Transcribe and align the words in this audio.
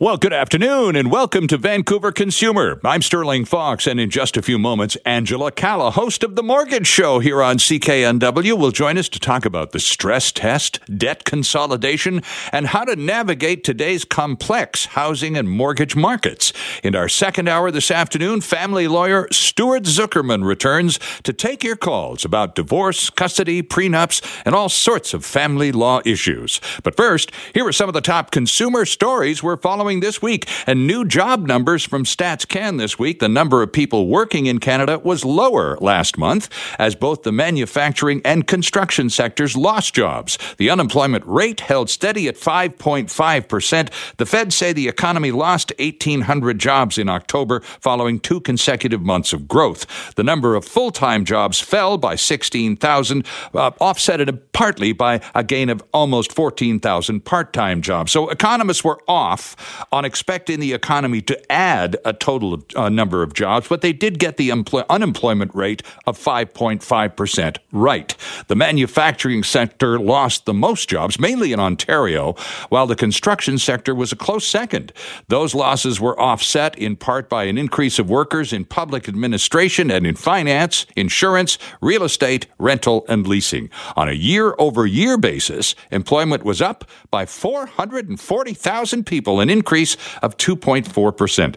Well, 0.00 0.16
good 0.16 0.32
afternoon 0.32 0.94
and 0.94 1.10
welcome 1.10 1.48
to 1.48 1.58
Vancouver 1.58 2.12
Consumer. 2.12 2.80
I'm 2.84 3.02
Sterling 3.02 3.44
Fox, 3.44 3.84
and 3.84 3.98
in 3.98 4.10
just 4.10 4.36
a 4.36 4.42
few 4.42 4.56
moments, 4.56 4.96
Angela 5.04 5.50
Calla, 5.50 5.90
host 5.90 6.22
of 6.22 6.36
The 6.36 6.42
Mortgage 6.44 6.86
Show 6.86 7.18
here 7.18 7.42
on 7.42 7.56
CKNW, 7.56 8.56
will 8.56 8.70
join 8.70 8.96
us 8.96 9.08
to 9.08 9.18
talk 9.18 9.44
about 9.44 9.72
the 9.72 9.80
stress 9.80 10.30
test, 10.30 10.78
debt 10.96 11.24
consolidation, 11.24 12.22
and 12.52 12.68
how 12.68 12.84
to 12.84 12.94
navigate 12.94 13.64
today's 13.64 14.04
complex 14.04 14.84
housing 14.84 15.36
and 15.36 15.50
mortgage 15.50 15.96
markets. 15.96 16.52
In 16.84 16.94
our 16.94 17.08
second 17.08 17.48
hour 17.48 17.72
this 17.72 17.90
afternoon, 17.90 18.40
family 18.40 18.86
lawyer 18.86 19.26
Stuart 19.32 19.82
Zuckerman 19.82 20.44
returns 20.44 21.00
to 21.24 21.32
take 21.32 21.64
your 21.64 21.74
calls 21.74 22.24
about 22.24 22.54
divorce, 22.54 23.10
custody, 23.10 23.64
prenups, 23.64 24.24
and 24.44 24.54
all 24.54 24.68
sorts 24.68 25.12
of 25.12 25.24
family 25.24 25.72
law 25.72 26.00
issues. 26.04 26.60
But 26.84 26.96
first, 26.96 27.32
here 27.52 27.66
are 27.66 27.72
some 27.72 27.88
of 27.88 27.94
the 27.94 28.00
top 28.00 28.30
consumer 28.30 28.84
stories 28.84 29.42
we're 29.42 29.56
following 29.56 29.87
this 29.96 30.20
week. 30.20 30.48
And 30.66 30.86
new 30.86 31.04
job 31.04 31.46
numbers 31.46 31.84
from 31.84 32.04
Stats 32.04 32.46
Can 32.46 32.76
this 32.76 32.98
week. 32.98 33.20
The 33.20 33.28
number 33.28 33.62
of 33.62 33.72
people 33.72 34.06
working 34.06 34.44
in 34.46 34.60
Canada 34.60 34.98
was 34.98 35.24
lower 35.24 35.78
last 35.80 36.18
month 36.18 36.50
as 36.78 36.94
both 36.94 37.22
the 37.22 37.32
manufacturing 37.32 38.20
and 38.24 38.46
construction 38.46 39.08
sectors 39.08 39.56
lost 39.56 39.94
jobs. 39.94 40.38
The 40.58 40.68
unemployment 40.68 41.24
rate 41.26 41.60
held 41.60 41.88
steady 41.88 42.28
at 42.28 42.36
5.5%. 42.36 44.16
The 44.18 44.26
Fed 44.26 44.52
say 44.52 44.72
the 44.72 44.88
economy 44.88 45.30
lost 45.30 45.72
1,800 45.78 46.58
jobs 46.58 46.98
in 46.98 47.08
October 47.08 47.60
following 47.60 48.20
two 48.20 48.40
consecutive 48.40 49.00
months 49.00 49.32
of 49.32 49.48
growth. 49.48 50.14
The 50.16 50.24
number 50.24 50.54
of 50.54 50.66
full 50.66 50.90
time 50.90 51.24
jobs 51.24 51.60
fell 51.60 51.96
by 51.96 52.14
16,000, 52.14 53.26
uh, 53.54 53.70
offset 53.80 54.18
partly 54.52 54.92
by 54.92 55.20
a 55.34 55.44
gain 55.44 55.70
of 55.70 55.82
almost 55.92 56.32
14,000 56.32 57.24
part 57.24 57.52
time 57.52 57.80
jobs. 57.80 58.12
So 58.12 58.28
economists 58.28 58.82
were 58.84 58.98
off 59.06 59.77
on 59.92 60.04
expecting 60.04 60.60
the 60.60 60.72
economy 60.72 61.20
to 61.22 61.52
add 61.52 61.96
a 62.04 62.12
total 62.12 62.62
uh, 62.76 62.88
number 62.88 63.22
of 63.22 63.34
jobs, 63.34 63.68
but 63.68 63.80
they 63.80 63.92
did 63.92 64.18
get 64.18 64.36
the 64.36 64.50
empl- 64.50 64.86
unemployment 64.88 65.54
rate 65.54 65.82
of 66.06 66.18
5.5% 66.18 67.56
right. 67.72 68.14
The 68.48 68.56
manufacturing 68.56 69.42
sector 69.42 69.98
lost 69.98 70.44
the 70.44 70.54
most 70.54 70.88
jobs, 70.88 71.18
mainly 71.18 71.52
in 71.52 71.60
Ontario, 71.60 72.34
while 72.68 72.86
the 72.86 72.96
construction 72.96 73.58
sector 73.58 73.94
was 73.94 74.12
a 74.12 74.16
close 74.16 74.46
second. 74.46 74.92
Those 75.28 75.54
losses 75.54 76.00
were 76.00 76.18
offset 76.20 76.76
in 76.78 76.96
part 76.96 77.28
by 77.28 77.44
an 77.44 77.58
increase 77.58 77.98
of 77.98 78.10
workers 78.10 78.52
in 78.52 78.64
public 78.64 79.08
administration 79.08 79.90
and 79.90 80.06
in 80.06 80.16
finance, 80.16 80.86
insurance, 80.96 81.58
real 81.80 82.02
estate, 82.02 82.46
rental, 82.58 83.04
and 83.08 83.26
leasing. 83.26 83.70
On 83.96 84.08
a 84.08 84.12
year 84.12 84.54
over 84.58 84.86
year 84.86 85.16
basis, 85.16 85.74
employment 85.90 86.44
was 86.44 86.60
up 86.60 86.84
by 87.10 87.26
440,000 87.26 89.06
people, 89.06 89.40
an 89.40 89.50
increase 89.50 89.67
increase 89.68 89.98
of 90.22 90.34
2.4%. 90.38 91.56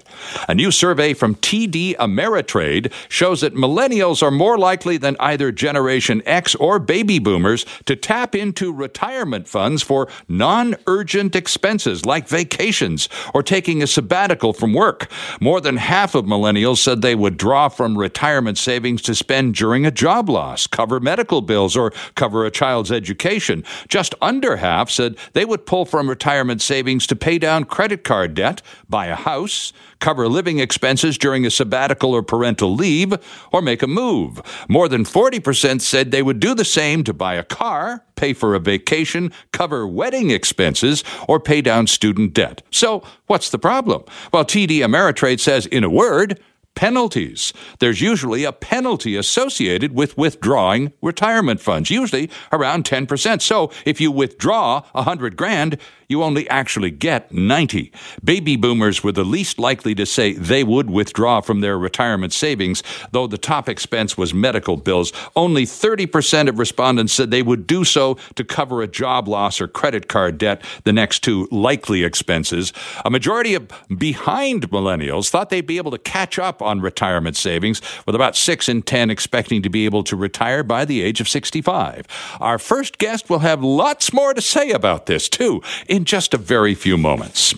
A 0.50 0.54
new 0.54 0.70
survey 0.70 1.14
from 1.14 1.36
TD 1.36 1.96
Ameritrade 1.96 2.92
shows 3.08 3.40
that 3.40 3.56
millennials 3.56 4.22
are 4.22 4.32
more 4.32 4.58
likely 4.58 4.98
than 4.98 5.16
either 5.22 5.50
Generation 5.50 6.22
X 6.26 6.54
or 6.56 6.78
baby 6.78 7.20
boomers 7.20 7.66
to 7.86 7.96
tap 7.96 8.36
into 8.36 8.74
retirement 8.74 9.48
funds 9.48 9.82
for 9.82 10.10
non 10.28 10.76
urgent 10.88 11.38
expenses 11.38 12.06
like 12.06 12.28
vacations 12.28 13.08
or 13.34 13.42
taking 13.42 13.82
a 13.82 13.88
sabbatical 13.88 14.52
from 14.52 14.74
work. 14.74 15.10
More 15.40 15.62
than 15.62 15.78
half 15.78 16.14
of 16.14 16.26
millennials 16.26 16.80
said 16.80 17.02
they 17.02 17.16
would 17.16 17.38
draw 17.38 17.70
from 17.70 17.98
retirement 17.98 18.58
savings 18.58 19.02
to 19.04 19.16
spend 19.16 19.56
during 19.56 19.86
a 19.86 19.92
job 19.92 20.30
loss, 20.30 20.68
cover 20.68 21.00
medical 21.00 21.42
bills, 21.42 21.78
or 21.78 21.94
cover 22.16 22.46
a 22.46 22.52
child's 22.52 22.92
education. 22.92 23.64
Just 23.88 24.14
under 24.22 24.58
half 24.58 24.90
said 24.90 25.16
they 25.32 25.46
would 25.46 25.66
pull 25.66 25.86
from 25.86 26.10
retirement 26.10 26.62
savings 26.62 27.08
to 27.08 27.16
pay 27.16 27.38
down 27.38 27.64
credit 27.64 28.01
credit 28.02 28.22
card 28.22 28.34
debt, 28.34 28.62
buy 28.90 29.08
a 29.08 29.16
house, 29.16 29.74
cover 30.00 30.28
living 30.28 30.60
expenses 30.60 31.18
during 31.18 31.46
a 31.46 31.52
sabbatical 31.52 32.14
or 32.14 32.24
parental 32.24 32.74
leave, 32.74 33.14
or 33.52 33.62
make 33.62 33.82
a 33.82 33.88
move. 33.88 34.42
More 34.68 34.88
than 34.88 35.06
40% 35.06 35.82
said 35.82 36.12
they 36.12 36.24
would 36.24 36.40
do 36.40 36.54
the 36.54 36.66
same 36.66 37.04
to 37.04 37.14
buy 37.14 37.36
a 37.36 37.44
car, 37.44 38.04
pay 38.16 38.34
for 38.34 38.56
a 38.56 38.60
vacation, 38.60 39.32
cover 39.52 39.88
wedding 39.88 40.30
expenses, 40.30 41.04
or 41.28 41.40
pay 41.40 41.62
down 41.62 41.88
student 41.88 42.34
debt. 42.34 42.62
So, 42.72 43.04
what's 43.28 43.50
the 43.50 43.60
problem? 43.60 44.04
Well, 44.34 44.46
TD 44.46 44.80
Ameritrade 44.80 45.40
says, 45.40 45.66
in 45.66 45.84
a 45.84 45.90
word, 45.90 46.40
penalties. 46.76 47.54
There's 47.80 48.02
usually 48.02 48.44
a 48.44 48.52
penalty 48.52 49.16
associated 49.16 49.94
with 49.94 50.18
withdrawing 50.18 50.94
retirement 51.02 51.60
funds, 51.60 51.90
usually 51.90 52.30
around 52.52 52.86
10%. 52.86 53.42
So 53.42 53.72
if 53.86 54.00
you 54.00 54.12
withdraw 54.12 54.82
100 54.94 55.36
grand, 55.36 55.78
you 56.12 56.24
only 56.24 56.48
actually 56.50 56.92
get 56.92 57.32
90. 57.32 57.92
Baby 58.24 58.56
boomers 58.56 59.04
were 59.04 59.12
the 59.12 59.24
least 59.24 59.58
likely 59.58 59.96
to 59.96 60.06
say 60.06 60.34
they 60.34 60.64
would 60.64 60.90
withdraw 60.90 61.42
from 61.42 61.62
their 61.62 61.78
retirement 61.78 62.34
savings, 62.34 62.84
though 63.12 63.28
the 63.28 63.38
top 63.38 63.70
expense 63.70 64.18
was 64.18 64.34
medical 64.34 64.78
bills. 64.78 65.14
Only 65.36 65.64
30% 65.64 66.50
of 66.50 66.60
respondents 66.60 67.14
said 67.14 67.32
they 67.32 67.42
would 67.42 67.66
do 67.66 67.84
so 67.84 68.18
to 68.36 68.44
cover 68.44 68.82
a 68.82 68.88
job 68.88 69.28
loss 69.28 69.62
or 69.62 69.68
credit 69.68 70.08
card 70.08 70.38
debt, 70.38 70.62
the 70.84 70.94
next 70.94 71.24
two 71.24 71.48
likely 71.52 72.04
expenses. 72.04 72.74
A 73.06 73.10
majority 73.10 73.56
of 73.56 73.70
behind 73.98 74.70
millennials 74.70 75.30
thought 75.30 75.50
they'd 75.50 75.66
be 75.66 75.78
able 75.78 75.92
to 75.92 75.98
catch 75.98 76.38
up 76.38 76.62
on 76.62 76.82
retirement 76.82 77.36
savings, 77.36 77.82
with 78.06 78.16
about 78.16 78.36
6 78.36 78.68
in 78.68 78.82
10 78.82 79.10
expecting 79.10 79.62
to 79.62 79.70
be 79.70 79.86
able 79.86 80.04
to 80.04 80.16
retire 80.16 80.64
by 80.64 80.86
the 80.86 81.02
age 81.02 81.22
of 81.22 81.30
65. 81.30 82.06
Our 82.40 82.60
first 82.60 82.98
guest 82.98 83.30
will 83.30 83.40
have 83.40 83.64
lots 83.64 84.12
more 84.14 84.34
to 84.34 84.42
say 84.42 84.72
about 84.72 85.06
this, 85.06 85.30
too. 85.30 85.62
In 85.88 86.01
in 86.02 86.06
just 86.06 86.34
a 86.34 86.38
very 86.38 86.74
few 86.74 86.98
moments. 86.98 87.54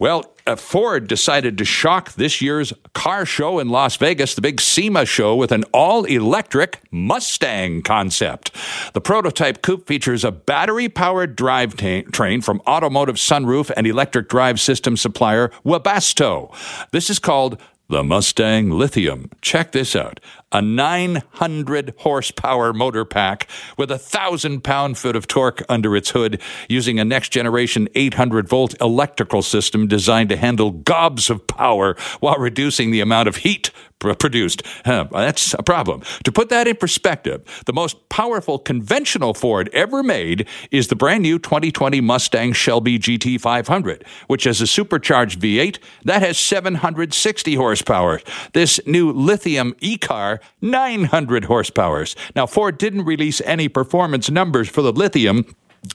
Well, 0.00 0.34
uh, 0.44 0.56
Ford 0.56 1.06
decided 1.06 1.56
to 1.56 1.64
shock 1.64 2.12
this 2.14 2.42
year's 2.42 2.72
car 2.94 3.24
show 3.24 3.60
in 3.60 3.68
Las 3.68 3.96
Vegas, 3.96 4.34
the 4.34 4.40
big 4.40 4.60
SEMA 4.60 5.06
show, 5.06 5.36
with 5.36 5.52
an 5.52 5.62
all 5.72 6.04
electric 6.04 6.80
Mustang 6.90 7.80
concept. 7.82 8.50
The 8.92 9.00
prototype 9.00 9.62
coupe 9.62 9.86
features 9.86 10.24
a 10.24 10.32
battery 10.32 10.88
powered 10.88 11.36
drive 11.36 11.76
train 11.76 12.40
from 12.40 12.60
automotive 12.66 13.16
sunroof 13.16 13.70
and 13.76 13.86
electric 13.86 14.28
drive 14.28 14.58
system 14.58 14.96
supplier 14.96 15.52
Webasto. 15.64 16.52
This 16.90 17.08
is 17.08 17.20
called 17.20 17.60
the 17.88 18.02
Mustang 18.02 18.70
Lithium. 18.70 19.30
Check 19.42 19.70
this 19.70 19.94
out 19.94 20.18
a 20.54 20.62
900 20.62 21.94
horsepower 21.98 22.72
motor 22.72 23.04
pack 23.04 23.48
with 23.76 23.90
a 23.90 23.98
thousand 23.98 24.62
pound 24.62 24.96
foot 24.96 25.16
of 25.16 25.26
torque 25.26 25.62
under 25.68 25.96
its 25.96 26.10
hood 26.10 26.40
using 26.68 27.00
a 27.00 27.04
next 27.04 27.30
generation 27.30 27.88
800 27.96 28.48
volt 28.48 28.80
electrical 28.80 29.42
system 29.42 29.88
designed 29.88 30.28
to 30.28 30.36
handle 30.36 30.70
gobs 30.70 31.28
of 31.28 31.46
power 31.48 31.96
while 32.20 32.38
reducing 32.38 32.92
the 32.92 33.00
amount 33.00 33.28
of 33.28 33.36
heat 33.36 33.70
produced. 34.12 34.62
that's 34.84 35.54
a 35.54 35.62
problem. 35.62 36.02
To 36.24 36.32
put 36.32 36.50
that 36.50 36.68
in 36.68 36.76
perspective, 36.76 37.62
the 37.64 37.72
most 37.72 38.08
powerful 38.10 38.58
conventional 38.58 39.32
Ford 39.32 39.70
ever 39.72 40.02
made 40.02 40.46
is 40.70 40.88
the 40.88 40.96
brand 40.96 41.22
new 41.22 41.38
2020 41.38 42.02
Mustang 42.02 42.52
Shelby 42.52 42.98
GT500, 42.98 44.06
which 44.26 44.44
has 44.44 44.60
a 44.60 44.66
supercharged 44.66 45.40
V8 45.40 45.78
that 46.04 46.20
has 46.20 46.38
760 46.38 47.54
horsepower. 47.54 48.20
This 48.52 48.78
new 48.86 49.10
lithium 49.10 49.74
e-car 49.80 50.40
900 50.60 51.44
horsepower. 51.44 51.94
Now 52.34 52.46
Ford 52.46 52.78
didn't 52.78 53.04
release 53.04 53.40
any 53.44 53.68
performance 53.68 54.30
numbers 54.30 54.68
for 54.68 54.82
the 54.82 54.92
lithium 54.92 55.44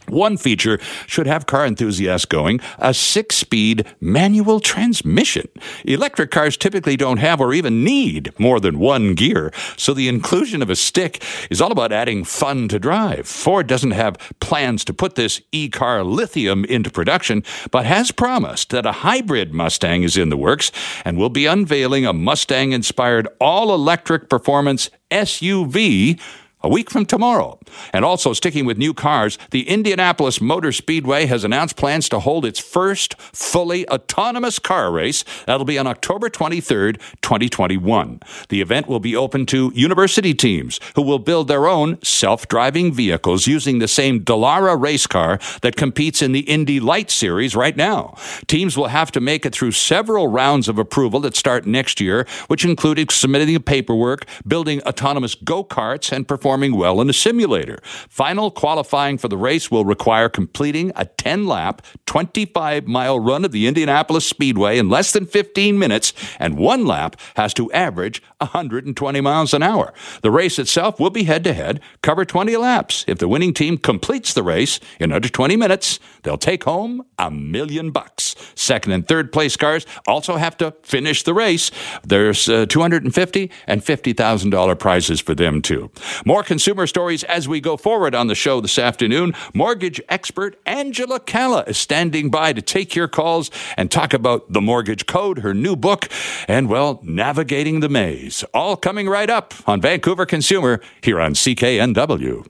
one 0.07 0.37
feature 0.37 0.79
should 1.07 1.27
have 1.27 1.45
car 1.45 1.65
enthusiasts 1.65 2.25
going 2.25 2.59
a 2.77 2.93
six 2.93 3.35
speed 3.37 3.85
manual 3.99 4.59
transmission. 4.59 5.47
Electric 5.85 6.31
cars 6.31 6.57
typically 6.57 6.97
don't 6.97 7.17
have 7.17 7.39
or 7.39 7.53
even 7.53 7.83
need 7.83 8.33
more 8.39 8.59
than 8.59 8.79
one 8.79 9.13
gear, 9.13 9.51
so 9.77 9.93
the 9.93 10.07
inclusion 10.07 10.61
of 10.61 10.69
a 10.69 10.75
stick 10.75 11.23
is 11.49 11.61
all 11.61 11.71
about 11.71 11.91
adding 11.91 12.23
fun 12.23 12.67
to 12.67 12.79
drive. 12.79 13.27
Ford 13.27 13.67
doesn't 13.67 13.91
have 13.91 14.17
plans 14.39 14.83
to 14.85 14.93
put 14.93 15.15
this 15.15 15.41
e 15.51 15.69
car 15.69 16.03
lithium 16.03 16.65
into 16.65 16.89
production, 16.89 17.43
but 17.71 17.85
has 17.85 18.11
promised 18.11 18.69
that 18.69 18.85
a 18.85 18.91
hybrid 18.91 19.53
Mustang 19.53 20.03
is 20.03 20.17
in 20.17 20.29
the 20.29 20.37
works 20.37 20.71
and 21.05 21.17
will 21.17 21.29
be 21.29 21.45
unveiling 21.45 22.05
a 22.05 22.13
Mustang 22.13 22.71
inspired 22.71 23.27
all 23.39 23.73
electric 23.73 24.29
performance 24.29 24.89
SUV 25.11 26.19
a 26.61 26.69
week 26.69 26.89
from 26.89 27.05
tomorrow. 27.05 27.57
And 27.93 28.03
also, 28.03 28.33
sticking 28.33 28.65
with 28.65 28.77
new 28.77 28.93
cars, 28.93 29.37
the 29.51 29.69
Indianapolis 29.69 30.41
Motor 30.41 30.71
Speedway 30.71 31.25
has 31.25 31.43
announced 31.43 31.77
plans 31.77 32.09
to 32.09 32.19
hold 32.19 32.45
its 32.45 32.59
first 32.59 33.19
fully 33.19 33.87
autonomous 33.87 34.59
car 34.59 34.91
race. 34.91 35.23
That'll 35.45 35.65
be 35.65 35.77
on 35.77 35.87
October 35.87 36.29
23rd, 36.29 36.99
2021. 37.21 38.19
The 38.49 38.61
event 38.61 38.87
will 38.87 38.99
be 38.99 39.15
open 39.15 39.45
to 39.47 39.71
university 39.73 40.33
teams 40.33 40.79
who 40.95 41.01
will 41.01 41.19
build 41.19 41.47
their 41.47 41.67
own 41.67 42.01
self 42.03 42.47
driving 42.47 42.91
vehicles 42.91 43.47
using 43.47 43.79
the 43.79 43.87
same 43.87 44.21
Dallara 44.21 44.79
race 44.79 45.07
car 45.07 45.39
that 45.61 45.77
competes 45.77 46.21
in 46.21 46.33
the 46.33 46.41
Indy 46.41 46.79
Light 46.79 47.09
Series 47.09 47.55
right 47.55 47.77
now. 47.77 48.17
Teams 48.47 48.75
will 48.75 48.87
have 48.87 49.11
to 49.13 49.21
make 49.21 49.45
it 49.45 49.53
through 49.53 49.71
several 49.71 50.27
rounds 50.27 50.67
of 50.67 50.77
approval 50.77 51.21
that 51.21 51.35
start 51.35 51.65
next 51.65 52.01
year, 52.01 52.27
which 52.47 52.65
included 52.65 53.11
submitting 53.11 53.59
paperwork, 53.61 54.25
building 54.45 54.81
autonomous 54.83 55.35
go 55.35 55.63
karts, 55.63 56.11
and 56.11 56.27
performing 56.27 56.48
performing 56.49 56.75
well 56.75 56.99
in 56.99 57.07
a 57.07 57.13
simulator. 57.13 57.77
Final 58.09 58.49
qualifying 58.49 59.19
for 59.19 59.27
the 59.27 59.37
race 59.37 59.69
will 59.69 59.85
require 59.85 60.27
completing 60.27 60.91
a 60.95 61.05
10 61.05 61.45
lap, 61.45 61.83
25 62.07 62.87
mile 62.87 63.19
run 63.19 63.45
of 63.45 63.51
the 63.51 63.67
Indianapolis 63.67 64.25
Speedway 64.25 64.79
in 64.79 64.89
less 64.89 65.11
than 65.11 65.27
15 65.27 65.77
minutes, 65.77 66.11
and 66.39 66.57
one 66.57 66.87
lap 66.87 67.17
has 67.35 67.53
to 67.53 67.71
average 67.71 68.23
120 68.39 69.21
miles 69.21 69.53
an 69.53 69.61
hour. 69.61 69.93
The 70.23 70.31
race 70.31 70.57
itself 70.57 70.99
will 70.99 71.11
be 71.11 71.25
head 71.25 71.43
to 71.43 71.53
head, 71.53 71.81
cover 72.01 72.25
20 72.25 72.57
laps. 72.57 73.05
If 73.07 73.19
the 73.19 73.27
winning 73.27 73.53
team 73.53 73.77
completes 73.77 74.33
the 74.33 74.41
race 74.41 74.79
in 74.99 75.11
under 75.11 75.29
20 75.29 75.55
minutes, 75.55 75.99
they'll 76.23 76.39
take 76.39 76.63
home 76.63 77.03
a 77.19 77.29
million 77.29 77.91
bucks. 77.91 78.35
Second 78.55 78.93
and 78.93 79.07
third 79.07 79.31
place 79.31 79.55
cars 79.55 79.85
also 80.07 80.37
have 80.37 80.57
to 80.57 80.73
finish 80.81 81.21
the 81.21 81.33
race. 81.35 81.69
There's 82.03 82.49
uh, 82.49 82.65
250 82.65 83.51
and 83.67 83.81
$50,000 83.81 84.79
prizes 84.79 85.19
for 85.19 85.35
them 85.35 85.61
too. 85.61 85.91
More 86.25 86.38
more 86.39 86.43
consumer 86.45 86.87
stories 86.87 87.25
as 87.25 87.49
we 87.49 87.59
go 87.59 87.75
forward 87.75 88.15
on 88.15 88.27
the 88.27 88.35
show 88.35 88.61
this 88.61 88.79
afternoon. 88.79 89.33
Mortgage 89.53 89.99
expert 90.07 90.57
Angela 90.65 91.19
Calla 91.19 91.63
is 91.63 91.77
standing 91.77 92.29
by 92.29 92.53
to 92.53 92.61
take 92.61 92.95
your 92.95 93.09
calls 93.09 93.51
and 93.75 93.91
talk 93.91 94.13
about 94.13 94.53
the 94.53 94.61
mortgage 94.61 95.05
code, 95.05 95.39
her 95.39 95.53
new 95.53 95.75
book, 95.75 96.07
and, 96.47 96.69
well, 96.69 97.01
navigating 97.03 97.81
the 97.81 97.89
maze. 97.89 98.45
All 98.53 98.77
coming 98.77 99.09
right 99.09 99.29
up 99.29 99.53
on 99.67 99.81
Vancouver 99.81 100.25
Consumer 100.25 100.79
here 101.01 101.19
on 101.19 101.33
CKNW. 101.33 102.47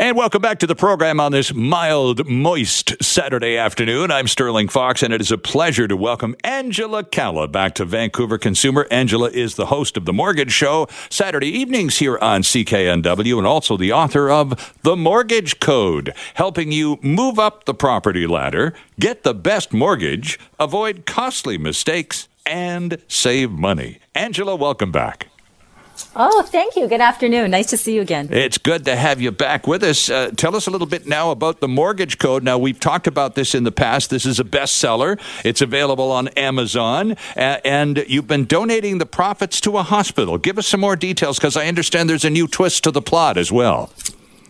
And 0.00 0.16
welcome 0.16 0.40
back 0.40 0.60
to 0.60 0.66
the 0.68 0.76
program 0.76 1.18
on 1.18 1.32
this 1.32 1.52
mild, 1.52 2.28
moist 2.28 2.94
Saturday 3.02 3.56
afternoon. 3.56 4.12
I'm 4.12 4.28
Sterling 4.28 4.68
Fox, 4.68 5.02
and 5.02 5.12
it 5.12 5.20
is 5.20 5.32
a 5.32 5.36
pleasure 5.36 5.88
to 5.88 5.96
welcome 5.96 6.36
Angela 6.44 7.02
Calla 7.02 7.48
back 7.48 7.74
to 7.74 7.84
Vancouver 7.84 8.38
Consumer. 8.38 8.86
Angela 8.92 9.28
is 9.28 9.56
the 9.56 9.66
host 9.66 9.96
of 9.96 10.04
The 10.04 10.12
Mortgage 10.12 10.52
Show 10.52 10.86
Saturday 11.10 11.48
evenings 11.48 11.98
here 11.98 12.16
on 12.18 12.42
CKNW 12.42 13.38
and 13.38 13.46
also 13.48 13.76
the 13.76 13.90
author 13.90 14.30
of 14.30 14.72
The 14.84 14.94
Mortgage 14.94 15.58
Code, 15.58 16.14
helping 16.34 16.70
you 16.70 17.00
move 17.02 17.40
up 17.40 17.64
the 17.64 17.74
property 17.74 18.28
ladder, 18.28 18.74
get 19.00 19.24
the 19.24 19.34
best 19.34 19.72
mortgage, 19.72 20.38
avoid 20.60 21.06
costly 21.06 21.58
mistakes, 21.58 22.28
and 22.46 23.02
save 23.08 23.50
money. 23.50 23.98
Angela, 24.14 24.54
welcome 24.54 24.92
back. 24.92 25.26
Oh, 26.16 26.42
thank 26.42 26.76
you. 26.76 26.88
Good 26.88 27.00
afternoon. 27.00 27.50
Nice 27.50 27.66
to 27.66 27.76
see 27.76 27.94
you 27.94 28.00
again. 28.00 28.28
It's 28.30 28.58
good 28.58 28.84
to 28.86 28.96
have 28.96 29.20
you 29.20 29.30
back 29.30 29.66
with 29.66 29.82
us. 29.82 30.10
Uh, 30.10 30.30
tell 30.36 30.56
us 30.56 30.66
a 30.66 30.70
little 30.70 30.86
bit 30.86 31.06
now 31.06 31.30
about 31.30 31.60
the 31.60 31.68
mortgage 31.68 32.18
code. 32.18 32.42
Now, 32.42 32.58
we've 32.58 32.80
talked 32.80 33.06
about 33.06 33.34
this 33.34 33.54
in 33.54 33.64
the 33.64 33.72
past. 33.72 34.10
This 34.10 34.26
is 34.26 34.40
a 34.40 34.44
bestseller. 34.44 35.20
It's 35.44 35.60
available 35.60 36.10
on 36.10 36.28
Amazon, 36.28 37.12
uh, 37.36 37.58
and 37.64 38.04
you've 38.08 38.26
been 38.26 38.46
donating 38.46 38.98
the 38.98 39.06
profits 39.06 39.60
to 39.62 39.78
a 39.78 39.82
hospital. 39.82 40.38
Give 40.38 40.58
us 40.58 40.66
some 40.66 40.80
more 40.80 40.96
details 40.96 41.38
because 41.38 41.56
I 41.56 41.66
understand 41.66 42.08
there's 42.10 42.24
a 42.24 42.30
new 42.30 42.48
twist 42.48 42.84
to 42.84 42.90
the 42.90 43.02
plot 43.02 43.36
as 43.36 43.52
well. 43.52 43.90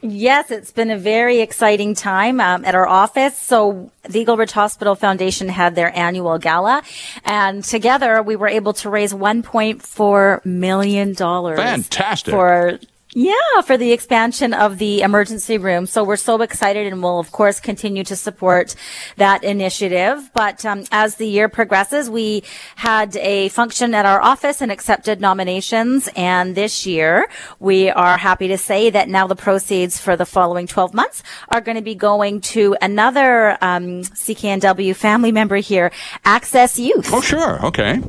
Yes, 0.02 0.50
it's 0.50 0.70
been 0.70 0.90
a 0.90 0.98
very 0.98 1.40
exciting 1.40 1.94
time 1.94 2.40
um, 2.40 2.64
at 2.64 2.74
our 2.74 2.86
office. 2.86 3.36
So 3.36 3.90
the 4.02 4.20
Eagle 4.20 4.36
Ridge 4.36 4.52
Hospital 4.52 4.94
Foundation 4.94 5.48
had 5.48 5.74
their 5.74 5.96
annual 5.96 6.38
gala, 6.38 6.82
and 7.24 7.64
together 7.64 8.22
we 8.22 8.36
were 8.36 8.48
able 8.48 8.72
to 8.74 8.90
raise 8.90 9.12
1.4 9.12 10.44
million 10.44 11.14
dollars. 11.14 11.58
Fantastic 11.58 12.32
for 12.32 12.78
yeah, 13.18 13.32
for 13.64 13.76
the 13.76 13.90
expansion 13.90 14.54
of 14.54 14.78
the 14.78 15.00
emergency 15.00 15.58
room. 15.58 15.86
So 15.86 16.04
we're 16.04 16.14
so 16.14 16.40
excited 16.40 16.86
and 16.86 17.02
we'll 17.02 17.18
of 17.18 17.32
course 17.32 17.58
continue 17.58 18.04
to 18.04 18.14
support 18.14 18.76
that 19.16 19.42
initiative. 19.42 20.30
But 20.34 20.64
um, 20.64 20.84
as 20.92 21.16
the 21.16 21.26
year 21.26 21.48
progresses, 21.48 22.08
we 22.08 22.44
had 22.76 23.16
a 23.16 23.48
function 23.48 23.92
at 23.92 24.06
our 24.06 24.22
office 24.22 24.60
and 24.60 24.70
accepted 24.70 25.20
nominations. 25.20 26.08
And 26.14 26.54
this 26.54 26.86
year 26.86 27.28
we 27.58 27.90
are 27.90 28.18
happy 28.18 28.46
to 28.46 28.56
say 28.56 28.88
that 28.90 29.08
now 29.08 29.26
the 29.26 29.34
proceeds 29.34 29.98
for 29.98 30.14
the 30.14 30.24
following 30.24 30.68
12 30.68 30.94
months 30.94 31.24
are 31.48 31.60
going 31.60 31.76
to 31.76 31.82
be 31.82 31.96
going 31.96 32.40
to 32.40 32.76
another 32.80 33.58
um, 33.60 34.02
CKNW 34.02 34.94
family 34.94 35.32
member 35.32 35.56
here, 35.56 35.90
Access 36.24 36.78
Youth. 36.78 37.12
Oh, 37.12 37.20
sure. 37.20 37.66
Okay. 37.66 38.00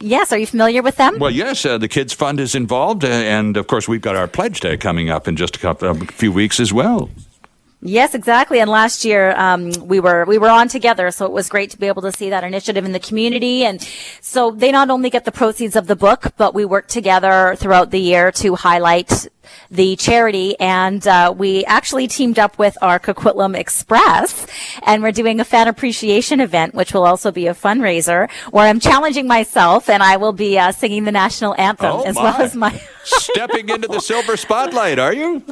Yes, 0.00 0.32
are 0.32 0.38
you 0.38 0.46
familiar 0.46 0.82
with 0.82 0.96
them? 0.96 1.18
Well, 1.18 1.30
yes, 1.30 1.64
uh, 1.64 1.78
the 1.78 1.88
Kids 1.88 2.12
Fund 2.12 2.38
is 2.38 2.54
involved, 2.54 3.04
uh, 3.04 3.08
and 3.08 3.56
of 3.56 3.66
course, 3.66 3.88
we've 3.88 4.02
got 4.02 4.14
our 4.14 4.28
Pledge 4.28 4.60
Day 4.60 4.76
coming 4.76 5.08
up 5.08 5.26
in 5.26 5.36
just 5.36 5.56
a, 5.56 5.58
couple, 5.58 5.90
a 5.90 5.94
few 5.94 6.30
weeks 6.30 6.60
as 6.60 6.72
well. 6.72 7.10
Yes, 7.82 8.14
exactly. 8.14 8.58
And 8.58 8.70
last 8.70 9.04
year 9.04 9.36
um, 9.36 9.70
we 9.82 10.00
were 10.00 10.24
we 10.24 10.38
were 10.38 10.48
on 10.48 10.68
together, 10.68 11.10
so 11.10 11.26
it 11.26 11.32
was 11.32 11.48
great 11.48 11.70
to 11.70 11.78
be 11.78 11.86
able 11.86 12.02
to 12.02 12.12
see 12.12 12.30
that 12.30 12.42
initiative 12.42 12.84
in 12.86 12.92
the 12.92 12.98
community. 12.98 13.64
And 13.64 13.86
so 14.22 14.50
they 14.50 14.72
not 14.72 14.88
only 14.88 15.10
get 15.10 15.26
the 15.26 15.32
proceeds 15.32 15.76
of 15.76 15.86
the 15.86 15.94
book, 15.94 16.32
but 16.38 16.54
we 16.54 16.64
work 16.64 16.88
together 16.88 17.54
throughout 17.56 17.90
the 17.90 18.00
year 18.00 18.32
to 18.32 18.54
highlight 18.54 19.28
the 19.70 19.94
charity. 19.96 20.58
And 20.58 21.06
uh, 21.06 21.34
we 21.36 21.66
actually 21.66 22.08
teamed 22.08 22.38
up 22.38 22.58
with 22.58 22.78
our 22.80 22.98
Coquitlam 22.98 23.54
Express, 23.54 24.46
and 24.82 25.02
we're 25.02 25.12
doing 25.12 25.38
a 25.38 25.44
fan 25.44 25.68
appreciation 25.68 26.40
event, 26.40 26.74
which 26.74 26.94
will 26.94 27.04
also 27.04 27.30
be 27.30 27.46
a 27.46 27.54
fundraiser, 27.54 28.30
where 28.50 28.66
I'm 28.66 28.80
challenging 28.80 29.28
myself, 29.28 29.90
and 29.90 30.02
I 30.02 30.16
will 30.16 30.32
be 30.32 30.58
uh, 30.58 30.72
singing 30.72 31.04
the 31.04 31.12
national 31.12 31.54
anthem 31.58 31.92
oh, 31.92 32.02
as 32.04 32.14
my. 32.14 32.22
well 32.22 32.40
as 32.40 32.56
my 32.56 32.82
stepping 33.04 33.68
into 33.68 33.86
the 33.86 34.00
silver 34.00 34.38
spotlight. 34.38 34.98
Are 34.98 35.12
you? 35.12 35.44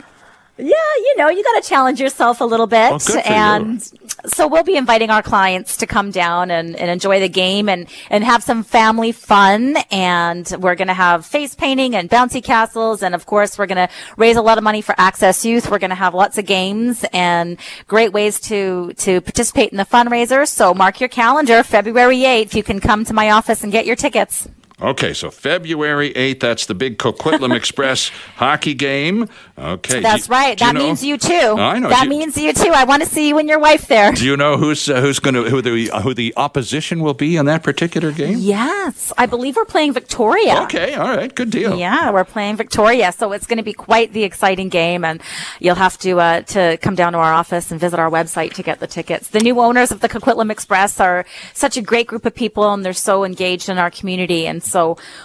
Yeah, 0.56 0.67
you 0.69 1.17
know, 1.17 1.29
you 1.31 1.43
got 1.43 1.61
to 1.61 1.69
challenge 1.69 2.01
yourself 2.01 2.41
a 2.41 2.45
little 2.45 2.69
bit. 2.69 2.93
Oh, 3.11 3.19
and 3.19 3.83
you. 3.93 4.09
so 4.27 4.47
we'll 4.47 4.62
be 4.62 4.77
inviting 4.77 5.11
our 5.11 5.23
clients 5.23 5.79
to 5.79 5.87
come 5.87 6.12
down 6.12 6.53
and, 6.53 6.77
and 6.77 6.91
enjoy 6.91 7.19
the 7.19 7.29
game 7.29 7.69
and, 7.69 7.89
and 8.09 8.23
have 8.23 8.45
some 8.45 8.62
family 8.62 9.11
fun. 9.11 9.77
And 9.91 10.49
we're 10.61 10.77
going 10.77 10.89
to 10.89 10.95
have 10.95 11.27
face 11.27 11.56
painting 11.56 11.97
and 11.97 12.09
bouncy 12.09 12.43
castles. 12.43 13.03
And 13.03 13.17
of 13.17 13.27
course, 13.27 13.59
we're 13.59 13.67
going 13.67 13.89
to 13.89 13.93
raise 14.17 14.37
a 14.37 14.43
lot 14.43 14.56
of 14.56 14.62
money 14.62 14.81
for 14.81 14.95
Access 14.97 15.45
Youth. 15.45 15.69
We're 15.69 15.81
going 15.81 15.91
to 15.91 15.97
have 15.97 16.15
lots 16.15 16.39
of 16.39 16.47
games 16.47 17.05
and 17.12 17.59
great 17.89 18.12
ways 18.12 18.39
to, 18.43 18.93
to 18.99 19.21
participate 19.23 19.73
in 19.73 19.77
the 19.77 19.85
fundraiser. 19.85 20.47
So 20.47 20.73
mark 20.73 21.01
your 21.01 21.09
calendar, 21.09 21.65
February 21.65 22.19
8th. 22.19 22.55
You 22.55 22.62
can 22.62 22.79
come 22.79 23.05
to 23.06 23.12
my 23.12 23.31
office 23.31 23.65
and 23.65 23.73
get 23.73 23.87
your 23.87 23.97
tickets. 23.97 24.49
Okay, 24.84 25.14
so 25.14 25.31
February 25.31 26.12
8th, 26.12 26.40
that's 26.40 26.66
the 26.66 26.75
big 26.75 26.98
Coquitlam 26.98 27.54
Express 27.56 28.10
hockey 28.36 28.75
game. 28.75 29.28
Okay. 29.58 30.00
That's 30.00 30.26
do, 30.26 30.32
right. 30.32 30.58
Do 30.58 30.64
that 30.64 30.75
you 30.75 30.78
know? 30.78 30.84
means 30.86 31.02
you 31.04 31.16
too. 31.16 31.54
I 31.58 31.78
know. 31.78 31.88
That 31.88 32.04
you- 32.04 32.10
means 32.10 32.36
you 32.36 32.52
too. 32.52 32.70
I 32.75 32.84
want 32.84 33.02
to 33.02 33.08
see 33.08 33.28
you 33.28 33.38
and 33.38 33.48
your 33.48 33.58
wife 33.58 33.86
there. 33.88 34.12
Do 34.12 34.25
you 34.26 34.36
know 34.36 34.56
who's 34.58 34.88
uh, 34.88 35.00
who's 35.00 35.20
going 35.20 35.34
to 35.34 35.44
who 35.44 35.62
the 35.62 35.86
who 36.02 36.12
the 36.12 36.34
opposition 36.36 37.00
will 37.00 37.14
be 37.14 37.36
in 37.36 37.46
that 37.46 37.62
particular 37.62 38.12
game? 38.12 38.38
Yes. 38.38 39.12
I 39.17 39.26
believe 39.26 39.56
we're 39.56 39.64
playing 39.64 39.93
Victoria. 39.94 40.62
Okay, 40.64 40.94
all 40.94 41.17
right, 41.17 41.34
good 41.34 41.50
deal. 41.50 41.79
Yeah, 41.79 42.10
we're 42.10 42.24
playing 42.24 42.56
Victoria, 42.56 43.12
so 43.12 43.32
it's 43.32 43.46
going 43.46 43.56
to 43.58 43.62
be 43.62 43.72
quite 43.72 44.12
the 44.12 44.24
exciting 44.24 44.69
game, 44.69 45.05
and 45.05 45.22
you'll 45.60 45.76
have 45.76 45.96
to 45.98 46.19
uh, 46.20 46.41
to 46.43 46.76
come 46.79 46.94
down 46.94 47.12
to 47.12 47.19
our 47.19 47.32
office 47.32 47.70
and 47.70 47.81
visit 47.81 47.98
our 47.98 48.10
website 48.10 48.53
to 48.55 48.62
get 48.62 48.81
the 48.81 48.86
tickets. 48.86 49.29
The 49.29 49.41
new 49.41 49.60
owners 49.60 49.93
of 49.93 50.00
the 50.00 50.08
Coquitlam 50.08 50.50
Express 50.50 51.00
are 51.00 51.24
such 51.55 51.76
a 51.76 51.82
great 51.82 52.06
group 52.08 52.26
of 52.26 52.34
people, 52.34 52.72
and 52.74 52.84
they're 52.84 52.93
so 52.93 53.24
engaged 53.24 53.69
in 53.69 53.79
our 53.79 53.91
community, 53.91 54.46
and 54.46 54.62
so 54.62 54.73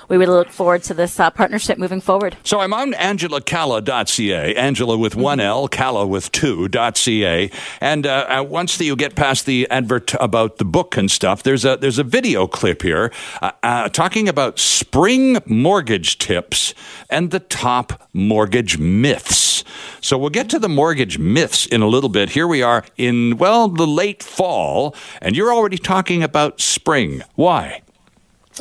we 0.08 0.18
really 0.18 0.34
look 0.34 0.50
forward 0.50 0.84
to 0.84 0.94
this 0.94 1.20
uh, 1.20 1.30
partnership 1.30 1.78
moving 1.78 2.02
forward. 2.02 2.38
So 2.44 2.60
I'm 2.60 2.74
on 2.74 2.94
angelacalla.ca, 2.94 4.56
Angela 4.56 4.98
with 4.98 5.16
one 5.16 5.40
L, 5.40 5.68
Calla 5.68 6.06
with 6.06 6.32
two, 6.32 6.70
.ca. 6.70 7.52
And 7.82 8.06
uh, 8.06 8.26
uh, 8.30 8.44
once 8.44 8.80
you 8.80 8.96
get 8.96 9.16
past 9.16 9.46
the 9.46 9.68
advert 9.70 10.14
about 10.20 10.58
the 10.58 10.66
book 10.66 10.98
and 10.98 11.10
stuff, 11.10 11.44
there's 11.44 11.66
a, 11.66 11.78
there's 11.78 12.00
a 12.00 12.04
video 12.04 12.48
clip 12.48 12.82
here 12.82 13.12
uh, 13.42 13.52
uh, 13.64 13.90
talking 13.90 14.30
about 14.30 14.60
spring 14.60 15.38
mortgage 15.46 16.18
tips 16.18 16.74
and 17.10 17.32
the 17.32 17.40
top 17.40 18.08
mortgage 18.14 18.78
myths. 18.78 19.64
So 20.02 20.18
we'll 20.18 20.30
get 20.30 20.50
to 20.50 20.60
the 20.60 20.70
mortgage 20.70 21.20
myths 21.20 21.66
in 21.66 21.82
a 21.82 21.88
little 21.88 22.10
bit. 22.10 22.30
Here 22.30 22.48
we 22.48 22.62
are 22.62 22.86
in, 22.98 23.38
well, 23.38 23.68
the 23.68 23.88
late 23.88 24.24
fall, 24.24 24.96
and 25.22 25.36
you're 25.36 25.54
already 25.54 25.78
talking 25.78 26.24
about 26.24 26.62
spring. 26.62 27.22
Why? 27.36 27.82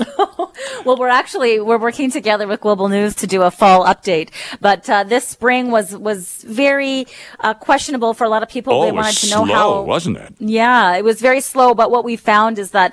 Well, 0.85 0.97
we're 0.97 1.09
actually 1.09 1.61
we're 1.61 1.79
working 1.79 2.11
together 2.11 2.47
with 2.47 2.61
Global 2.61 2.89
News 2.89 3.15
to 3.17 3.27
do 3.27 3.43
a 3.43 3.51
fall 3.51 3.85
update, 3.85 4.31
but 4.61 4.89
uh, 4.89 5.05
this 5.05 5.27
spring 5.27 5.71
was 5.71 5.97
was 5.97 6.43
very 6.45 7.07
uh, 7.41 7.55
questionable 7.55 8.15
for 8.15 8.25
a 8.25 8.29
lot 8.29 8.43
of 8.43 8.49
people. 8.49 8.73
Oh, 8.73 8.83
they 8.83 8.89
it 8.89 8.95
was 8.95 9.05
wanted 9.05 9.19
to 9.19 9.31
know 9.31 9.45
slow, 9.45 9.55
how 9.55 9.83
wasn't 9.83 10.17
it? 10.19 10.35
Yeah, 10.39 10.97
it 10.97 11.05
was 11.05 11.21
very 11.21 11.41
slow. 11.41 11.75
But 11.75 11.91
what 11.91 12.05
we 12.05 12.17
found 12.17 12.59
is 12.59 12.71
that 12.73 12.93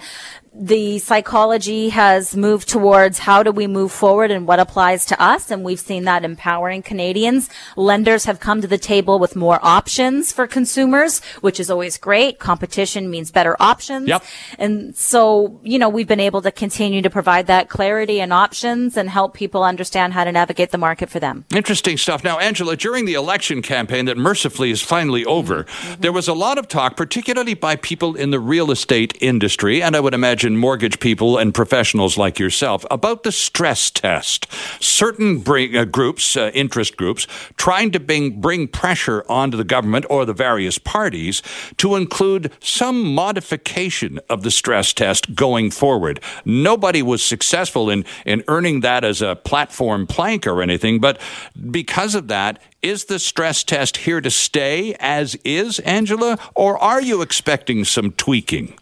the 0.58 1.00
psychology 1.00 1.90
has 1.90 2.36
moved 2.36 2.70
towards 2.70 3.20
how 3.20 3.44
do 3.44 3.52
we 3.52 3.68
move 3.68 3.92
forward 3.92 4.32
and 4.32 4.48
what 4.48 4.60
applies 4.60 5.06
to 5.08 5.22
us. 5.22 5.52
And 5.52 5.64
we've 5.64 5.80
seen 5.80 6.06
that 6.06 6.24
empowering 6.24 6.82
Canadians. 6.82 7.50
Lenders 7.76 8.26
have 8.26 8.40
come 8.40 8.62
to 8.62 8.68
the 8.68 8.78
table 8.78 9.20
with 9.20 9.36
more 9.36 9.60
options 9.62 10.32
for 10.32 10.48
consumers, 10.48 11.20
which 11.42 11.60
is 11.60 11.70
always 11.70 11.98
great. 11.98 12.40
Competition 12.40 13.10
means 13.10 13.32
better 13.32 13.58
options. 13.60 14.08
Yep. 14.08 14.24
And 14.58 14.96
so, 14.96 15.60
you 15.64 15.78
know, 15.78 15.90
we've 15.90 16.08
been 16.08 16.20
able 16.20 16.42
to 16.44 16.52
continue 16.52 17.02
to 17.02 17.10
provide 17.10 17.48
that 17.48 17.68
clarity 17.68 18.22
and 18.22 18.32
options 18.32 18.96
and 18.96 19.10
help 19.10 19.34
people 19.34 19.64
understand 19.64 20.14
how 20.14 20.24
to 20.24 20.32
navigate 20.32 20.72
the 20.72 20.78
market 20.78 21.10
for 21.10 21.20
them. 21.20 21.44
Interesting 21.54 21.98
stuff. 21.98 22.24
Now, 22.24 22.40
Angela, 22.40 22.78
during 22.78 23.06
the 23.06 23.16
election 23.16 23.62
campaign 23.62 24.06
that 24.06 24.18
mercifully 24.18 24.72
is 24.72 24.82
finally 24.82 25.26
over, 25.26 25.64
mm-hmm. 25.66 26.02
there 26.02 26.14
was 26.14 26.28
a 26.30 26.34
lot 26.34 26.58
of 26.58 26.68
talk, 26.68 26.96
particularly 26.96 27.56
by 27.56 27.76
people 27.76 28.16
in 28.16 28.30
the 28.32 28.40
real 28.40 28.72
estate 28.72 29.18
industry, 29.20 29.84
and 29.84 29.96
I 29.96 30.00
would 30.00 30.14
imagine 30.14 30.45
mortgage 30.54 31.00
people 31.00 31.38
and 31.38 31.54
professionals 31.54 32.18
like 32.18 32.40
yourself, 32.40 32.86
about 32.92 33.24
the 33.24 33.32
stress 33.32 33.90
test. 33.90 34.48
Certain 34.80 35.40
bring, 35.40 35.76
uh, 35.76 35.86
groups, 35.86 36.38
uh, 36.38 36.52
interest 36.54 36.98
groups, 36.98 37.28
trying 37.58 37.92
to 37.92 38.00
bring, 38.00 38.40
bring 38.40 38.68
pressure 38.68 39.24
onto 39.30 39.58
the 39.58 39.64
government 39.64 40.06
or 40.10 40.26
the 40.26 40.34
various 40.34 40.78
parties 40.78 41.42
to 41.78 41.96
include 41.96 42.52
some 42.60 43.14
modification 43.14 44.20
of 44.30 44.44
the 44.44 44.52
stress 44.52 44.94
test 44.94 45.36
going 45.36 45.72
forward. 45.72 46.20
Nobody 46.44 47.02
was 47.02 47.24
successful 47.24 47.90
in, 47.90 48.06
in 48.26 48.44
earning 48.48 48.82
that 48.82 49.04
as 49.04 49.22
a 49.22 49.36
platform 49.36 50.06
plank 50.08 50.46
or 50.46 50.62
anything, 50.62 51.00
but 51.00 51.20
because 51.72 52.16
of 52.16 52.28
that, 52.28 52.62
is 52.82 53.06
the 53.06 53.18
stress 53.18 53.64
test 53.64 53.98
here 53.98 54.22
to 54.22 54.30
stay 54.30 54.96
as 55.00 55.34
is, 55.44 55.80
Angela, 55.80 56.38
or 56.54 56.78
are 56.78 57.02
you 57.02 57.22
expecting 57.24 57.84
some 57.84 58.12
tweaking? 58.12 58.78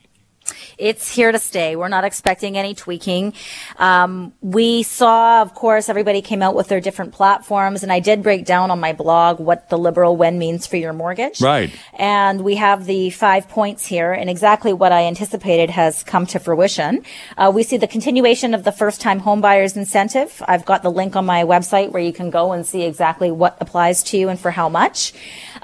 It's 0.78 1.14
here 1.14 1.32
to 1.32 1.40
stay. 1.40 1.76
We're 1.76 1.88
not 1.88 2.04
expecting 2.04 2.58
any 2.58 2.74
tweaking. 2.74 3.34
Um, 3.78 4.34
we 4.42 4.84
saw, 4.84 5.42
of 5.42 5.54
course, 5.54 5.90
everybody 5.90 6.22
came 6.22 6.42
out 6.42 6.56
with 6.56 6.68
their 6.68 6.82
different 6.82 7.14
platforms, 7.14 7.84
and 7.84 7.92
I 7.92 8.00
did 8.00 8.24
break 8.24 8.46
down 8.46 8.72
on 8.72 8.80
my 8.80 8.94
blog 8.94 9.40
what 9.40 9.70
the 9.70 9.78
liberal 9.78 10.18
win 10.18 10.40
means 10.40 10.66
for 10.68 10.78
your 10.78 10.94
mortgage. 10.94 11.42
Right. 11.42 11.72
And 11.94 12.44
we 12.44 12.56
have 12.56 12.86
the 12.86 13.10
five 13.10 13.50
points 13.50 13.86
here, 13.86 14.12
and 14.12 14.30
exactly 14.30 14.74
what 14.74 14.92
I 14.92 15.04
anticipated 15.04 15.70
has 15.70 16.04
come 16.04 16.26
to 16.28 16.40
fruition. 16.40 17.04
Uh, 17.38 17.52
we 17.54 17.64
see 17.64 17.78
the 17.78 17.88
continuation 17.88 18.54
of 18.54 18.64
the 18.64 18.72
first-time 18.72 19.22
homebuyers 19.22 19.76
incentive. 19.76 20.42
I've 20.48 20.66
got 20.66 20.84
the 20.84 20.92
link 20.92 21.16
on 21.16 21.26
my 21.26 21.44
website 21.44 21.92
where 21.92 22.02
you 22.02 22.14
can 22.14 22.30
go 22.30 22.52
and 22.52 22.66
see 22.66 22.84
exactly 22.84 23.32
what 23.32 23.58
applies 23.60 24.04
to 24.04 24.18
you 24.18 24.30
and 24.30 24.40
for 24.40 24.52
how 24.52 24.70
much. 24.70 25.14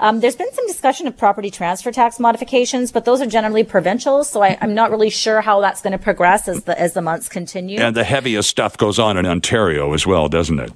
Um, 0.00 0.20
there's 0.20 0.34
been 0.34 0.52
some 0.52 0.66
discussion 0.66 1.06
of 1.06 1.16
property 1.16 1.50
transfer 1.50 1.92
tax 1.92 2.18
modifications, 2.18 2.90
but 2.90 3.04
those 3.04 3.20
are 3.20 3.26
generally 3.26 3.62
provincial, 3.64 4.24
so 4.24 4.42
I, 4.42 4.56
I'm 4.60 4.74
not 4.74 4.90
really 4.90 5.10
sure 5.10 5.42
how 5.42 5.60
that's 5.60 5.82
going 5.82 5.92
to 5.92 5.98
progress 5.98 6.48
as 6.48 6.64
the 6.64 6.78
as 6.80 6.94
the 6.94 7.02
months 7.02 7.28
continue. 7.28 7.78
And 7.78 7.94
the 7.94 8.04
heaviest 8.04 8.48
stuff 8.48 8.78
goes 8.78 8.98
on 8.98 9.18
in 9.18 9.26
Ontario 9.26 9.92
as 9.92 10.06
well, 10.06 10.28
doesn't 10.28 10.58
it? 10.58 10.72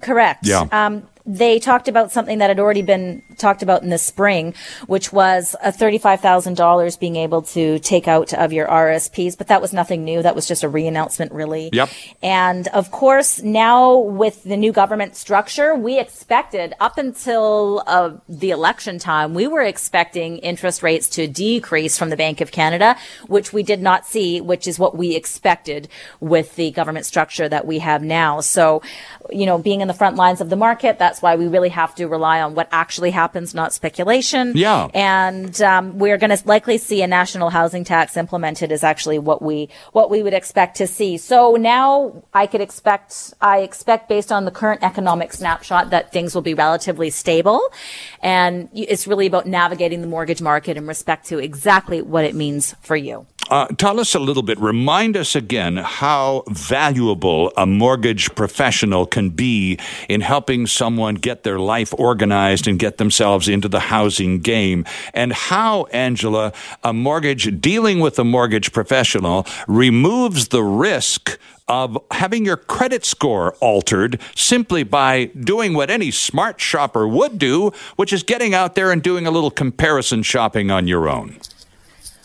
Correct. 0.00 0.46
Yeah. 0.46 0.66
Um, 0.72 1.06
they 1.26 1.58
talked 1.58 1.88
about 1.88 2.12
something 2.12 2.38
that 2.38 2.50
had 2.50 2.60
already 2.60 2.82
been 2.82 3.22
talked 3.38 3.62
about 3.62 3.82
in 3.82 3.88
the 3.88 3.98
spring, 3.98 4.54
which 4.86 5.12
was 5.12 5.56
a 5.62 5.72
$35,000 5.72 7.00
being 7.00 7.16
able 7.16 7.40
to 7.42 7.78
take 7.78 8.06
out 8.06 8.34
of 8.34 8.52
your 8.52 8.66
RSPs, 8.66 9.36
but 9.36 9.48
that 9.48 9.62
was 9.62 9.72
nothing 9.72 10.04
new. 10.04 10.22
That 10.22 10.34
was 10.34 10.46
just 10.46 10.62
a 10.62 10.68
re-announcement 10.68 11.32
really. 11.32 11.70
Yep. 11.72 11.88
And 12.22 12.68
of 12.68 12.90
course, 12.90 13.42
now 13.42 13.96
with 13.96 14.44
the 14.44 14.56
new 14.56 14.70
government 14.70 15.16
structure, 15.16 15.74
we 15.74 15.98
expected 15.98 16.74
up 16.78 16.98
until 16.98 17.82
uh, 17.86 18.16
the 18.28 18.50
election 18.50 18.98
time, 18.98 19.32
we 19.32 19.46
were 19.46 19.62
expecting 19.62 20.38
interest 20.38 20.82
rates 20.82 21.08
to 21.10 21.26
decrease 21.26 21.96
from 21.98 22.10
the 22.10 22.16
Bank 22.16 22.42
of 22.42 22.52
Canada, 22.52 22.96
which 23.28 23.52
we 23.52 23.62
did 23.62 23.80
not 23.80 24.06
see, 24.06 24.42
which 24.42 24.68
is 24.68 24.78
what 24.78 24.96
we 24.96 25.16
expected 25.16 25.88
with 26.20 26.54
the 26.56 26.70
government 26.72 27.06
structure 27.06 27.48
that 27.48 27.66
we 27.66 27.78
have 27.78 28.02
now. 28.02 28.40
So, 28.40 28.82
you 29.30 29.46
know, 29.46 29.56
being 29.56 29.80
in 29.80 29.88
the 29.88 29.94
front 29.94 30.16
lines 30.16 30.42
of 30.42 30.50
the 30.50 30.56
market, 30.56 30.98
that 30.98 31.13
that's 31.14 31.22
why 31.22 31.36
we 31.36 31.46
really 31.46 31.68
have 31.68 31.94
to 31.94 32.08
rely 32.08 32.42
on 32.42 32.56
what 32.56 32.68
actually 32.72 33.12
happens, 33.12 33.54
not 33.54 33.72
speculation. 33.72 34.52
Yeah. 34.56 34.88
And 34.94 35.62
um, 35.62 35.96
we're 35.96 36.18
going 36.18 36.36
to 36.36 36.42
likely 36.44 36.76
see 36.76 37.02
a 37.02 37.06
national 37.06 37.50
housing 37.50 37.84
tax 37.84 38.16
implemented 38.16 38.72
is 38.72 38.82
actually 38.82 39.20
what 39.20 39.40
we 39.40 39.68
what 39.92 40.10
we 40.10 40.24
would 40.24 40.34
expect 40.34 40.76
to 40.78 40.88
see. 40.88 41.16
So 41.16 41.54
now 41.54 42.24
I 42.34 42.48
could 42.48 42.60
expect 42.60 43.32
I 43.40 43.58
expect 43.60 44.08
based 44.08 44.32
on 44.32 44.44
the 44.44 44.50
current 44.50 44.82
economic 44.82 45.32
snapshot 45.32 45.90
that 45.90 46.10
things 46.10 46.34
will 46.34 46.42
be 46.42 46.54
relatively 46.54 47.10
stable, 47.10 47.60
and 48.20 48.68
it's 48.74 49.06
really 49.06 49.28
about 49.28 49.46
navigating 49.46 50.00
the 50.00 50.08
mortgage 50.08 50.42
market 50.42 50.76
in 50.76 50.88
respect 50.88 51.26
to 51.26 51.38
exactly 51.38 52.02
what 52.02 52.24
it 52.24 52.34
means 52.34 52.74
for 52.80 52.96
you. 52.96 53.24
Uh, 53.50 53.66
tell 53.76 54.00
us 54.00 54.14
a 54.14 54.18
little 54.18 54.42
bit, 54.42 54.58
remind 54.58 55.16
us 55.16 55.36
again 55.36 55.76
how 55.76 56.42
valuable 56.48 57.52
a 57.56 57.66
mortgage 57.66 58.34
professional 58.34 59.04
can 59.04 59.28
be 59.28 59.78
in 60.08 60.22
helping 60.22 60.66
someone 60.66 61.14
get 61.14 61.42
their 61.42 61.58
life 61.58 61.92
organized 61.98 62.66
and 62.66 62.78
get 62.78 62.96
themselves 62.96 63.46
into 63.46 63.68
the 63.68 63.80
housing 63.80 64.40
game, 64.40 64.84
and 65.12 65.32
how, 65.32 65.84
Angela, 65.92 66.52
a 66.82 66.92
mortgage, 66.92 67.60
dealing 67.60 68.00
with 68.00 68.18
a 68.18 68.24
mortgage 68.24 68.72
professional 68.72 69.46
removes 69.68 70.48
the 70.48 70.62
risk 70.62 71.38
of 71.68 71.98
having 72.10 72.44
your 72.44 72.56
credit 72.56 73.04
score 73.04 73.54
altered 73.60 74.20
simply 74.34 74.82
by 74.82 75.26
doing 75.26 75.74
what 75.74 75.90
any 75.90 76.10
smart 76.10 76.60
shopper 76.60 77.06
would 77.06 77.38
do, 77.38 77.72
which 77.96 78.12
is 78.12 78.22
getting 78.22 78.54
out 78.54 78.74
there 78.74 78.90
and 78.90 79.02
doing 79.02 79.26
a 79.26 79.30
little 79.30 79.50
comparison 79.50 80.22
shopping 80.22 80.70
on 80.70 80.86
your 80.86 81.08
own. 81.08 81.38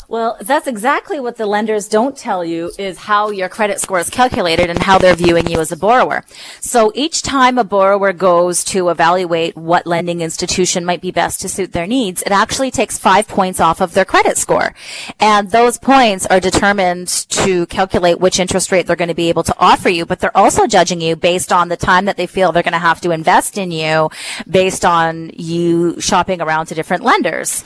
Well, 0.10 0.38
that's 0.42 0.66
exactly 0.66 1.20
what 1.20 1.38
the 1.38 1.46
lenders 1.46 1.88
don't 1.88 2.18
tell 2.18 2.44
you 2.44 2.72
is 2.80 2.98
how 2.98 3.30
your 3.30 3.48
credit 3.48 3.80
score 3.80 4.00
is 4.00 4.10
calculated 4.10 4.68
and 4.68 4.82
how 4.82 4.98
they're 4.98 5.14
viewing 5.14 5.48
you 5.48 5.60
as 5.60 5.72
a 5.72 5.78
borrower. 5.78 6.26
So 6.60 6.92
each 6.96 7.22
time 7.22 7.60
a 7.60 7.64
borrower 7.64 8.12
goes 8.12 8.64
to 8.66 8.90
evaluate 8.90 9.56
what 9.56 9.86
lending 9.86 10.22
institution 10.22 10.84
might 10.84 11.02
be 11.02 11.12
best 11.12 11.42
to 11.42 11.48
suit 11.48 11.74
their 11.74 11.86
needs, 11.86 12.24
it 12.24 12.32
actually 12.32 12.72
takes 12.72 12.98
five 12.98 13.28
points 13.28 13.60
off 13.60 13.82
of 13.82 13.94
their 13.94 14.04
credit 14.04 14.40
score. 14.40 14.74
And 15.20 15.52
those 15.52 15.78
points 15.78 16.26
are 16.26 16.40
determined 16.40 17.10
to 17.30 17.68
calculate 17.68 18.20
which 18.20 18.40
interest 18.40 18.72
rate 18.72 18.88
they're 18.88 18.96
going 18.96 19.10
to 19.10 19.14
be 19.14 19.30
able 19.30 19.44
to 19.44 19.56
offer 19.60 19.90
you, 19.90 20.08
but 20.08 20.22
they're 20.22 20.36
also 20.36 20.66
judging 20.66 21.02
you 21.02 21.18
based 21.18 21.54
on 21.54 21.70
the 21.70 21.78
time 21.78 22.06
that 22.06 22.18
they 22.18 22.26
feel 22.26 22.52
they're 22.52 22.64
going 22.64 22.74
to 22.74 22.80
have 22.80 23.00
to 23.02 23.12
invest 23.12 23.60
in 23.60 23.70
you 23.70 24.10
based 24.50 24.84
on 24.84 25.30
you 25.36 26.02
shopping 26.02 26.42
around 26.42 26.66
to 26.66 26.74
different 26.74 27.04
lenders. 27.04 27.64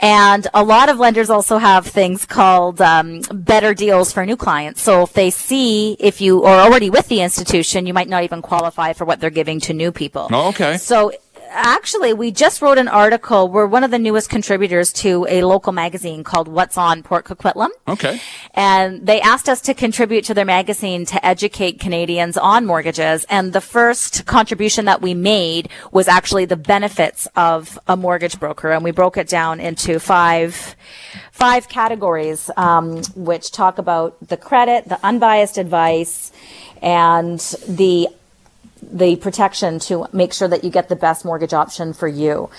And 0.00 0.46
a 0.52 0.62
lot 0.62 0.90
of 0.90 0.98
lenders 0.98 1.30
also 1.30 1.56
have 1.56 1.85
things 1.88 2.26
called 2.26 2.80
um, 2.80 3.20
better 3.32 3.74
deals 3.74 4.12
for 4.12 4.24
new 4.26 4.36
clients. 4.36 4.82
So 4.82 5.02
if 5.02 5.12
they 5.12 5.30
see 5.30 5.96
if 5.98 6.20
you 6.20 6.44
are 6.44 6.60
already 6.60 6.90
with 6.90 7.08
the 7.08 7.20
institution, 7.22 7.86
you 7.86 7.94
might 7.94 8.08
not 8.08 8.24
even 8.24 8.42
qualify 8.42 8.92
for 8.92 9.04
what 9.04 9.20
they're 9.20 9.30
giving 9.30 9.60
to 9.60 9.72
new 9.72 9.92
people. 9.92 10.28
Oh, 10.30 10.48
okay. 10.48 10.76
So 10.76 11.12
actually, 11.56 12.12
we 12.12 12.30
just 12.30 12.62
wrote 12.62 12.78
an 12.78 12.88
article. 12.88 13.48
We're 13.48 13.66
one 13.66 13.82
of 13.82 13.90
the 13.90 13.98
newest 13.98 14.28
contributors 14.28 14.92
to 14.94 15.26
a 15.28 15.42
local 15.42 15.72
magazine 15.72 16.22
called 16.22 16.48
What's 16.48 16.76
on 16.76 17.02
Port 17.02 17.24
Coquitlam. 17.24 17.70
Okay. 17.88 18.20
And 18.54 19.06
they 19.06 19.20
asked 19.20 19.48
us 19.48 19.60
to 19.62 19.74
contribute 19.74 20.24
to 20.26 20.34
their 20.34 20.44
magazine 20.44 21.04
to 21.06 21.26
educate 21.26 21.80
Canadians 21.80 22.36
on 22.36 22.66
mortgages. 22.66 23.24
And 23.28 23.52
the 23.52 23.60
first 23.60 24.26
contribution 24.26 24.84
that 24.84 25.02
we 25.02 25.14
made 25.14 25.68
was 25.90 26.08
actually 26.08 26.44
the 26.44 26.56
benefits 26.56 27.26
of 27.36 27.78
a 27.88 27.96
mortgage 27.96 28.38
broker. 28.38 28.70
And 28.70 28.84
we 28.84 28.90
broke 28.90 29.16
it 29.16 29.28
down 29.28 29.58
into 29.58 29.98
five, 29.98 30.76
five 31.32 31.68
categories, 31.68 32.50
um, 32.56 33.02
which 33.14 33.50
talk 33.50 33.78
about 33.78 34.16
the 34.28 34.36
credit, 34.36 34.88
the 34.88 35.04
unbiased 35.04 35.58
advice, 35.58 36.32
and 36.82 37.40
the 37.66 38.08
the 38.90 39.16
protection 39.16 39.78
to 39.80 40.06
make 40.12 40.32
sure 40.32 40.48
that 40.48 40.64
you 40.64 40.70
get 40.70 40.88
the 40.88 40.96
best 40.96 41.24
mortgage 41.24 41.52
option 41.52 41.92
for 41.92 42.08
you. 42.08 42.50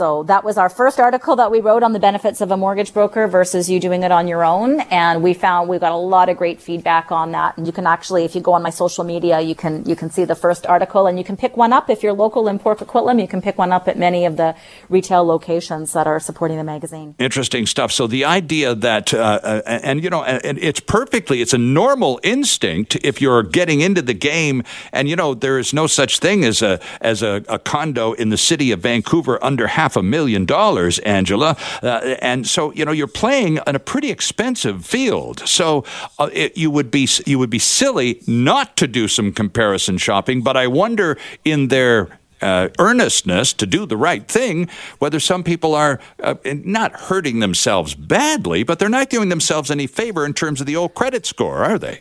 So 0.00 0.22
that 0.22 0.44
was 0.44 0.56
our 0.56 0.70
first 0.70 0.98
article 0.98 1.36
that 1.36 1.50
we 1.50 1.60
wrote 1.60 1.82
on 1.82 1.92
the 1.92 1.98
benefits 1.98 2.40
of 2.40 2.50
a 2.50 2.56
mortgage 2.56 2.94
broker 2.94 3.28
versus 3.28 3.68
you 3.68 3.78
doing 3.78 4.02
it 4.02 4.10
on 4.10 4.28
your 4.28 4.42
own. 4.42 4.80
And 4.88 5.22
we 5.22 5.34
found 5.34 5.68
we 5.68 5.78
got 5.78 5.92
a 5.92 5.96
lot 6.16 6.30
of 6.30 6.38
great 6.38 6.58
feedback 6.58 7.12
on 7.12 7.32
that. 7.32 7.58
And 7.58 7.66
you 7.66 7.72
can 7.74 7.86
actually, 7.86 8.24
if 8.24 8.34
you 8.34 8.40
go 8.40 8.54
on 8.54 8.62
my 8.62 8.70
social 8.70 9.04
media, 9.04 9.40
you 9.42 9.54
can, 9.54 9.84
you 9.84 9.94
can 9.94 10.08
see 10.08 10.24
the 10.24 10.34
first 10.34 10.64
article 10.64 11.06
and 11.06 11.18
you 11.18 11.24
can 11.24 11.36
pick 11.36 11.54
one 11.54 11.74
up 11.74 11.90
if 11.90 12.02
you're 12.02 12.14
local 12.14 12.48
in 12.48 12.58
Port 12.58 12.78
Coquitlam. 12.78 13.20
You 13.20 13.28
can 13.28 13.42
pick 13.42 13.58
one 13.58 13.72
up 13.72 13.88
at 13.88 13.98
many 13.98 14.24
of 14.24 14.38
the 14.38 14.56
retail 14.88 15.22
locations 15.22 15.92
that 15.92 16.06
are 16.06 16.18
supporting 16.18 16.56
the 16.56 16.64
magazine. 16.64 17.14
Interesting 17.18 17.66
stuff. 17.66 17.92
So 17.92 18.06
the 18.06 18.24
idea 18.24 18.74
that, 18.74 19.12
uh, 19.12 19.18
uh, 19.18 19.62
and 19.66 20.02
you 20.02 20.08
know, 20.08 20.24
and 20.24 20.56
it's 20.56 20.80
perfectly, 20.80 21.42
it's 21.42 21.52
a 21.52 21.58
normal 21.58 22.18
instinct 22.22 22.96
if 23.04 23.20
you're 23.20 23.42
getting 23.42 23.82
into 23.82 24.00
the 24.00 24.14
game 24.14 24.62
and 24.94 25.10
you 25.10 25.16
know, 25.16 25.34
there 25.34 25.58
is 25.58 25.74
no 25.74 25.86
such 25.86 26.20
thing 26.20 26.42
as 26.42 26.62
a, 26.62 26.80
as 27.02 27.22
a, 27.22 27.44
a 27.48 27.58
condo 27.58 28.14
in 28.14 28.30
the 28.30 28.38
city 28.38 28.72
of 28.72 28.80
Vancouver 28.80 29.38
under 29.44 29.66
half 29.66 29.89
half 29.90 29.96
a 29.96 30.02
million 30.02 30.44
dollars, 30.44 31.00
Angela. 31.00 31.56
Uh, 31.82 32.14
and 32.22 32.46
so, 32.46 32.72
you 32.74 32.84
know, 32.84 32.92
you're 32.92 33.08
playing 33.08 33.58
in 33.66 33.74
a 33.74 33.80
pretty 33.80 34.08
expensive 34.08 34.86
field. 34.86 35.40
So 35.48 35.84
uh, 36.20 36.30
it, 36.32 36.56
you 36.56 36.70
would 36.70 36.92
be 36.92 37.08
you 37.26 37.40
would 37.40 37.50
be 37.50 37.58
silly 37.58 38.22
not 38.28 38.76
to 38.76 38.86
do 38.86 39.08
some 39.08 39.32
comparison 39.32 39.98
shopping. 39.98 40.42
But 40.42 40.56
I 40.56 40.68
wonder 40.68 41.18
in 41.44 41.68
their 41.68 42.20
uh, 42.40 42.68
earnestness 42.78 43.52
to 43.54 43.66
do 43.66 43.84
the 43.84 43.96
right 43.96 44.28
thing, 44.28 44.68
whether 45.00 45.18
some 45.18 45.42
people 45.42 45.74
are 45.74 45.98
uh, 46.22 46.34
not 46.44 46.92
hurting 46.92 47.40
themselves 47.40 47.94
badly, 47.96 48.62
but 48.62 48.78
they're 48.78 48.88
not 48.88 49.10
doing 49.10 49.28
themselves 49.28 49.70
any 49.70 49.88
favor 49.88 50.24
in 50.24 50.32
terms 50.32 50.60
of 50.60 50.66
the 50.66 50.76
old 50.76 50.94
credit 50.94 51.26
score, 51.26 51.64
are 51.64 51.78
they? 51.78 51.98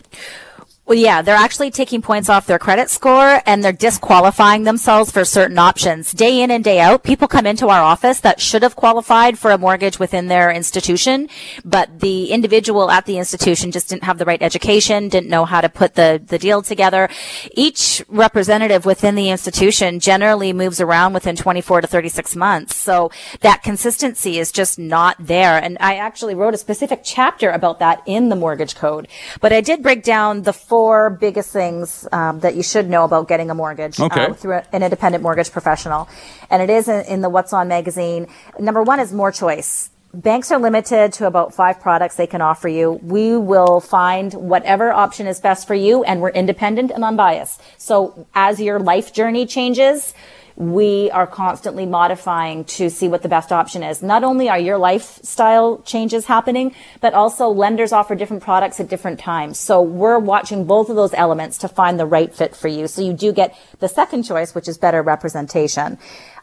Well, 0.89 0.97
yeah, 0.97 1.21
they're 1.21 1.35
actually 1.35 1.69
taking 1.69 2.01
points 2.01 2.29
off 2.29 2.47
their 2.47 2.57
credit 2.57 2.89
score 2.89 3.43
and 3.45 3.63
they're 3.63 3.71
disqualifying 3.71 4.63
themselves 4.63 5.11
for 5.11 5.23
certain 5.23 5.59
options. 5.59 6.11
Day 6.11 6.41
in 6.41 6.49
and 6.49 6.63
day 6.63 6.79
out, 6.79 7.03
people 7.03 7.27
come 7.27 7.45
into 7.45 7.67
our 7.67 7.83
office 7.83 8.21
that 8.21 8.41
should 8.41 8.63
have 8.63 8.75
qualified 8.75 9.37
for 9.37 9.51
a 9.51 9.57
mortgage 9.59 9.99
within 9.99 10.29
their 10.29 10.49
institution, 10.49 11.29
but 11.63 11.99
the 11.99 12.31
individual 12.31 12.89
at 12.89 13.05
the 13.05 13.19
institution 13.19 13.69
just 13.69 13.89
didn't 13.89 14.05
have 14.05 14.17
the 14.17 14.25
right 14.25 14.41
education, 14.41 15.09
didn't 15.09 15.29
know 15.29 15.45
how 15.45 15.61
to 15.61 15.69
put 15.69 15.93
the, 15.93 16.19
the 16.25 16.39
deal 16.39 16.63
together. 16.63 17.07
Each 17.51 18.03
representative 18.07 18.83
within 18.83 19.13
the 19.13 19.29
institution 19.29 19.99
generally 19.99 20.53
moves 20.53 20.81
around 20.81 21.13
within 21.13 21.35
24 21.35 21.81
to 21.81 21.87
36 21.87 22.35
months. 22.35 22.75
So 22.75 23.11
that 23.41 23.61
consistency 23.61 24.39
is 24.39 24.51
just 24.51 24.79
not 24.79 25.17
there. 25.19 25.61
And 25.61 25.77
I 25.79 25.97
actually 25.97 26.33
wrote 26.33 26.55
a 26.55 26.57
specific 26.57 27.01
chapter 27.03 27.51
about 27.51 27.77
that 27.77 28.01
in 28.07 28.29
the 28.29 28.35
mortgage 28.35 28.73
code, 28.73 29.07
but 29.39 29.53
I 29.53 29.61
did 29.61 29.83
break 29.83 30.01
down 30.01 30.41
the 30.41 30.51
full 30.51 30.78
four 30.79 31.09
biggest 31.09 31.51
things 31.51 32.07
um, 32.13 32.39
that 32.39 32.55
you 32.55 32.63
should 32.63 32.89
know 32.89 33.03
about 33.03 33.27
getting 33.27 33.49
a 33.49 33.53
mortgage 33.53 33.99
uh, 33.99 34.05
okay. 34.05 34.27
uh, 34.27 34.33
through 34.33 34.61
an 34.71 34.81
independent 34.81 35.21
mortgage 35.21 35.51
professional. 35.51 36.07
And 36.49 36.61
it 36.63 36.69
is 36.69 36.87
in, 36.87 37.01
in 37.13 37.19
the 37.19 37.27
What's 37.27 37.51
On 37.51 37.67
magazine. 37.67 38.27
Number 38.57 38.81
one 38.81 39.01
is 39.01 39.11
more 39.11 39.29
choice 39.29 39.89
banks 40.13 40.51
are 40.51 40.57
limited 40.57 41.13
to 41.13 41.27
about 41.27 41.53
five 41.53 41.79
products 41.79 42.15
they 42.15 42.25
can 42.25 42.41
offer 42.41 42.67
you. 42.67 42.93
We 43.03 43.37
will 43.37 43.79
find 43.79 44.33
whatever 44.33 44.91
option 44.91 45.27
is 45.27 45.39
best 45.39 45.67
for 45.67 45.75
you 45.75 46.03
and 46.03 46.19
we're 46.21 46.31
independent 46.31 46.89
and 46.91 47.03
unbiased. 47.03 47.61
So 47.77 48.25
as 48.33 48.59
your 48.59 48.79
life 48.79 49.13
journey 49.13 49.45
changes, 49.45 50.15
we 50.59 51.09
are 51.11 51.25
constantly 51.25 51.85
modifying 51.85 52.65
to 52.65 52.89
see 52.89 53.07
what 53.07 53.21
the 53.21 53.29
best 53.29 53.53
option 53.53 53.81
is. 53.81 54.03
Not 54.03 54.25
only 54.25 54.49
are 54.49 54.59
your 54.59 54.77
lifestyle 54.77 55.81
changes 55.83 56.25
happening, 56.25 56.75
but 56.99 57.13
also 57.13 57.47
lenders 57.47 57.93
offer 57.93 58.13
different 58.13 58.43
products 58.43 58.77
at 58.81 58.89
different 58.89 59.21
times. 59.21 59.57
So 59.57 59.81
we're 59.81 60.19
watching 60.19 60.65
both 60.65 60.89
of 60.89 60.97
those 60.97 61.13
elements 61.13 61.59
to 61.59 61.69
find 61.69 61.97
the 61.97 62.05
right 62.05 62.35
fit 62.35 62.57
for 62.57 62.67
you. 62.67 62.87
So 62.87 63.01
you 63.01 63.13
do 63.13 63.31
get 63.31 63.57
the 63.79 63.87
second 63.87 64.23
choice, 64.23 64.53
which 64.53 64.67
is 64.67 64.77
better 64.77 65.01
representation. 65.01 65.97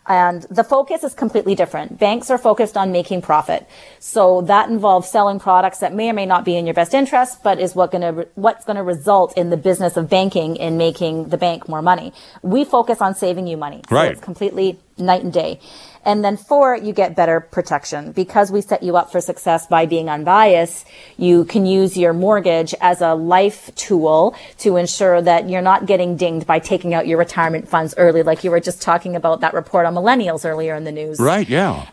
And 0.08 0.42
the 0.44 0.64
focus 0.64 1.02
is 1.02 1.14
completely 1.14 1.54
different. 1.54 1.98
Banks 1.98 2.30
are 2.30 2.38
focused 2.38 2.76
on 2.76 2.92
making 2.92 3.22
profit. 3.22 3.68
So 3.98 4.42
that 4.42 4.68
involves 4.68 5.08
selling 5.08 5.40
products 5.40 5.78
that 5.78 5.92
may 5.92 6.10
or 6.10 6.12
may 6.12 6.26
not 6.26 6.44
be 6.44 6.56
in 6.56 6.64
your 6.66 6.74
best 6.74 6.94
interest, 6.94 7.42
but 7.42 7.58
is 7.58 7.74
what 7.74 7.90
gonna, 7.90 8.12
re- 8.12 8.26
what's 8.34 8.64
gonna 8.64 8.84
result 8.84 9.36
in 9.36 9.50
the 9.50 9.56
business 9.56 9.96
of 9.96 10.08
banking 10.08 10.56
in 10.56 10.76
making 10.76 11.30
the 11.30 11.36
bank 11.36 11.68
more 11.68 11.82
money. 11.82 12.12
We 12.42 12.64
focus 12.64 13.00
on 13.00 13.14
saving 13.14 13.46
you 13.46 13.56
money. 13.56 13.82
Right. 13.90 14.12
It's 14.12 14.20
completely 14.20 14.78
night 14.98 15.22
and 15.22 15.32
day. 15.32 15.60
And 16.04 16.24
then 16.24 16.36
four, 16.36 16.76
you 16.76 16.92
get 16.92 17.16
better 17.16 17.40
protection 17.40 18.12
because 18.12 18.52
we 18.52 18.60
set 18.60 18.82
you 18.82 18.96
up 18.96 19.10
for 19.10 19.20
success 19.20 19.66
by 19.66 19.86
being 19.86 20.08
unbiased. 20.08 20.86
You 21.16 21.44
can 21.44 21.66
use 21.66 21.96
your 21.96 22.12
mortgage 22.12 22.74
as 22.80 23.00
a 23.00 23.14
life 23.14 23.74
tool 23.74 24.36
to 24.58 24.76
ensure 24.76 25.20
that 25.20 25.48
you're 25.48 25.62
not 25.62 25.86
getting 25.86 26.16
dinged 26.16 26.46
by 26.46 26.60
taking 26.60 26.94
out 26.94 27.08
your 27.08 27.18
retirement 27.18 27.68
funds 27.68 27.92
early, 27.96 28.22
like 28.22 28.44
you 28.44 28.52
were 28.52 28.60
just 28.60 28.80
talking 28.80 29.16
about 29.16 29.40
that 29.40 29.52
report 29.52 29.84
on 29.84 29.94
millennials 29.94 30.48
earlier 30.48 30.76
in 30.76 30.84
the 30.84 30.92
news. 30.92 31.18
Right. 31.18 31.48
Yeah 31.48 31.88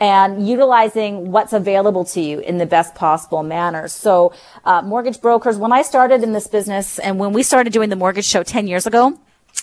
and 0.00 0.46
utilizing 0.46 1.30
what's 1.30 1.52
available 1.52 2.04
to 2.04 2.20
you 2.20 2.40
in 2.40 2.58
the 2.58 2.66
best 2.66 2.94
possible 2.96 3.44
manner. 3.44 3.86
So, 3.86 4.32
uh, 4.64 4.82
mortgage 4.82 5.20
brokers, 5.20 5.56
when 5.56 5.72
I 5.72 5.82
started 5.82 6.24
in 6.24 6.32
this 6.32 6.48
business 6.48 6.98
and 6.98 7.18
when 7.18 7.32
we 7.32 7.44
started 7.44 7.72
doing 7.72 7.90
the 7.90 7.96
mortgage 7.96 8.24
show 8.24 8.42
10 8.42 8.66
years 8.66 8.86
ago, 8.86 9.18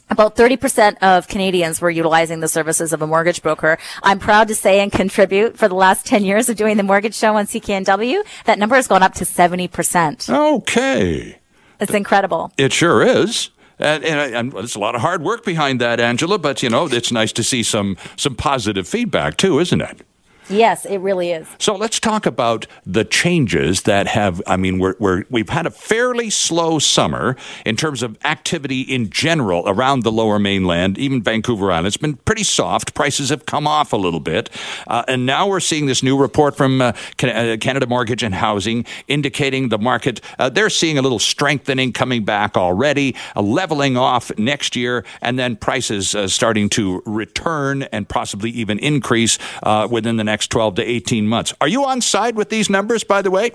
about 0.10 0.36
30% 0.36 0.98
of 1.01 1.27
Canadians 1.27 1.81
were 1.81 1.89
utilizing 1.89 2.41
the 2.41 2.48
services 2.48 2.93
of 2.93 3.01
a 3.01 3.07
mortgage 3.07 3.41
broker. 3.41 3.77
I'm 4.03 4.19
proud 4.19 4.48
to 4.50 4.55
say 4.55 4.79
and 4.79 4.91
contribute 4.91 5.57
for 5.57 5.67
the 5.67 5.75
last 5.75 6.05
10 6.05 6.25
years 6.25 6.50
of 6.50 6.57
doing 6.57 6.77
the 6.77 6.83
mortgage 6.83 7.15
show 7.15 7.36
on 7.36 7.45
CKNW, 7.45 8.24
that 8.45 8.60
number 8.60 8.75
has 8.75 8.88
gone 8.88 9.03
up 9.03 9.13
to 9.15 9.25
70%. 9.25 10.29
Okay. 10.29 11.38
It's 11.79 11.93
incredible. 11.93 12.51
It 12.57 12.74
sure 12.74 13.01
is. 13.01 13.50
And, 13.79 14.03
and, 14.03 14.36
and, 14.36 14.51
there's 14.51 14.75
a 14.75 14.79
lot 14.79 14.93
of 14.93 15.01
hard 15.01 15.24
work 15.24 15.43
behind 15.43 15.81
that, 15.81 16.00
Angela. 16.00 16.38
But 16.38 16.62
you 16.62 16.69
know, 16.69 16.86
it's 16.86 17.12
nice 17.12 17.31
to 17.33 17.43
see 17.43 17.63
some 17.63 17.98
some 18.15 18.36
positive 18.36 18.88
feedback 18.88 19.38
too, 19.38 19.57
isn't 19.57 19.81
it? 19.81 20.05
Yes, 20.51 20.86
it 20.86 20.98
really 20.98 21.31
is. 21.31 21.48
So 21.58 21.75
let's 21.75 22.00
talk 22.00 22.25
about 22.25 22.67
the 22.86 23.05
changes 23.05 23.84
that 23.84 24.08
have. 24.08 24.41
I 24.46 24.58
mean, 24.58 24.79
we're, 24.79 24.96
we're, 25.00 25.24
we've 25.29 25.50
had 25.50 25.65
a 25.65 25.72
fairly 25.72 26.29
slow 26.29 26.79
summer 26.79 27.36
in 27.65 27.75
terms 27.75 28.03
of 28.03 28.17
activity 28.25 28.81
in 28.81 29.10
general 29.10 29.63
around 29.67 30.03
the 30.03 30.12
lower 30.12 30.39
mainland, 30.39 30.98
even 30.98 31.22
Vancouver 31.22 31.72
Island. 31.72 31.88
It's 31.88 31.98
been 31.98 32.15
pretty 32.17 32.43
soft. 32.43 32.93
Prices 32.93 33.29
have 33.29 33.46
come 33.46 33.67
off 33.67 33.93
a 33.93 33.98
little 33.98 34.20
bit. 34.20 34.50
Uh, 34.88 35.03
and 35.08 35.25
now 35.25 35.48
we're 35.48 35.60
seeing 35.60 35.86
this 35.86 36.03
new 36.03 36.17
report 36.17 36.55
from 36.55 36.81
uh, 36.81 36.93
uh 37.24 37.58
Canada 37.58 37.88
Mortgage 37.88 38.24
and 38.24 38.36
Housing 38.36 38.86
indicating 39.08 39.70
the 39.70 39.77
market, 39.77 40.22
uh, 40.39 40.50
they're 40.50 40.70
seeing 40.70 40.98
a 40.98 41.01
little 41.01 41.20
strengthening 41.20 41.93
coming 41.93 42.24
back 42.24 42.58
already, 42.58 43.15
a 43.36 43.41
leveling 43.41 43.98
off 43.98 44.31
next 44.38 44.75
year, 44.75 45.04
and 45.21 45.38
then 45.38 45.56
prices 45.56 46.15
uh, 46.15 46.28
starting 46.28 46.69
to 46.69 47.02
return 47.06 47.84
and 47.84 48.08
possibly 48.08 48.49
even 48.52 48.80
increase 48.80 49.38
uh, 49.63 49.88
within 49.89 50.17
the 50.17 50.23
next 50.23 50.40
next 50.41 50.49
12 50.49 50.75
to 50.75 50.82
18 50.84 51.27
months. 51.27 51.54
Are 51.62 51.67
you 51.67 51.86
on 51.86 52.01
side 52.01 52.36
with 52.36 52.49
these 52.49 52.67
numbers, 52.67 53.04
by 53.04 53.21
the 53.21 53.30
way? 53.30 53.51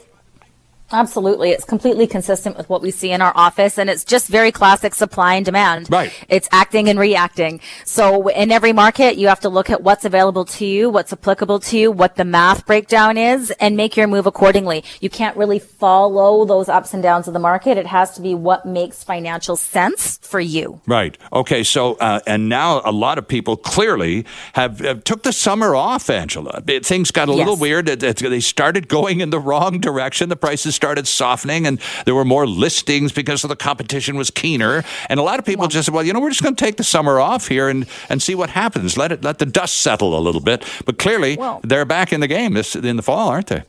Absolutely. 0.93 1.51
It's 1.51 1.65
completely 1.65 2.07
consistent 2.07 2.57
with 2.57 2.69
what 2.69 2.81
we 2.81 2.93
see 2.93 3.11
in 3.11 3.21
our 3.21 3.33
office 3.35 3.77
and 3.77 3.91
it's 3.91 4.05
just 4.05 4.29
very 4.29 4.53
classic 4.53 4.95
supply 4.95 5.35
and 5.35 5.45
demand. 5.45 5.91
Right. 5.91 6.13
It's 6.29 6.49
acting 6.53 6.89
and 6.89 6.99
reacting. 6.99 7.61
So 7.85 8.29
in 8.29 8.53
every 8.53 8.73
market, 8.73 9.17
you 9.17 9.27
have 9.27 9.41
to 9.41 9.49
look 9.49 9.69
at 9.69 9.83
what's 9.83 10.05
available 10.05 10.45
to 10.45 10.65
you, 10.65 10.89
what's 10.89 11.13
applicable 11.13 11.59
to 11.61 11.79
you, 11.79 11.91
what 11.91 12.15
the 12.15 12.25
math 12.25 12.67
breakdown 12.67 13.17
is 13.17 13.51
and 13.53 13.77
make 13.77 13.97
your 13.97 14.07
move 14.07 14.27
accordingly. 14.27 14.85
You 15.01 15.11
can't 15.11 15.37
really 15.37 15.59
follow 15.59 16.45
those 16.45 16.69
ups 16.69 16.95
and 16.95 17.03
downs 17.03 17.27
of 17.27 17.35
the 17.35 17.41
market. 17.41 17.79
It 17.79 17.87
has 17.87 18.13
to 18.13 18.21
be 18.21 18.35
what 18.35 18.65
makes 18.65 19.03
financial 19.03 19.57
sense 19.57 20.19
for 20.19 20.39
you. 20.39 20.81
Right. 20.87 21.19
Okay. 21.33 21.65
So, 21.65 21.95
uh, 21.95 22.21
and 22.29 22.49
now 22.49 22.81
a 22.85 22.93
lot 22.93 23.19
of 23.19 23.27
people 23.27 23.57
clearly 23.57 24.25
have, 24.53 24.79
have 24.79 25.03
took 25.03 25.25
the 25.25 25.33
summer 25.33 25.75
off, 25.75 26.09
Angela. 26.09 26.63
Things 26.83 27.11
got 27.11 27.29
a 27.29 27.33
yes. 27.33 27.39
little 27.39 27.57
weird. 27.57 27.87
They 27.87 28.41
started 28.41 28.87
going 28.87 29.21
in 29.21 29.31
the 29.31 29.41
wrong 29.41 29.81
direction. 29.81 30.29
The 30.29 30.37
prices 30.37 30.76
started 30.77 31.09
softening 31.09 31.67
and 31.67 31.81
there 32.05 32.15
were 32.15 32.25
more 32.25 32.47
listings 32.47 33.13
because 33.13 33.43
of 33.43 33.49
the 33.49 33.57
competition 33.57 34.17
was 34.17 34.31
keener. 34.31 34.85
And 35.09 35.19
a 35.19 35.23
lot 35.23 35.39
of 35.39 35.45
people 35.45 35.67
just 35.67 35.87
said, 35.87 35.95
well, 35.95 36.05
you 36.05 36.13
know, 36.13 36.21
we're 36.21 36.31
just 36.31 36.43
going 36.43 36.55
to 36.55 36.65
take 36.65 36.77
the 36.77 36.85
summer 36.85 37.19
off 37.19 37.49
here 37.49 37.69
and, 37.69 37.87
and 38.09 38.23
see 38.23 38.35
what 38.35 38.51
happens. 38.51 38.97
Let 38.97 39.11
it, 39.11 39.25
let 39.25 39.39
the 39.39 39.47
dust 39.47 39.79
settle 39.79 40.17
a 40.17 40.21
little 40.21 40.41
bit. 40.41 40.65
But 40.85 40.99
clearly 40.99 41.37
well, 41.37 41.61
they're 41.65 41.85
back 41.85 42.13
in 42.13 42.21
the 42.21 42.29
game 42.29 42.55
this, 42.55 42.77
in 42.77 42.97
the 42.97 43.03
fall, 43.03 43.29
aren't 43.29 43.49
they? 43.49 43.65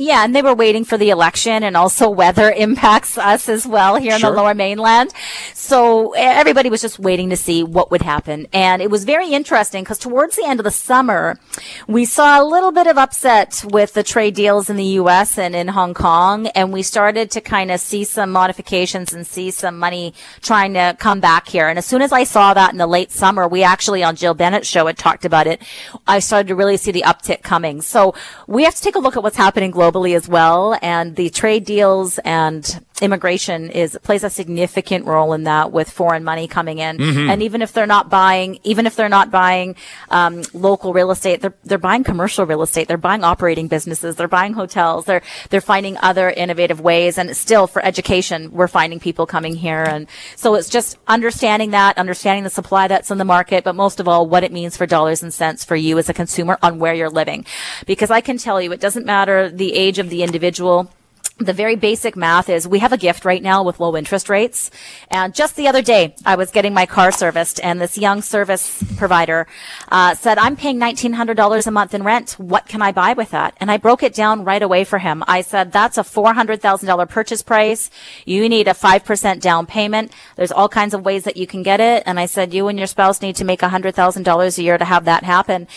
Yeah, 0.00 0.24
and 0.24 0.34
they 0.34 0.42
were 0.42 0.54
waiting 0.54 0.84
for 0.84 0.96
the 0.96 1.10
election 1.10 1.64
and 1.64 1.76
also 1.76 2.08
weather 2.22 2.52
impacts 2.52 3.18
us 3.18 3.48
as 3.48 3.66
well 3.66 3.96
here 3.96 4.14
in 4.14 4.20
the 4.20 4.30
lower 4.30 4.54
mainland. 4.54 5.12
So 5.54 6.12
everybody 6.12 6.70
was 6.70 6.80
just 6.80 7.00
waiting 7.00 7.30
to 7.30 7.36
see 7.36 7.64
what 7.64 7.90
would 7.90 8.02
happen. 8.02 8.46
And 8.52 8.80
it 8.80 8.92
was 8.92 9.04
very 9.04 9.32
interesting 9.32 9.82
because 9.82 9.98
towards 9.98 10.36
the 10.36 10.44
end 10.46 10.60
of 10.60 10.64
the 10.64 10.70
summer, 10.70 11.40
we 11.88 12.04
saw 12.04 12.40
a 12.40 12.46
little 12.46 12.70
bit 12.70 12.86
of 12.86 12.96
upset 12.96 13.64
with 13.68 13.94
the 13.94 14.04
trade 14.04 14.36
deals 14.36 14.70
in 14.70 14.76
the 14.76 14.84
U.S. 14.84 15.36
and 15.36 15.56
in 15.56 15.66
Hong 15.66 15.94
Kong. 15.94 16.46
And 16.48 16.72
we 16.72 16.82
started 16.82 17.32
to 17.32 17.40
kind 17.40 17.72
of 17.72 17.80
see 17.80 18.04
some 18.04 18.30
modifications 18.30 19.12
and 19.12 19.26
see 19.26 19.50
some 19.50 19.80
money 19.80 20.14
trying 20.42 20.74
to 20.74 20.96
come 21.00 21.18
back 21.18 21.48
here. 21.48 21.66
And 21.68 21.76
as 21.76 21.86
soon 21.86 22.02
as 22.02 22.12
I 22.12 22.22
saw 22.22 22.54
that 22.54 22.70
in 22.70 22.78
the 22.78 22.86
late 22.86 23.10
summer, 23.10 23.48
we 23.48 23.64
actually 23.64 24.04
on 24.04 24.14
Jill 24.14 24.34
Bennett's 24.34 24.68
show 24.68 24.86
had 24.86 24.96
talked 24.96 25.24
about 25.24 25.48
it. 25.48 25.60
I 26.06 26.20
started 26.20 26.46
to 26.48 26.54
really 26.54 26.76
see 26.76 26.92
the 26.92 27.02
uptick 27.02 27.42
coming. 27.42 27.82
So 27.82 28.14
we 28.46 28.62
have 28.62 28.76
to 28.76 28.82
take 28.82 28.94
a 28.94 29.00
look 29.00 29.16
at 29.16 29.24
what's 29.24 29.36
happening 29.36 29.72
globally 29.72 29.87
globally 29.88 30.14
as 30.16 30.28
well. 30.28 30.78
And 30.82 31.16
the 31.16 31.30
trade 31.30 31.64
deals 31.64 32.18
and 32.18 32.84
immigration 33.00 33.70
is 33.70 33.98
plays 34.02 34.24
a 34.24 34.30
significant 34.30 35.06
role 35.06 35.32
in 35.32 35.44
that 35.44 35.72
with 35.72 35.90
foreign 35.90 36.24
money 36.24 36.48
coming 36.48 36.78
in. 36.78 36.98
Mm-hmm. 36.98 37.30
And 37.30 37.42
even 37.42 37.62
if 37.62 37.72
they're 37.72 37.86
not 37.86 38.10
buying, 38.10 38.58
even 38.64 38.86
if 38.86 38.96
they're 38.96 39.08
not 39.08 39.30
buying 39.30 39.76
um, 40.10 40.42
local 40.52 40.92
real 40.92 41.10
estate, 41.10 41.40
they're 41.40 41.54
they're 41.64 41.78
buying 41.78 42.04
commercial 42.04 42.46
real 42.46 42.62
estate. 42.62 42.88
They're 42.88 42.96
buying 42.96 43.24
operating 43.24 43.68
businesses. 43.68 44.16
They're 44.16 44.28
buying 44.28 44.54
hotels. 44.54 45.04
They're 45.04 45.22
they're 45.50 45.60
finding 45.60 45.96
other 45.98 46.30
innovative 46.30 46.80
ways. 46.80 47.18
And 47.18 47.36
still, 47.36 47.66
for 47.66 47.84
education, 47.84 48.52
we're 48.52 48.68
finding 48.68 49.00
people 49.00 49.26
coming 49.26 49.54
here. 49.54 49.82
And 49.82 50.06
so 50.36 50.54
it's 50.54 50.68
just 50.68 50.98
understanding 51.06 51.70
that, 51.70 51.98
understanding 51.98 52.44
the 52.44 52.50
supply 52.50 52.88
that's 52.88 53.10
in 53.10 53.18
the 53.18 53.24
market, 53.24 53.64
but 53.64 53.74
most 53.74 54.00
of 54.00 54.08
all, 54.08 54.26
what 54.26 54.44
it 54.44 54.52
means 54.52 54.76
for 54.76 54.86
dollars 54.86 55.22
and 55.22 55.32
cents 55.32 55.64
for 55.64 55.76
you 55.76 55.98
as 55.98 56.08
a 56.08 56.14
consumer 56.14 56.58
on 56.62 56.78
where 56.78 56.94
you're 56.94 57.10
living. 57.10 57.44
Because 57.86 58.10
I 58.10 58.20
can 58.20 58.38
tell 58.38 58.60
you, 58.60 58.72
it 58.72 58.80
doesn't 58.80 59.06
matter 59.06 59.50
the 59.50 59.74
age 59.74 59.98
of 59.98 60.10
the 60.10 60.22
individual 60.22 60.90
the 61.38 61.52
very 61.52 61.76
basic 61.76 62.16
math 62.16 62.48
is 62.48 62.66
we 62.66 62.80
have 62.80 62.92
a 62.92 62.96
gift 62.96 63.24
right 63.24 63.42
now 63.42 63.62
with 63.62 63.78
low 63.78 63.96
interest 63.96 64.28
rates. 64.28 64.70
And 65.10 65.34
just 65.34 65.54
the 65.56 65.68
other 65.68 65.82
day, 65.82 66.14
I 66.26 66.34
was 66.34 66.50
getting 66.50 66.74
my 66.74 66.84
car 66.84 67.12
serviced 67.12 67.60
and 67.62 67.80
this 67.80 67.96
young 67.96 68.22
service 68.22 68.82
provider, 68.96 69.46
uh, 69.90 70.14
said, 70.14 70.38
I'm 70.38 70.56
paying 70.56 70.78
$1,900 70.80 71.66
a 71.66 71.70
month 71.70 71.94
in 71.94 72.02
rent. 72.02 72.32
What 72.32 72.66
can 72.66 72.82
I 72.82 72.90
buy 72.90 73.12
with 73.12 73.30
that? 73.30 73.56
And 73.60 73.70
I 73.70 73.76
broke 73.76 74.02
it 74.02 74.14
down 74.14 74.44
right 74.44 74.62
away 74.62 74.82
for 74.84 74.98
him. 74.98 75.22
I 75.28 75.42
said, 75.42 75.70
that's 75.70 75.96
a 75.96 76.02
$400,000 76.02 77.08
purchase 77.08 77.42
price. 77.42 77.90
You 78.24 78.48
need 78.48 78.66
a 78.66 78.74
5% 78.74 79.40
down 79.40 79.66
payment. 79.66 80.12
There's 80.36 80.52
all 80.52 80.68
kinds 80.68 80.92
of 80.92 81.04
ways 81.04 81.24
that 81.24 81.36
you 81.36 81.46
can 81.46 81.62
get 81.62 81.80
it. 81.80 82.02
And 82.04 82.18
I 82.18 82.26
said, 82.26 82.52
you 82.52 82.66
and 82.66 82.78
your 82.78 82.88
spouse 82.88 83.22
need 83.22 83.36
to 83.36 83.44
make 83.44 83.60
$100,000 83.60 84.58
a 84.58 84.62
year 84.62 84.76
to 84.76 84.84
have 84.84 85.04
that 85.04 85.22
happen. 85.22 85.68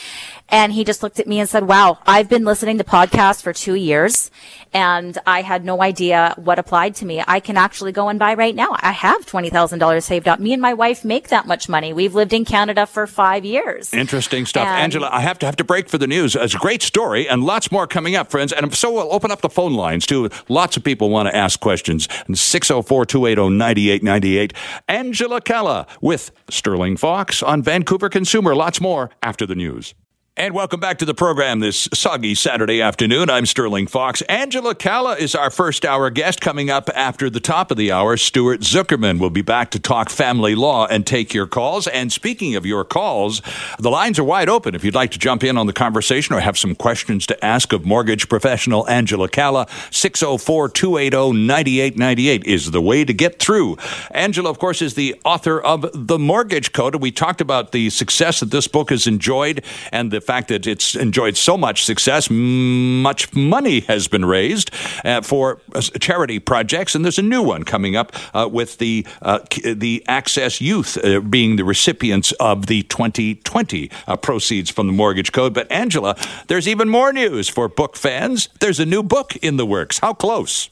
And 0.51 0.73
he 0.73 0.83
just 0.83 1.01
looked 1.01 1.19
at 1.19 1.27
me 1.27 1.39
and 1.39 1.49
said, 1.49 1.67
wow, 1.67 1.99
I've 2.05 2.27
been 2.27 2.43
listening 2.43 2.77
to 2.77 2.83
podcasts 2.83 3.41
for 3.41 3.53
two 3.53 3.75
years 3.75 4.29
and 4.73 5.17
I 5.25 5.41
had 5.41 5.65
no 5.65 5.81
idea 5.81 6.33
what 6.37 6.59
applied 6.59 6.95
to 6.95 7.05
me. 7.05 7.23
I 7.25 7.39
can 7.39 7.57
actually 7.57 7.91
go 7.91 8.09
and 8.09 8.19
buy 8.19 8.33
right 8.33 8.55
now. 8.55 8.75
I 8.79 8.91
have 8.91 9.25
$20,000 9.25 10.03
saved 10.03 10.27
up. 10.27 10.39
Me 10.39 10.53
and 10.53 10.61
my 10.61 10.73
wife 10.73 11.03
make 11.03 11.29
that 11.29 11.47
much 11.47 11.67
money. 11.67 11.93
We've 11.93 12.15
lived 12.15 12.33
in 12.33 12.45
Canada 12.45 12.85
for 12.85 13.07
five 13.07 13.45
years. 13.45 13.93
Interesting 13.93 14.45
stuff. 14.45 14.67
And 14.67 14.81
Angela, 14.81 15.09
I 15.11 15.21
have 15.21 15.39
to 15.39 15.45
have 15.45 15.55
to 15.57 15.63
break 15.63 15.89
for 15.89 15.97
the 15.97 16.07
news. 16.07 16.35
It's 16.35 16.55
a 16.55 16.59
great 16.59 16.81
story 16.81 17.27
and 17.27 17.43
lots 17.43 17.71
more 17.71 17.87
coming 17.87 18.15
up, 18.15 18.29
friends. 18.31 18.51
And 18.53 18.73
so 18.73 18.91
we'll 18.91 19.13
open 19.13 19.31
up 19.31 19.41
the 19.41 19.49
phone 19.49 19.73
lines 19.73 20.05
too. 20.05 20.29
Lots 20.49 20.77
of 20.77 20.83
people 20.83 21.09
want 21.09 21.29
to 21.29 21.35
ask 21.35 21.59
questions. 21.59 22.07
604 22.33 23.05
280 23.05 23.49
9898. 23.55 24.53
Angela 24.87 25.41
Calla 25.41 25.87
with 26.01 26.31
Sterling 26.49 26.97
Fox 26.97 27.41
on 27.41 27.61
Vancouver 27.61 28.09
Consumer. 28.09 28.55
Lots 28.55 28.81
more 28.81 29.09
after 29.21 29.45
the 29.45 29.55
news. 29.55 29.93
And 30.37 30.53
welcome 30.53 30.79
back 30.79 30.97
to 30.99 31.05
the 31.05 31.13
program 31.13 31.59
this 31.59 31.89
soggy 31.93 32.35
Saturday 32.35 32.81
afternoon. 32.81 33.29
I'm 33.29 33.45
Sterling 33.45 33.85
Fox. 33.87 34.21
Angela 34.23 34.73
Calla 34.73 35.17
is 35.17 35.35
our 35.35 35.49
first 35.49 35.83
hour 35.83 36.09
guest. 36.09 36.39
Coming 36.39 36.69
up 36.69 36.89
after 36.95 37.29
the 37.29 37.41
top 37.41 37.69
of 37.69 37.75
the 37.75 37.91
hour, 37.91 38.15
Stuart 38.15 38.61
Zuckerman 38.61 39.19
will 39.19 39.29
be 39.29 39.41
back 39.41 39.71
to 39.71 39.79
talk 39.79 40.09
family 40.09 40.55
law 40.55 40.87
and 40.87 41.05
take 41.05 41.33
your 41.33 41.47
calls. 41.47 41.85
And 41.85 42.13
speaking 42.13 42.55
of 42.55 42.65
your 42.65 42.85
calls, 42.85 43.41
the 43.77 43.89
lines 43.89 44.19
are 44.19 44.23
wide 44.23 44.47
open 44.47 44.73
if 44.73 44.85
you'd 44.85 44.95
like 44.95 45.11
to 45.11 45.19
jump 45.19 45.43
in 45.43 45.57
on 45.57 45.67
the 45.67 45.73
conversation 45.73 46.33
or 46.33 46.39
have 46.39 46.57
some 46.57 46.75
questions 46.75 47.27
to 47.27 47.45
ask 47.45 47.73
of 47.73 47.85
mortgage 47.85 48.29
professional 48.29 48.87
Angela 48.87 49.27
Calla. 49.27 49.67
604 49.91 50.69
280 50.69 51.45
9898 51.45 52.45
is 52.45 52.71
the 52.71 52.81
way 52.81 53.03
to 53.03 53.13
get 53.13 53.37
through. 53.37 53.77
Angela, 54.11 54.49
of 54.49 54.59
course, 54.59 54.81
is 54.81 54.93
the 54.93 55.13
author 55.25 55.59
of 55.59 55.89
The 55.93 56.17
Mortgage 56.17 56.71
Code. 56.71 56.95
We 56.95 57.11
talked 57.11 57.41
about 57.41 57.73
the 57.73 57.89
success 57.89 58.39
that 58.39 58.51
this 58.51 58.69
book 58.69 58.91
has 58.91 59.07
enjoyed 59.07 59.61
and 59.91 60.09
the 60.09 60.20
fact 60.21 60.47
that 60.49 60.67
it's 60.67 60.95
enjoyed 60.95 61.37
so 61.37 61.57
much 61.57 61.83
success, 61.85 62.29
much 62.29 63.33
money 63.33 63.81
has 63.81 64.07
been 64.07 64.25
raised 64.25 64.71
uh, 65.03 65.21
for 65.21 65.61
uh, 65.73 65.81
charity 65.81 66.39
projects, 66.39 66.95
and 66.95 67.03
there's 67.03 67.19
a 67.19 67.23
new 67.23 67.41
one 67.41 67.63
coming 67.63 67.95
up 67.95 68.13
uh, 68.33 68.47
with 68.51 68.77
the 68.77 69.05
uh, 69.21 69.39
the 69.63 70.03
Access 70.07 70.61
Youth 70.61 70.97
uh, 71.03 71.19
being 71.19 71.55
the 71.55 71.65
recipients 71.65 72.31
of 72.33 72.67
the 72.67 72.83
2020 72.83 73.89
uh, 74.07 74.15
proceeds 74.17 74.69
from 74.69 74.87
the 74.87 74.93
mortgage 74.93 75.31
code. 75.31 75.53
But 75.53 75.71
Angela, 75.71 76.15
there's 76.47 76.67
even 76.67 76.89
more 76.89 77.11
news 77.11 77.49
for 77.49 77.67
book 77.67 77.95
fans. 77.95 78.49
There's 78.59 78.79
a 78.79 78.85
new 78.85 79.03
book 79.03 79.35
in 79.37 79.57
the 79.57 79.65
works. 79.65 79.99
How 79.99 80.13
close? 80.13 80.69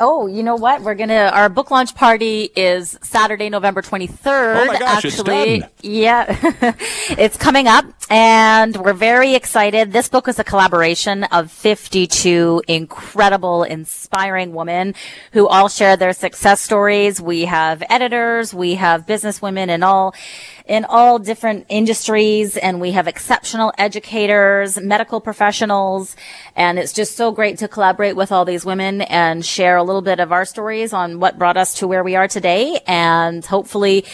Oh, 0.00 0.26
you 0.26 0.42
know 0.42 0.56
what? 0.56 0.82
We're 0.82 0.96
gonna 0.96 1.30
our 1.32 1.48
book 1.48 1.70
launch 1.70 1.94
party 1.94 2.50
is 2.56 2.98
Saturday, 3.02 3.48
November 3.48 3.80
twenty 3.80 4.08
third. 4.08 4.56
Oh 4.56 4.64
my 4.64 4.76
gosh, 4.76 5.04
actually, 5.04 5.54
it's 5.54 5.62
done. 5.62 5.70
yeah, 5.82 6.36
it's 7.10 7.36
coming 7.36 7.68
up, 7.68 7.84
and 8.10 8.76
we're 8.76 8.92
very 8.92 9.34
excited. 9.34 9.92
This 9.92 10.08
book 10.08 10.28
is 10.28 10.38
a 10.38 10.44
collaboration 10.44 11.24
of 11.24 11.50
fifty 11.50 12.06
two 12.06 12.62
incredible, 12.68 13.62
inspiring 13.62 14.54
women 14.54 14.94
who 15.32 15.48
all 15.48 15.68
share 15.68 15.96
their 15.96 16.12
success 16.12 16.60
stories. 16.60 17.20
We 17.20 17.46
have 17.46 17.82
editors, 17.88 18.52
we 18.52 18.74
have 18.74 19.06
business 19.06 19.40
women, 19.40 19.70
and 19.70 19.82
all 19.82 20.14
in 20.66 20.84
all 20.86 21.18
different 21.18 21.66
industries 21.68 22.56
and 22.56 22.80
we 22.80 22.92
have 22.92 23.06
exceptional 23.06 23.72
educators, 23.76 24.80
medical 24.80 25.20
professionals, 25.20 26.16
and 26.56 26.78
it's 26.78 26.92
just 26.92 27.16
so 27.16 27.32
great 27.32 27.58
to 27.58 27.68
collaborate 27.68 28.16
with 28.16 28.32
all 28.32 28.46
these 28.46 28.64
women 28.64 29.02
and 29.02 29.44
share 29.44 29.76
a 29.76 29.82
little 29.82 30.00
bit 30.00 30.20
of 30.20 30.32
our 30.32 30.46
stories 30.46 30.94
on 30.94 31.20
what 31.20 31.38
brought 31.38 31.58
us 31.58 31.74
to 31.74 31.86
where 31.86 32.02
we 32.02 32.16
are 32.16 32.28
today 32.28 32.80
and 32.86 33.44
hopefully 33.44 34.06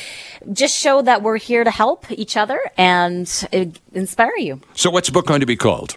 just 0.52 0.76
show 0.76 1.02
that 1.02 1.22
we're 1.22 1.36
here 1.36 1.62
to 1.62 1.70
help 1.70 2.10
each 2.10 2.36
other 2.36 2.58
and 2.76 3.46
uh, 3.52 3.66
inspire 3.92 4.36
you. 4.38 4.60
So 4.74 4.90
what's 4.90 5.08
the 5.08 5.12
book 5.12 5.26
going 5.26 5.40
to 5.40 5.46
be 5.46 5.56
called? 5.56 5.96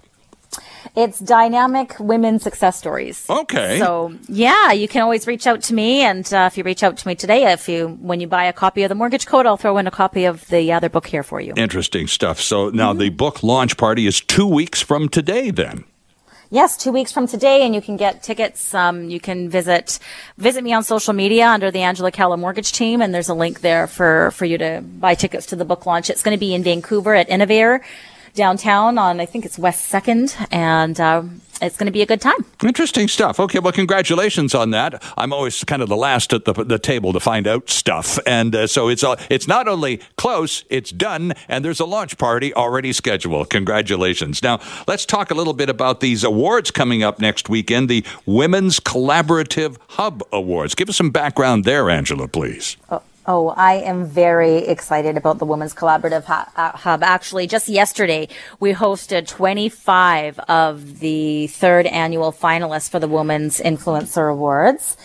It's 0.96 1.20
dynamic 1.20 2.00
women 2.00 2.40
success 2.40 2.78
stories. 2.78 3.26
Okay. 3.30 3.80
So 3.80 4.14
yeah, 4.28 4.72
you 4.74 4.88
can 4.88 5.02
always 5.02 5.26
reach 5.26 5.48
out 5.48 5.62
to 5.64 5.74
me, 5.74 6.02
and 6.02 6.32
uh, 6.32 6.50
if 6.52 6.58
you 6.58 6.64
reach 6.64 6.84
out 6.84 6.98
to 6.98 7.08
me 7.08 7.16
today, 7.16 7.52
if 7.52 7.68
you 7.68 7.98
when 8.02 8.20
you 8.20 8.28
buy 8.28 8.46
a 8.46 8.54
copy 8.54 8.84
of 8.84 8.90
the 8.90 8.96
Mortgage 8.96 9.26
Code, 9.26 9.46
I'll 9.46 9.58
throw 9.58 9.78
in 9.78 9.88
a 9.88 9.92
copy 9.92 10.26
of 10.26 10.48
the 10.50 10.72
other 10.72 10.90
book 10.90 11.08
here 11.08 11.24
for 11.24 11.42
you. 11.42 11.54
Interesting 11.56 12.08
stuff. 12.08 12.40
So 12.40 12.70
now 12.70 12.92
mm-hmm. 12.92 13.00
the 13.00 13.10
book 13.10 13.42
launch 13.42 13.78
party 13.78 14.06
is 14.06 14.22
two 14.22 14.46
weeks 14.46 14.82
from 14.82 15.10
today, 15.10 15.50
then. 15.50 15.86
Yes, 16.50 16.78
two 16.78 16.92
weeks 16.92 17.12
from 17.12 17.28
today, 17.28 17.66
and 17.66 17.74
you 17.74 17.82
can 17.82 17.98
get 17.98 18.22
tickets. 18.22 18.74
Um, 18.74 19.10
you 19.10 19.20
can 19.20 19.50
visit 19.50 19.98
visit 20.38 20.64
me 20.64 20.74
on 20.74 20.84
social 20.84 21.14
media 21.14 21.48
under 21.48 21.72
the 21.72 21.80
Angela 21.80 22.12
Calla 22.12 22.38
Mortgage 22.38 22.72
Team, 22.74 23.02
and 23.02 23.14
there's 23.14 23.30
a 23.30 23.34
link 23.34 23.62
there 23.62 23.88
for 23.88 24.32
for 24.32 24.46
you 24.46 24.58
to 24.58 24.82
buy 24.82 25.16
tickets 25.16 25.48
to 25.48 25.56
the 25.56 25.66
book 25.66 25.86
launch. 25.86 26.10
It's 26.10 26.22
going 26.22 26.36
to 26.36 26.40
be 26.40 26.54
in 26.54 26.64
Vancouver 26.64 27.16
at 27.16 27.30
Innovator 27.30 27.82
downtown 28.34 28.98
on, 28.98 29.20
I 29.20 29.26
think 29.26 29.46
it's 29.46 29.60
West 29.60 29.92
2nd, 29.92 30.48
and 30.52 31.00
uh, 31.00 31.24
it's 31.62 31.78
going 31.78 31.86
to 31.86 31.92
be 31.92 32.02
a 32.02 32.06
good 32.06 32.22
time. 32.22 32.46
Interesting 32.64 33.08
stuff. 33.08 33.40
Okay, 33.40 33.60
well, 33.60 33.72
congratulations 33.72 34.54
on 34.56 34.72
that. 34.72 35.02
I'm 35.18 35.32
always 35.32 35.64
kind 35.64 35.82
of 35.82 35.90
the 35.90 35.96
last 35.96 36.34
at 36.34 36.46
the, 36.46 36.54
the 36.54 36.80
table 36.80 37.14
to 37.14 37.20
find 37.20 37.48
out 37.48 37.70
stuff, 37.70 38.20
and 38.26 38.56
uh, 38.56 38.68
so 38.68 38.90
it's 38.90 39.04
uh, 39.04 39.16
it's 39.30 39.48
not 39.48 39.68
only 39.68 40.02
close, 40.18 40.66
it's 40.70 40.92
done, 40.92 41.34
and 41.48 41.64
there's 41.64 41.80
a 41.80 41.86
launch 41.86 42.18
party 42.18 42.54
already 42.54 42.92
scheduled. 42.92 43.50
Congratulations. 43.50 44.42
Now, 44.42 44.60
let's 44.88 45.06
talk 45.06 45.32
a 45.32 45.36
little 45.36 45.54
bit 45.54 45.70
about 45.70 46.00
these 46.00 46.24
awards 46.24 46.72
coming 46.72 47.04
up 47.04 47.20
next 47.20 47.50
weekend, 47.50 47.90
the 47.90 48.04
Women's 48.26 48.80
Collaborative 48.80 49.78
Hub 49.90 50.24
Awards. 50.32 50.76
Give 50.76 50.90
us 50.90 50.98
some 50.98 51.12
background 51.12 51.66
there, 51.66 51.90
Angela, 51.90 52.28
please. 52.28 52.78
Oh. 52.90 53.02
Oh, 53.26 53.54
I 53.56 53.76
am 53.76 54.06
very 54.06 54.58
excited 54.58 55.16
about 55.16 55.40
the 55.40 55.46
Women's 55.46 55.74
Collaborative 55.74 56.28
uh, 56.28 56.72
Hub. 56.78 57.02
Actually, 57.04 57.48
just 57.48 57.70
yesterday, 57.70 58.28
we 58.60 58.74
hosted 58.74 59.28
25 59.28 60.40
of 60.40 61.00
the 61.00 61.48
third 61.48 61.86
annual 61.86 62.34
finalists 62.34 62.90
for 62.90 63.00
the 63.00 63.08
Women's 63.08 63.62
Influencer 63.62 64.30
Awards 64.30 64.98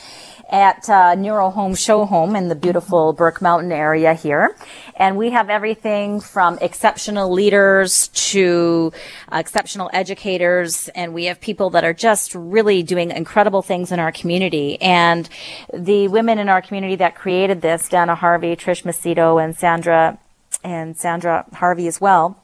at 0.48 0.88
uh, 0.88 1.14
Neuro 1.14 1.50
Home 1.50 1.74
Show 1.74 2.04
Home 2.04 2.34
in 2.34 2.48
the 2.48 2.54
beautiful 2.54 3.12
Burke 3.12 3.42
Mountain 3.42 3.72
area 3.72 4.14
here. 4.14 4.56
And 4.96 5.16
we 5.16 5.30
have 5.30 5.50
everything 5.50 6.20
from 6.20 6.58
exceptional 6.60 7.30
leaders 7.30 8.08
to 8.08 8.92
uh, 9.30 9.38
exceptional 9.38 9.90
educators. 9.92 10.88
And 10.88 11.12
we 11.12 11.26
have 11.26 11.40
people 11.40 11.70
that 11.70 11.84
are 11.84 11.92
just 11.92 12.34
really 12.34 12.82
doing 12.82 13.10
incredible 13.10 13.62
things 13.62 13.92
in 13.92 13.98
our 13.98 14.12
community. 14.12 14.80
And 14.80 15.28
the 15.72 16.08
women 16.08 16.38
in 16.38 16.48
our 16.48 16.62
community 16.62 16.96
that 16.96 17.14
created 17.14 17.60
this, 17.60 17.88
Dana 17.88 18.14
Harvey, 18.14 18.56
Trish 18.56 18.84
Macedo, 18.84 19.42
and 19.42 19.56
Sandra, 19.56 20.18
and 20.64 20.96
Sandra 20.96 21.46
Harvey 21.52 21.86
as 21.86 22.00
well, 22.00 22.42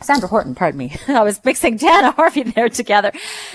Sandra 0.00 0.28
Horton, 0.28 0.54
pardon 0.54 0.78
me. 0.78 0.96
I 1.08 1.22
was 1.22 1.44
mixing 1.44 1.76
Dana 1.76 2.12
Harvey 2.12 2.44
there 2.44 2.68
together. 2.68 3.12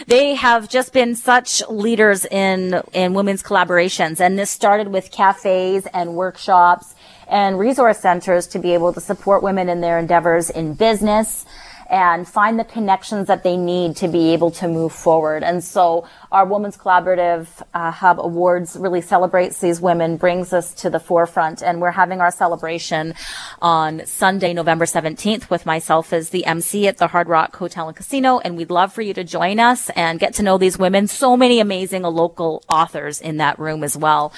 They 0.07 0.35
have 0.35 0.67
just 0.69 0.91
been 0.91 1.15
such 1.15 1.61
leaders 1.69 2.25
in, 2.25 2.81
in 2.93 3.13
women's 3.13 3.41
collaborations. 3.41 4.19
And 4.19 4.37
this 4.37 4.49
started 4.49 4.89
with 4.89 5.11
cafes 5.11 5.87
and 5.93 6.15
workshops 6.15 6.95
and 7.29 7.57
resource 7.57 7.99
centers 7.99 8.47
to 8.47 8.59
be 8.59 8.73
able 8.73 8.93
to 8.93 8.99
support 8.99 9.41
women 9.41 9.69
in 9.69 9.81
their 9.81 9.97
endeavors 9.97 10.49
in 10.49 10.73
business, 10.73 11.45
and 11.93 12.27
find 12.27 12.57
the 12.57 12.63
connections 12.63 13.27
that 13.27 13.43
they 13.43 13.55
need 13.55 13.95
to 13.95 14.07
be 14.07 14.33
able 14.33 14.49
to 14.49 14.67
move 14.67 14.91
forward. 14.91 15.43
And 15.43 15.63
so 15.63 16.07
our 16.31 16.43
Women's 16.43 16.75
Collaborative 16.75 17.47
uh, 17.71 17.91
Hub 17.91 18.19
Awards 18.19 18.75
really 18.75 19.01
celebrates 19.01 19.59
these 19.59 19.79
women, 19.79 20.17
brings 20.17 20.53
us 20.53 20.73
to 20.81 20.89
the 20.89 20.99
forefront. 20.99 21.61
And 21.61 21.79
we're 21.79 21.91
having 21.91 22.19
our 22.19 22.31
celebration 22.31 23.13
on 23.61 24.07
Sunday, 24.07 24.53
November 24.53 24.85
17th 24.85 25.51
with 25.51 25.67
myself 25.67 26.13
as 26.13 26.31
the 26.31 26.47
MC 26.47 26.87
at 26.87 26.97
the 26.97 27.05
Hard 27.05 27.27
Rock 27.27 27.55
Hotel 27.55 27.87
and 27.87 27.95
Casino. 27.95 28.39
And 28.39 28.57
we'd 28.57 28.71
love 28.71 28.91
for 28.91 29.03
you 29.03 29.13
to 29.13 29.23
join 29.23 29.59
us 29.59 29.91
and 29.91 30.19
get 30.19 30.33
to 30.35 30.43
know 30.43 30.57
these 30.57 30.79
women. 30.79 31.05
So 31.05 31.37
many 31.37 31.59
amazing 31.59 32.01
local 32.01 32.63
authors 32.67 33.21
in 33.21 33.37
that 33.37 33.59
room 33.59 33.83
as 33.83 33.95
well. 33.95 34.33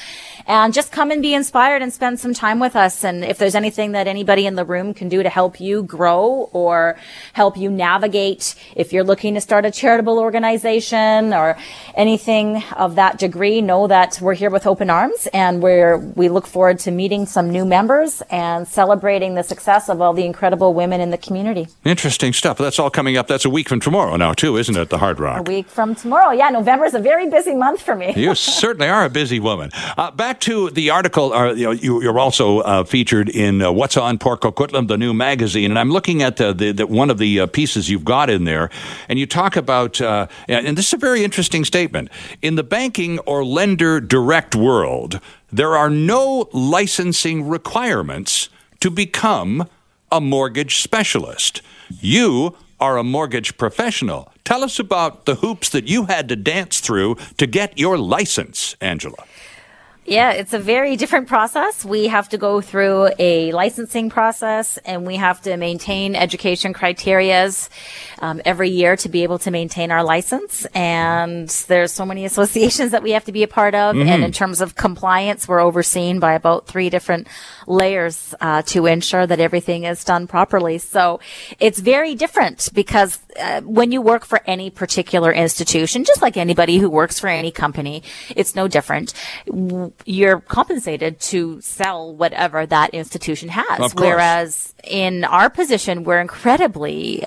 And 0.46 0.74
just 0.74 0.92
come 0.92 1.10
and 1.10 1.22
be 1.22 1.34
inspired 1.34 1.82
and 1.82 1.94
spend 1.94 2.20
some 2.20 2.34
time 2.34 2.60
with 2.60 2.76
us. 2.76 3.06
And 3.06 3.24
if 3.24 3.38
there's 3.38 3.56
anything 3.56 3.94
that 3.94 4.08
anybody 4.08 4.46
in 4.46 4.56
the 4.56 4.66
room 4.66 4.94
can 4.94 5.08
do 5.08 5.24
to 5.24 5.30
help 5.30 5.62
you 5.62 5.84
grow 5.84 6.50
or 6.52 6.98
help 7.32 7.45
you 7.56 7.70
navigate 7.70 8.56
if 8.76 8.92
you're 8.92 9.04
looking 9.04 9.36
to 9.36 9.42
start 9.42 9.66
a 9.66 9.72
charitable 9.72 10.20
organization 10.20 11.34
or 11.34 11.58
anything 11.96 12.64
of 12.76 12.96
that 12.96 13.20
degree, 13.20 13.62
know 13.62 13.88
that 13.88 14.20
we're 14.22 14.34
here 14.34 14.50
with 14.50 14.66
open 14.66 14.90
arms 14.90 15.28
and 15.34 15.62
we're, 15.62 15.98
we 15.98 16.30
look 16.30 16.48
forward 16.48 16.80
to 16.80 16.92
meeting 16.92 17.26
some 17.26 17.50
new 17.52 17.66
members 17.66 18.22
and 18.30 18.68
celebrating 18.68 19.36
the 19.36 19.44
success 19.44 19.90
of 19.90 20.02
all 20.02 20.14
the 20.14 20.26
incredible 20.26 20.74
women 20.74 21.00
in 21.02 21.12
the 21.12 21.18
community. 21.18 21.68
Interesting 21.84 22.34
stuff. 22.34 22.58
That's 22.58 22.80
all 22.80 22.90
coming 22.90 23.18
up. 23.18 23.28
That's 23.28 23.46
a 23.46 23.50
week 23.50 23.70
from 23.70 23.80
tomorrow 23.80 24.16
now, 24.16 24.34
too, 24.34 24.58
isn't 24.58 24.76
it? 24.76 24.90
The 24.90 24.98
Hard 24.98 25.20
Rock. 25.20 25.40
A 25.40 25.44
week 25.44 25.68
from 25.68 25.96
tomorrow. 25.96 26.32
Yeah, 26.32 26.50
November 26.50 26.86
is 26.86 26.94
a 26.94 27.00
very 27.00 27.30
busy 27.30 27.56
month 27.56 27.82
for 27.82 27.96
me. 27.96 28.14
you 28.16 28.36
certainly 28.36 28.88
are 28.88 29.06
a 29.06 29.10
busy 29.10 29.40
woman. 29.40 29.72
Uh, 29.98 30.12
back 30.12 30.40
to 30.42 30.70
the 30.72 30.90
article. 30.90 31.34
Uh, 31.34 31.54
you 31.54 31.66
know, 31.66 31.72
you, 31.72 32.10
are 32.10 32.20
also 32.20 32.60
uh, 32.60 32.84
featured 32.84 33.30
in 33.30 33.62
uh, 33.62 33.72
What's 33.72 33.98
on 33.98 34.18
Port 34.18 34.42
Coquitlam, 34.42 34.88
the 34.88 34.98
new 34.98 35.14
magazine, 35.14 35.72
and 35.72 35.80
I'm 35.80 35.92
looking 35.92 36.22
at 36.22 36.38
the, 36.38 36.54
the, 36.54 36.72
the 36.72 36.88
one 36.88 37.10
of 37.10 37.18
the 37.18 37.25
uh, 37.26 37.48
pieces 37.48 37.90
you've 37.90 38.06
got 38.06 38.30
in 38.30 38.44
there, 38.46 38.70
and 39.10 39.20
you 39.20 39.26
talk 39.26 39.56
about, 39.56 40.00
uh, 40.02 40.28
and 40.48 40.78
this 40.78 40.88
is 40.88 40.94
a 40.94 40.98
very 40.98 41.24
interesting 41.24 41.66
statement. 41.66 42.10
In 42.42 42.56
the 42.56 42.64
banking 42.64 43.20
or 43.20 43.44
lender 43.44 44.00
direct 44.00 44.56
world, 44.56 45.20
there 45.52 45.76
are 45.76 45.90
no 45.90 46.50
licensing 46.54 47.48
requirements 47.48 48.50
to 48.80 48.90
become 48.90 49.68
a 50.12 50.22
mortgage 50.22 50.78
specialist. 50.78 51.62
You 51.90 52.56
are 52.80 52.98
a 52.98 53.04
mortgage 53.04 53.58
professional. 53.58 54.32
Tell 54.44 54.64
us 54.64 54.80
about 54.80 55.26
the 55.26 55.36
hoops 55.36 55.70
that 55.70 55.88
you 55.88 56.06
had 56.06 56.30
to 56.30 56.36
dance 56.36 56.80
through 56.80 57.16
to 57.38 57.48
get 57.48 57.78
your 57.80 57.98
license, 57.98 58.76
Angela. 58.82 59.24
Yeah, 60.08 60.34
it's 60.34 60.54
a 60.54 60.60
very 60.60 60.98
different 60.98 61.28
process. 61.28 61.84
We 61.84 62.08
have 62.08 62.30
to 62.30 62.38
go 62.38 62.62
through 62.62 63.10
a 63.18 63.52
licensing 63.54 64.12
process 64.12 64.78
and 64.86 65.04
we 65.06 65.16
have 65.16 65.42
to 65.42 65.58
maintain 65.58 66.16
education 66.16 66.76
criterias 66.76 67.70
um, 68.20 68.40
every 68.46 68.70
year 68.70 68.96
to 68.98 69.10
be 69.10 69.24
able 69.24 69.40
to 69.40 69.50
maintain 69.50 69.90
our 69.90 70.04
license. 70.04 70.66
And 70.76 71.50
there's 71.68 71.92
so 71.92 72.06
many 72.06 72.24
associations 72.32 72.92
that 72.92 73.02
we 73.02 73.12
have 73.12 73.26
to 73.26 73.32
be 73.32 73.42
a 73.42 73.48
part 73.48 73.74
of. 73.74 73.96
Mm-hmm. 73.96 74.08
And 74.08 74.24
in 74.24 74.32
terms 74.32 74.62
of 74.62 74.76
compliance, 74.76 75.48
we're 75.48 75.60
overseen 75.60 76.20
by 76.20 76.34
about 76.34 76.68
three 76.68 76.92
different 76.92 77.28
layers 77.66 78.36
uh, 78.40 78.62
to 78.64 78.86
ensure 78.86 79.26
that 79.26 79.40
everything 79.40 79.86
is 79.86 80.04
done 80.04 80.28
properly. 80.28 80.78
So 80.78 81.20
it's 81.60 81.80
very 81.80 82.14
different 82.14 82.70
because 82.76 83.18
uh, 83.40 83.62
when 83.62 83.92
you 83.92 84.04
work 84.04 84.24
for 84.24 84.42
any 84.46 84.70
particular 84.70 85.34
institution, 85.34 86.04
just 86.04 86.22
like 86.22 86.38
anybody 86.38 86.78
who 86.78 86.92
works 86.92 87.20
for 87.20 87.28
any 87.28 87.50
company, 87.50 88.04
it's 88.36 88.54
no 88.54 88.68
different 88.68 89.16
you're 90.06 90.40
compensated 90.40 91.20
to 91.20 91.60
sell 91.62 92.14
whatever 92.14 92.66
that 92.66 92.94
institution 92.94 93.50
has. 93.50 93.94
Whereas 93.96 94.74
in 94.84 95.24
our 95.24 95.50
position, 95.50 96.04
we're 96.04 96.20
incredibly, 96.20 97.24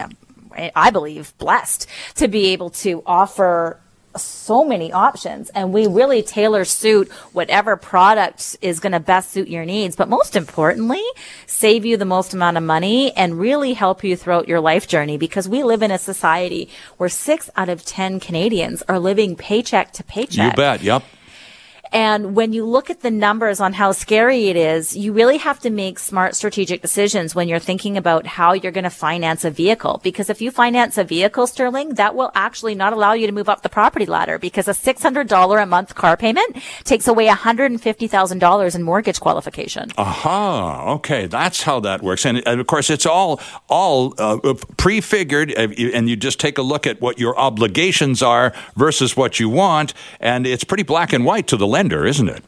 I 0.75 0.91
believe, 0.91 1.37
blessed 1.39 1.87
to 2.17 2.29
be 2.29 2.49
able 2.49 2.71
to 2.71 3.03
offer 3.07 3.81
so 4.17 4.65
many 4.65 4.93
options. 4.93 5.51
And 5.51 5.73
we 5.73 5.87
really 5.87 6.23
tailor 6.23 6.65
suit 6.65 7.11
whatever 7.33 7.77
product 7.77 8.57
is 8.61 8.81
going 8.81 8.93
to 8.93 9.01
best 9.01 9.31
suit 9.31 9.49
your 9.49 9.65
needs. 9.65 9.97
But 9.97 10.09
most 10.09 10.35
importantly 10.35 11.03
save 11.47 11.85
you 11.85 11.97
the 11.97 12.05
most 12.05 12.35
amount 12.35 12.57
of 12.57 12.63
money 12.63 13.13
and 13.17 13.39
really 13.39 13.75
help 13.75 14.03
you 14.03 14.17
throughout 14.17 14.49
your 14.49 14.61
life 14.61 14.89
journey. 14.89 15.19
Because 15.19 15.49
we 15.49 15.63
live 15.63 15.83
in 15.83 15.91
a 15.91 15.99
society 15.99 16.69
where 16.97 17.09
6 17.09 17.51
out 17.57 17.69
of 17.69 17.85
10 17.85 18.21
Canadians 18.21 18.83
are 18.89 18.99
living 18.99 19.37
paycheck 19.37 19.93
to 19.93 20.05
paycheck. 20.05 20.53
You 20.53 20.57
bet. 20.57 20.83
Yep 20.83 21.05
and 21.93 22.35
when 22.35 22.53
you 22.53 22.65
look 22.65 22.91
at 22.91 23.01
the 23.01 23.11
numbers 23.11 23.61
on 23.61 23.73
how 23.73 23.93
scary 23.93 24.49
it 24.49 24.57
is, 24.57 24.97
you 24.97 25.13
really 25.13 25.39
have 25.39 25.59
to 25.61 25.71
make 25.71 25.99
smart 25.99 26.35
strategic 26.35 26.83
decisions 26.83 27.35
when 27.35 27.49
you're 27.49 27.59
thinking 27.59 27.97
about 27.97 28.27
how 28.27 28.53
you're 28.53 28.73
going 28.73 28.85
to 28.85 28.91
finance 28.91 29.45
a 29.45 29.51
vehicle. 29.51 30.01
Because 30.03 30.31
if 30.31 30.41
you 30.41 30.51
finance 30.51 30.99
a 30.99 31.05
vehicle, 31.05 31.47
Sterling, 31.47 31.95
that 31.95 32.15
will 32.15 32.31
actually 32.35 32.75
not 32.75 32.93
allow 32.93 33.13
you 33.13 33.27
to 33.27 33.33
move 33.33 33.49
up 33.49 33.63
the 33.63 33.69
property 33.69 34.07
ladder 34.07 34.39
because 34.39 34.69
a 34.69 34.73
$600 34.73 35.63
a 35.63 35.67
month 35.67 35.95
car 35.95 36.17
payment 36.17 36.57
takes 36.85 37.09
away 37.09 37.29
$150,000 37.29 38.75
in 38.75 38.83
mortgage 38.83 39.21
qualification. 39.21 39.91
Aha. 39.97 40.93
Okay. 40.95 41.27
That's 41.27 41.63
how 41.63 41.81
that 41.81 42.03
works. 42.03 42.27
And, 42.27 42.47
and 42.47 42.61
of 42.61 42.67
course, 42.67 42.91
it's 42.91 43.07
all, 43.07 43.41
all 43.69 44.15
uh, 44.19 44.55
prefigured 44.77 45.53
uh, 45.57 45.69
and 45.95 46.09
you 46.09 46.17
just 46.17 46.41
take 46.41 46.59
a 46.59 46.63
look 46.63 46.87
at 46.87 47.01
what 47.01 47.19
your 47.19 47.39
obligations 47.39 48.23
are 48.23 48.53
versus 48.77 49.17
what 49.17 49.41
you 49.41 49.49
want. 49.49 49.95
And 50.21 50.47
it's 50.47 50.65
pretty 50.65 50.83
black 50.83 51.13
and 51.13 51.25
white 51.25 51.47
to 51.49 51.57
the 51.57 51.67
lender, 51.79 52.05
isn't 52.05 52.29
it? 52.29 52.43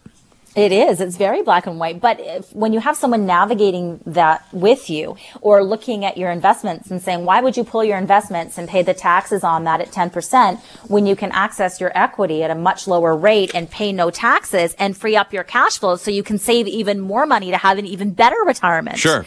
It 0.56 0.72
is. 0.72 1.00
It's 1.00 1.16
very 1.16 1.42
black 1.42 1.68
and 1.68 1.78
white. 1.78 2.00
But 2.00 2.18
if, 2.18 2.52
when 2.52 2.72
you 2.72 2.80
have 2.80 2.96
someone 2.96 3.24
navigating 3.24 4.00
that 4.04 4.44
with 4.52 4.90
you 4.90 5.16
or 5.40 5.62
looking 5.62 6.04
at 6.04 6.18
your 6.18 6.32
investments 6.32 6.90
and 6.90 7.00
saying, 7.00 7.24
why 7.24 7.40
would 7.40 7.56
you 7.56 7.62
pull 7.62 7.84
your 7.84 7.96
investments 7.96 8.58
and 8.58 8.68
pay 8.68 8.82
the 8.82 8.92
taxes 8.92 9.44
on 9.44 9.62
that 9.64 9.80
at 9.80 9.92
10% 9.92 10.58
when 10.88 11.06
you 11.06 11.14
can 11.14 11.30
access 11.30 11.80
your 11.80 11.92
equity 11.94 12.42
at 12.42 12.50
a 12.50 12.56
much 12.56 12.88
lower 12.88 13.16
rate 13.16 13.54
and 13.54 13.70
pay 13.70 13.92
no 13.92 14.10
taxes 14.10 14.74
and 14.76 14.96
free 14.96 15.14
up 15.14 15.32
your 15.32 15.44
cash 15.44 15.78
flow 15.78 15.94
so 15.94 16.10
you 16.10 16.24
can 16.24 16.36
save 16.36 16.66
even 16.66 16.98
more 16.98 17.26
money 17.26 17.52
to 17.52 17.56
have 17.56 17.78
an 17.78 17.86
even 17.86 18.12
better 18.12 18.38
retirement? 18.44 18.98
Sure. 18.98 19.24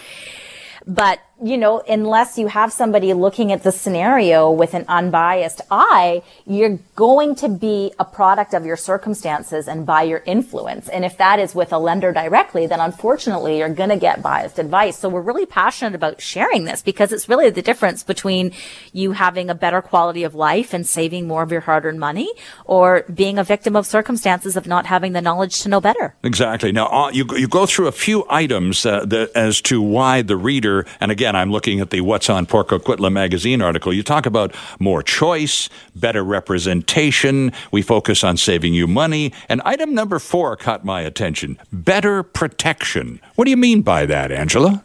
But 0.86 1.20
you 1.44 1.58
know, 1.58 1.82
unless 1.90 2.38
you 2.38 2.48
have 2.48 2.72
somebody 2.72 3.14
looking 3.14 3.52
at 3.52 3.64
the 3.64 3.72
scenario 3.72 4.50
with 4.50 4.74
an 4.74 4.86
unbiased 4.88 5.60
eye, 5.70 6.24
you're 6.48 6.80
going 6.96 7.36
to 7.36 7.50
be 7.50 7.92
a 8.00 8.06
product 8.06 8.54
of 8.54 8.66
your 8.66 8.78
circumstances 8.78 9.68
and 9.68 9.86
by 9.86 10.04
your 10.04 10.24
influence. 10.26 10.88
And 10.88 11.04
if 11.04 11.18
that 11.18 11.40
is 11.40 11.54
with 11.54 11.74
a 11.74 11.78
lender 11.78 12.14
directly, 12.14 12.66
then 12.66 12.80
unfortunately 12.80 13.58
you're 13.58 13.68
going 13.68 13.90
to 13.90 13.98
get 13.98 14.24
biased 14.24 14.58
advice. 14.58 14.98
So 14.98 15.10
we're 15.10 15.22
really 15.22 15.46
passionate 15.46 15.96
about 15.96 16.22
sharing 16.22 16.64
this 16.64 16.82
because 16.82 17.12
it's 17.12 17.28
really 17.28 17.50
the 17.50 17.62
difference 17.62 18.04
between 18.04 18.54
you 18.94 19.12
having 19.12 19.50
a 19.50 19.56
better 19.56 19.82
quality 19.82 20.24
of 20.24 20.36
life 20.36 20.74
and 20.74 20.88
saving 20.88 21.28
more 21.28 21.44
of 21.44 21.52
your 21.52 21.62
hard 21.62 21.84
earned 21.84 22.00
money 22.00 22.32
or 22.64 23.04
being 23.14 23.38
a 23.38 23.44
victim 23.44 23.76
of 23.76 23.86
circumstances 23.86 24.56
of 24.56 24.66
not 24.66 24.86
having 24.86 25.12
the 25.12 25.22
knowledge 25.22 25.60
to 25.64 25.70
know 25.70 25.82
better. 25.82 26.16
Exactly. 26.24 26.72
Now, 26.72 26.88
uh, 26.88 27.10
you, 27.10 27.26
you 27.36 27.50
go 27.50 27.66
through 27.66 27.88
a 27.88 27.92
few 27.92 28.26
items 28.30 28.86
uh, 28.86 29.04
that, 29.06 29.32
as 29.36 29.62
to 29.64 29.82
why 29.82 30.22
the 30.22 30.38
reader, 30.38 30.86
and 31.02 31.12
again, 31.12 31.33
again, 31.34 31.42
I'm 31.42 31.52
looking 31.52 31.80
at 31.80 31.90
the 31.90 32.02
What's 32.02 32.30
on 32.30 32.46
Port 32.46 32.68
Coquitlam 32.68 33.14
magazine 33.14 33.62
article. 33.62 33.94
You 33.94 34.04
talk 34.04 34.26
about 34.26 34.54
more 34.80 35.04
choice, 35.04 35.70
better 35.96 36.24
representation. 36.24 37.52
We 37.72 37.82
focus 37.82 38.24
on 38.24 38.38
saving 38.38 38.74
you 38.74 38.88
money. 38.88 39.34
And 39.50 39.62
item 39.66 39.94
number 39.94 40.20
four 40.20 40.56
caught 40.56 40.86
my 40.86 41.02
attention 41.02 41.58
better 41.72 42.24
protection. 42.24 43.20
What 43.36 43.46
do 43.46 43.52
you 43.52 43.58
mean 43.58 43.82
by 43.82 44.06
that, 44.06 44.32
Angela? 44.32 44.84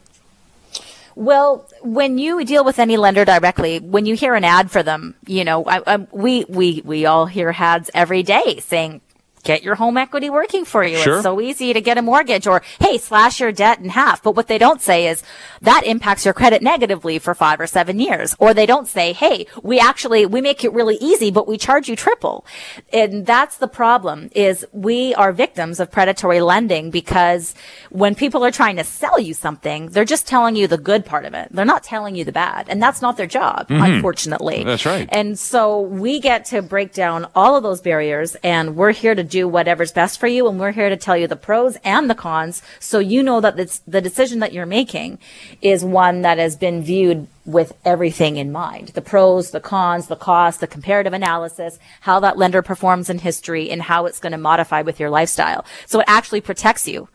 Well, 1.15 1.67
when 1.81 2.17
you 2.17 2.45
deal 2.45 2.63
with 2.63 2.79
any 2.79 2.97
lender 2.97 3.25
directly, 3.25 3.79
when 3.79 4.05
you 4.05 4.15
hear 4.15 4.35
an 4.35 4.43
ad 4.45 4.71
for 4.71 4.81
them, 4.83 5.15
you 5.27 5.43
know, 5.43 5.65
I, 5.65 5.81
I, 5.85 5.97
we 6.11 6.45
we 6.47 6.81
we 6.85 7.05
all 7.05 7.25
hear 7.25 7.53
ads 7.57 7.91
every 7.93 8.23
day 8.23 8.59
saying 8.59 9.01
get 9.43 9.63
your 9.63 9.75
home 9.75 9.97
equity 9.97 10.29
working 10.29 10.65
for 10.65 10.83
you. 10.83 10.97
Sure. 10.97 11.15
It's 11.15 11.23
so 11.23 11.39
easy 11.41 11.73
to 11.73 11.81
get 11.81 11.97
a 11.97 12.01
mortgage 12.01 12.47
or, 12.47 12.61
hey, 12.79 12.97
slash 12.97 13.39
your 13.39 13.51
debt 13.51 13.79
in 13.79 13.89
half. 13.89 14.21
But 14.23 14.35
what 14.35 14.47
they 14.47 14.57
don't 14.57 14.81
say 14.81 15.07
is 15.07 15.23
that 15.61 15.83
impacts 15.85 16.25
your 16.25 16.33
credit 16.33 16.61
negatively 16.61 17.19
for 17.19 17.33
five 17.33 17.59
or 17.59 17.67
seven 17.67 17.99
years. 17.99 18.35
Or 18.39 18.53
they 18.53 18.65
don't 18.65 18.87
say, 18.87 19.13
hey, 19.13 19.47
we 19.63 19.79
actually, 19.79 20.25
we 20.25 20.41
make 20.41 20.63
it 20.63 20.73
really 20.73 20.97
easy, 21.01 21.31
but 21.31 21.47
we 21.47 21.57
charge 21.57 21.89
you 21.89 21.95
triple. 21.95 22.45
And 22.91 23.25
that's 23.25 23.57
the 23.57 23.67
problem 23.67 24.29
is 24.33 24.65
we 24.71 25.13
are 25.15 25.31
victims 25.31 25.79
of 25.79 25.91
predatory 25.91 26.41
lending 26.41 26.91
because 26.91 27.55
when 27.89 28.15
people 28.15 28.43
are 28.43 28.51
trying 28.51 28.75
to 28.77 28.83
sell 28.83 29.19
you 29.19 29.33
something, 29.33 29.87
they're 29.87 30.05
just 30.05 30.27
telling 30.27 30.55
you 30.55 30.67
the 30.67 30.77
good 30.77 31.05
part 31.05 31.25
of 31.25 31.33
it. 31.33 31.49
They're 31.51 31.65
not 31.65 31.83
telling 31.83 32.15
you 32.15 32.25
the 32.25 32.31
bad. 32.31 32.67
And 32.69 32.81
that's 32.81 33.01
not 33.01 33.17
their 33.17 33.27
job, 33.27 33.67
mm-hmm. 33.67 33.83
unfortunately. 33.83 34.63
That's 34.63 34.85
right. 34.85 35.07
And 35.11 35.37
so 35.37 35.81
we 35.81 36.19
get 36.19 36.45
to 36.45 36.61
break 36.61 36.93
down 36.93 37.27
all 37.35 37.55
of 37.55 37.63
those 37.63 37.81
barriers 37.81 38.35
and 38.43 38.75
we're 38.75 38.91
here 38.91 39.15
to 39.15 39.23
do 39.23 39.38
whatever's 39.47 39.91
best 39.91 40.19
for 40.19 40.27
you. 40.27 40.47
And 40.47 40.59
we're 40.59 40.71
here 40.71 40.89
to 40.89 40.97
tell 40.97 41.17
you 41.17 41.27
the 41.27 41.35
pros 41.35 41.77
and 41.83 42.09
the 42.09 42.15
cons. 42.15 42.61
So 42.79 42.99
you 42.99 43.23
know 43.23 43.41
that 43.41 43.59
it's 43.59 43.79
the 43.79 44.01
decision 44.01 44.39
that 44.39 44.53
you're 44.53 44.65
making 44.65 45.19
is 45.61 45.83
one 45.83 46.21
that 46.21 46.37
has 46.37 46.55
been 46.55 46.83
viewed 46.83 47.27
with 47.45 47.73
everything 47.83 48.37
in 48.37 48.51
mind. 48.51 48.89
The 48.89 49.01
pros, 49.01 49.51
the 49.51 49.59
cons, 49.59 50.07
the 50.07 50.15
cost, 50.15 50.59
the 50.59 50.67
comparative 50.67 51.13
analysis, 51.13 51.79
how 52.01 52.19
that 52.19 52.37
lender 52.37 52.61
performs 52.61 53.09
in 53.09 53.19
history 53.19 53.71
and 53.71 53.81
how 53.81 54.05
it's 54.05 54.19
going 54.19 54.33
to 54.33 54.37
modify 54.37 54.81
with 54.81 54.99
your 54.99 55.09
lifestyle. 55.09 55.65
So 55.85 55.99
it 55.99 56.05
actually 56.07 56.41
protects 56.41 56.87
you 56.87 57.09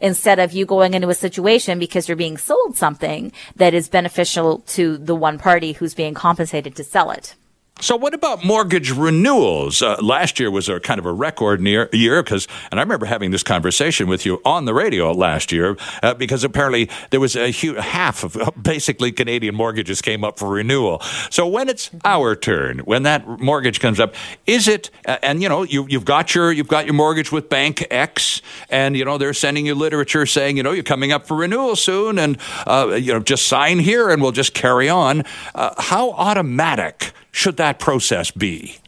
instead 0.00 0.38
of 0.38 0.52
you 0.52 0.66
going 0.66 0.94
into 0.94 1.08
a 1.08 1.14
situation 1.14 1.78
because 1.78 2.08
you're 2.08 2.16
being 2.16 2.36
sold 2.36 2.76
something 2.76 3.32
that 3.56 3.74
is 3.74 3.88
beneficial 3.88 4.58
to 4.60 4.98
the 4.98 5.14
one 5.14 5.38
party 5.38 5.72
who's 5.72 5.94
being 5.94 6.14
compensated 6.14 6.74
to 6.76 6.84
sell 6.84 7.10
it. 7.10 7.34
So, 7.78 7.94
what 7.94 8.14
about 8.14 8.42
mortgage 8.42 8.90
renewals? 8.90 9.82
Uh, 9.82 9.96
last 10.00 10.40
year 10.40 10.50
was 10.50 10.70
a 10.70 10.80
kind 10.80 10.98
of 10.98 11.04
a 11.04 11.12
record 11.12 11.60
near, 11.60 11.90
year 11.92 12.22
because, 12.22 12.48
and 12.70 12.80
I 12.80 12.82
remember 12.82 13.04
having 13.04 13.32
this 13.32 13.42
conversation 13.42 14.08
with 14.08 14.24
you 14.24 14.40
on 14.46 14.64
the 14.64 14.72
radio 14.72 15.12
last 15.12 15.52
year 15.52 15.76
uh, 16.02 16.14
because 16.14 16.42
apparently 16.42 16.88
there 17.10 17.20
was 17.20 17.36
a 17.36 17.50
huge 17.50 17.76
half 17.76 18.24
of 18.24 18.34
uh, 18.38 18.50
basically 18.62 19.12
Canadian 19.12 19.54
mortgages 19.54 20.00
came 20.00 20.24
up 20.24 20.38
for 20.38 20.48
renewal. 20.48 21.00
So, 21.28 21.46
when 21.46 21.68
it's 21.68 21.90
our 22.02 22.34
turn, 22.34 22.78
when 22.78 23.02
that 23.02 23.28
mortgage 23.28 23.78
comes 23.78 24.00
up, 24.00 24.14
is 24.46 24.68
it? 24.68 24.90
And 25.04 25.42
you 25.42 25.48
know, 25.50 25.62
you, 25.62 25.86
you've 25.86 26.06
got 26.06 26.34
your 26.34 26.52
you've 26.52 26.68
got 26.68 26.86
your 26.86 26.94
mortgage 26.94 27.30
with 27.30 27.50
Bank 27.50 27.86
X, 27.90 28.40
and 28.70 28.96
you 28.96 29.04
know 29.04 29.18
they're 29.18 29.34
sending 29.34 29.66
you 29.66 29.74
literature 29.74 30.24
saying 30.24 30.56
you 30.56 30.62
know 30.62 30.72
you're 30.72 30.82
coming 30.82 31.12
up 31.12 31.26
for 31.26 31.36
renewal 31.36 31.76
soon, 31.76 32.18
and 32.18 32.38
uh, 32.66 32.98
you 32.98 33.12
know 33.12 33.20
just 33.20 33.46
sign 33.46 33.80
here 33.80 34.08
and 34.08 34.22
we'll 34.22 34.32
just 34.32 34.54
carry 34.54 34.88
on. 34.88 35.24
Uh, 35.54 35.74
how 35.76 36.12
automatic? 36.12 37.12
Should 37.36 37.58
that 37.58 37.78
process 37.78 38.30
be? 38.30 38.78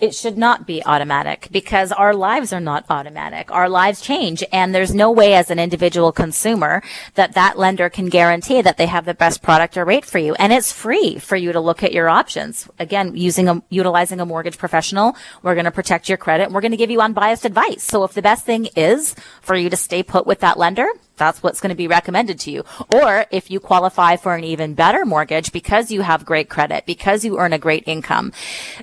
it 0.00 0.14
should 0.14 0.36
not 0.36 0.66
be 0.66 0.84
automatic 0.84 1.48
because 1.50 1.90
our 1.92 2.14
lives 2.14 2.52
are 2.52 2.60
not 2.60 2.84
automatic. 2.90 3.50
Our 3.50 3.70
lives 3.70 4.02
change 4.02 4.44
and 4.52 4.74
there's 4.74 4.94
no 4.94 5.10
way 5.10 5.34
as 5.34 5.50
an 5.50 5.58
individual 5.58 6.12
consumer 6.12 6.82
that 7.14 7.34
that 7.34 7.58
lender 7.58 7.88
can 7.88 8.06
guarantee 8.06 8.60
that 8.60 8.76
they 8.76 8.84
have 8.86 9.06
the 9.06 9.14
best 9.14 9.40
product 9.40 9.78
or 9.78 9.84
rate 9.86 10.04
for 10.04 10.18
you. 10.18 10.34
And 10.34 10.52
it's 10.52 10.72
free 10.72 11.18
for 11.18 11.36
you 11.36 11.52
to 11.52 11.60
look 11.60 11.82
at 11.82 11.92
your 11.92 12.10
options. 12.10 12.68
Again, 12.78 13.16
using 13.16 13.48
a, 13.48 13.62
utilizing 13.70 14.20
a 14.20 14.26
mortgage 14.26 14.58
professional, 14.58 15.16
we're 15.42 15.54
going 15.54 15.64
to 15.64 15.70
protect 15.70 16.08
your 16.08 16.18
credit 16.18 16.44
and 16.44 16.54
we're 16.54 16.60
going 16.60 16.72
to 16.72 16.76
give 16.76 16.90
you 16.90 17.00
unbiased 17.00 17.46
advice. 17.46 17.82
So 17.82 18.04
if 18.04 18.12
the 18.12 18.22
best 18.22 18.44
thing 18.44 18.66
is 18.76 19.14
for 19.40 19.56
you 19.56 19.70
to 19.70 19.76
stay 19.76 20.02
put 20.02 20.26
with 20.26 20.40
that 20.40 20.58
lender, 20.58 20.88
that's 21.16 21.42
what's 21.42 21.60
going 21.60 21.70
to 21.70 21.76
be 21.76 21.88
recommended 21.88 22.38
to 22.40 22.50
you. 22.50 22.64
Or 22.92 23.26
if 23.30 23.50
you 23.50 23.60
qualify 23.60 24.16
for 24.16 24.34
an 24.34 24.44
even 24.44 24.74
better 24.74 25.04
mortgage 25.04 25.52
because 25.52 25.90
you 25.90 26.02
have 26.02 26.24
great 26.24 26.48
credit, 26.48 26.86
because 26.86 27.24
you 27.24 27.38
earn 27.38 27.52
a 27.52 27.58
great 27.58 27.84
income, 27.86 28.32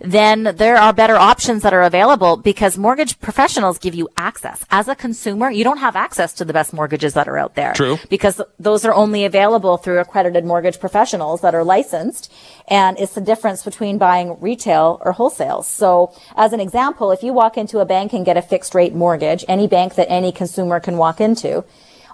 then 0.02 0.44
there 0.56 0.78
are 0.78 0.94
better 0.94 1.16
options 1.16 1.64
that 1.64 1.74
are 1.74 1.84
available 1.84 2.38
because 2.38 2.78
mortgage 2.78 3.20
professionals 3.20 3.78
give 3.78 3.96
you 3.96 4.08
access. 4.18 4.66
As 4.72 4.88
a 4.88 4.96
consumer, 4.96 5.52
you 5.52 5.64
don't 5.64 5.78
have 5.78 5.96
access 5.96 6.34
to 6.34 6.46
the 6.46 6.54
best 6.54 6.74
mortgages 6.74 7.14
that 7.14 7.28
are 7.28 7.38
out 7.38 7.56
there. 7.56 7.74
True. 7.74 7.98
Because 8.10 8.42
those 8.60 8.86
are 8.86 8.94
only 8.94 9.26
available 9.26 9.78
through 9.78 10.00
accredited 10.00 10.46
mortgage 10.46 10.80
professionals 10.80 11.42
that 11.42 11.56
are 11.56 11.64
licensed. 11.64 12.32
And 12.68 12.98
it's 13.00 13.14
the 13.14 13.22
difference 13.22 13.64
between 13.64 13.98
buying 13.98 14.40
retail 14.40 15.02
or 15.04 15.12
wholesale. 15.12 15.64
So 15.64 16.14
as 16.36 16.54
an 16.54 16.60
example, 16.60 17.12
if 17.12 17.24
you 17.24 17.34
walk 17.34 17.58
into 17.58 17.80
a 17.80 17.86
bank 17.86 18.14
and 18.14 18.26
get 18.26 18.38
a 18.38 18.42
fixed 18.42 18.74
rate 18.74 18.94
mortgage, 18.94 19.44
any 19.48 19.68
bank 19.68 19.96
that 19.96 20.10
any 20.10 20.32
consumer 20.32 20.80
can 20.80 20.98
walk 20.98 21.20
into, 21.20 21.66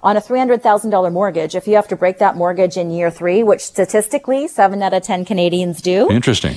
on 0.04 0.18
a 0.18 0.22
$300,000 0.22 1.12
mortgage, 1.12 1.56
if 1.56 1.68
you 1.68 1.76
have 1.76 1.88
to 1.88 1.96
break 1.96 2.20
that 2.20 2.36
mortgage 2.36 2.78
in 2.78 2.92
year 2.92 3.12
three, 3.12 3.44
which 3.44 3.62
statistically 3.62 4.48
seven 4.48 4.82
out 4.82 4.94
of 4.94 5.04
10 5.04 5.26
Canadians 5.26 5.82
do. 5.82 6.10
Interesting. 6.10 6.56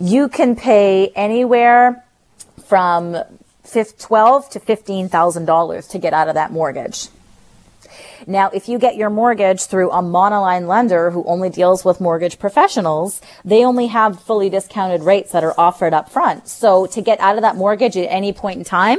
You 0.00 0.28
can 0.28 0.56
pay 0.56 1.08
anywhere 1.14 2.04
from 2.66 3.16
12 3.70 4.50
to 4.50 4.60
$15,000 4.60 5.90
to 5.90 5.98
get 5.98 6.12
out 6.12 6.28
of 6.28 6.34
that 6.34 6.52
mortgage. 6.52 7.08
Now, 8.26 8.50
if 8.50 8.68
you 8.68 8.78
get 8.78 8.96
your 8.96 9.10
mortgage 9.10 9.64
through 9.64 9.90
a 9.90 10.02
monoline 10.02 10.66
lender 10.66 11.10
who 11.10 11.24
only 11.24 11.50
deals 11.50 11.84
with 11.84 12.00
mortgage 12.00 12.38
professionals, 12.38 13.20
they 13.44 13.64
only 13.64 13.88
have 13.88 14.20
fully 14.22 14.48
discounted 14.48 15.02
rates 15.02 15.32
that 15.32 15.42
are 15.44 15.54
offered 15.58 15.92
up 15.92 16.08
front. 16.08 16.48
So 16.48 16.86
to 16.86 17.00
get 17.02 17.18
out 17.20 17.36
of 17.36 17.42
that 17.42 17.56
mortgage 17.56 17.96
at 17.96 18.06
any 18.08 18.32
point 18.32 18.58
in 18.58 18.64
time, 18.64 18.98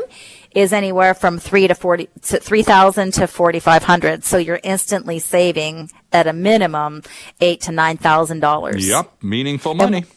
is 0.55 0.73
anywhere 0.73 1.13
from 1.13 1.39
three 1.39 1.67
to 1.67 1.75
forty 1.75 2.09
to 2.23 2.39
three 2.39 2.63
thousand 2.63 3.13
to 3.13 3.27
forty 3.27 3.59
five 3.59 3.83
hundred. 3.83 4.23
So 4.23 4.37
you're 4.37 4.59
instantly 4.63 5.19
saving 5.19 5.91
at 6.11 6.27
a 6.27 6.33
minimum 6.33 7.03
eight 7.41 7.61
to 7.61 7.71
nine 7.71 7.97
thousand 7.97 8.39
dollars. 8.39 8.87
Yep, 8.87 9.23
meaningful 9.23 9.73
money. 9.73 9.97
And, 9.97 10.07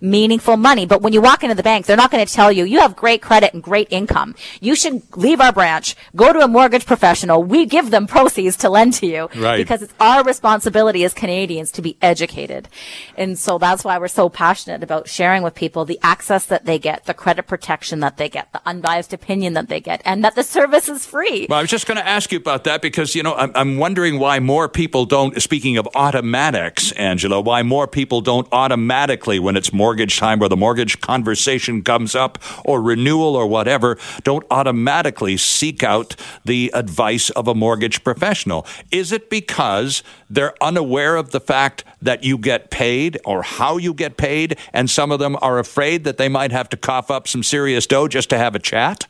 meaningful 0.00 0.56
money. 0.56 0.86
But 0.86 1.02
when 1.02 1.12
you 1.12 1.20
walk 1.20 1.42
into 1.42 1.54
the 1.54 1.62
bank, 1.62 1.86
they're 1.86 1.96
not 1.96 2.10
going 2.10 2.24
to 2.24 2.32
tell 2.32 2.50
you, 2.52 2.64
you 2.64 2.80
have 2.80 2.96
great 2.96 3.22
credit 3.22 3.54
and 3.54 3.62
great 3.62 3.88
income. 3.90 4.34
You 4.60 4.74
should 4.74 5.02
leave 5.16 5.40
our 5.40 5.52
branch, 5.52 5.96
go 6.14 6.32
to 6.32 6.40
a 6.40 6.48
mortgage 6.48 6.86
professional. 6.86 7.42
We 7.42 7.66
give 7.66 7.90
them 7.90 8.06
proceeds 8.06 8.56
to 8.58 8.68
lend 8.68 8.94
to 8.94 9.06
you. 9.06 9.28
Right. 9.36 9.56
Because 9.56 9.82
it's 9.82 9.94
our 10.00 10.24
responsibility 10.24 11.04
as 11.04 11.14
Canadians 11.14 11.70
to 11.72 11.82
be 11.82 11.96
educated. 12.02 12.68
And 13.16 13.38
so 13.38 13.58
that's 13.58 13.84
why 13.84 13.98
we're 13.98 14.08
so 14.08 14.28
passionate 14.28 14.82
about 14.82 15.08
sharing 15.08 15.42
with 15.42 15.54
people 15.54 15.84
the 15.84 15.98
access 16.02 16.46
that 16.46 16.64
they 16.64 16.78
get, 16.78 17.04
the 17.04 17.14
credit 17.14 17.46
protection 17.46 18.00
that 18.00 18.16
they 18.16 18.28
get, 18.28 18.52
the 18.52 18.60
unbiased 18.66 19.12
opinion 19.12 19.54
that 19.54 19.68
they 19.68 19.80
get, 19.80 20.02
and 20.04 20.24
that 20.24 20.34
the 20.34 20.42
service 20.42 20.88
is 20.88 21.06
free. 21.06 21.46
Well, 21.48 21.58
I 21.58 21.62
was 21.62 21.70
just 21.70 21.86
going 21.86 21.98
to 21.98 22.06
ask 22.06 22.32
you 22.32 22.38
about 22.38 22.64
that 22.64 22.82
because, 22.82 23.14
you 23.14 23.22
know, 23.22 23.34
I'm, 23.34 23.52
I'm 23.54 23.78
wondering 23.78 24.18
why 24.18 24.38
more 24.38 24.68
people 24.68 25.06
don't, 25.06 25.40
speaking 25.40 25.76
of 25.76 25.88
automatics, 25.94 26.92
Angela, 26.92 27.40
why 27.40 27.62
more 27.62 27.86
people 27.86 28.20
don't 28.20 28.48
automatically, 28.52 29.38
when 29.38 29.56
it's 29.56 29.71
mortgage 29.72 30.18
time 30.18 30.42
or 30.42 30.48
the 30.48 30.56
mortgage 30.56 31.00
conversation 31.00 31.82
comes 31.82 32.14
up 32.14 32.38
or 32.64 32.82
renewal 32.82 33.34
or 33.34 33.46
whatever, 33.46 33.98
don't 34.24 34.44
automatically 34.50 35.36
seek 35.36 35.82
out 35.82 36.16
the 36.44 36.70
advice 36.74 37.30
of 37.30 37.48
a 37.48 37.54
mortgage 37.54 38.04
professional? 38.04 38.66
Is 38.90 39.12
it 39.12 39.30
because 39.30 40.02
they're 40.28 40.54
unaware 40.62 41.16
of 41.16 41.30
the 41.30 41.40
fact 41.40 41.84
that 42.00 42.24
you 42.24 42.38
get 42.38 42.70
paid 42.70 43.18
or 43.24 43.42
how 43.42 43.76
you 43.76 43.94
get 43.94 44.16
paid, 44.16 44.58
and 44.72 44.88
some 44.90 45.10
of 45.12 45.18
them 45.18 45.36
are 45.42 45.58
afraid 45.58 46.04
that 46.04 46.16
they 46.16 46.28
might 46.28 46.52
have 46.52 46.68
to 46.70 46.76
cough 46.76 47.10
up 47.10 47.28
some 47.28 47.42
serious 47.42 47.86
dough 47.86 48.08
just 48.08 48.30
to 48.30 48.38
have 48.38 48.54
a 48.54 48.58
chat? 48.58 49.06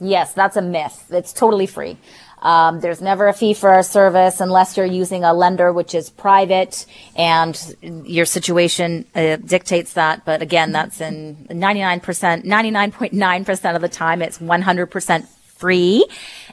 Yes, 0.00 0.32
that's 0.34 0.56
a 0.56 0.62
myth. 0.62 1.06
It's 1.10 1.32
totally 1.32 1.66
free. 1.66 1.96
Um, 2.46 2.78
there's 2.78 3.02
never 3.02 3.26
a 3.26 3.32
fee 3.32 3.54
for 3.54 3.70
our 3.70 3.82
service 3.82 4.40
unless 4.40 4.76
you're 4.76 4.86
using 4.86 5.24
a 5.24 5.34
lender 5.34 5.72
which 5.72 5.96
is 5.96 6.10
private 6.10 6.86
and 7.16 7.58
your 7.82 8.24
situation 8.24 9.04
uh, 9.16 9.34
dictates 9.34 9.94
that. 9.94 10.24
But 10.24 10.42
again, 10.42 10.70
that's 10.70 11.00
in 11.00 11.34
99%, 11.50 12.00
99.9% 12.44 13.74
of 13.74 13.82
the 13.82 13.88
time, 13.88 14.22
it's 14.22 14.38
100% 14.38 15.26
free 15.26 16.06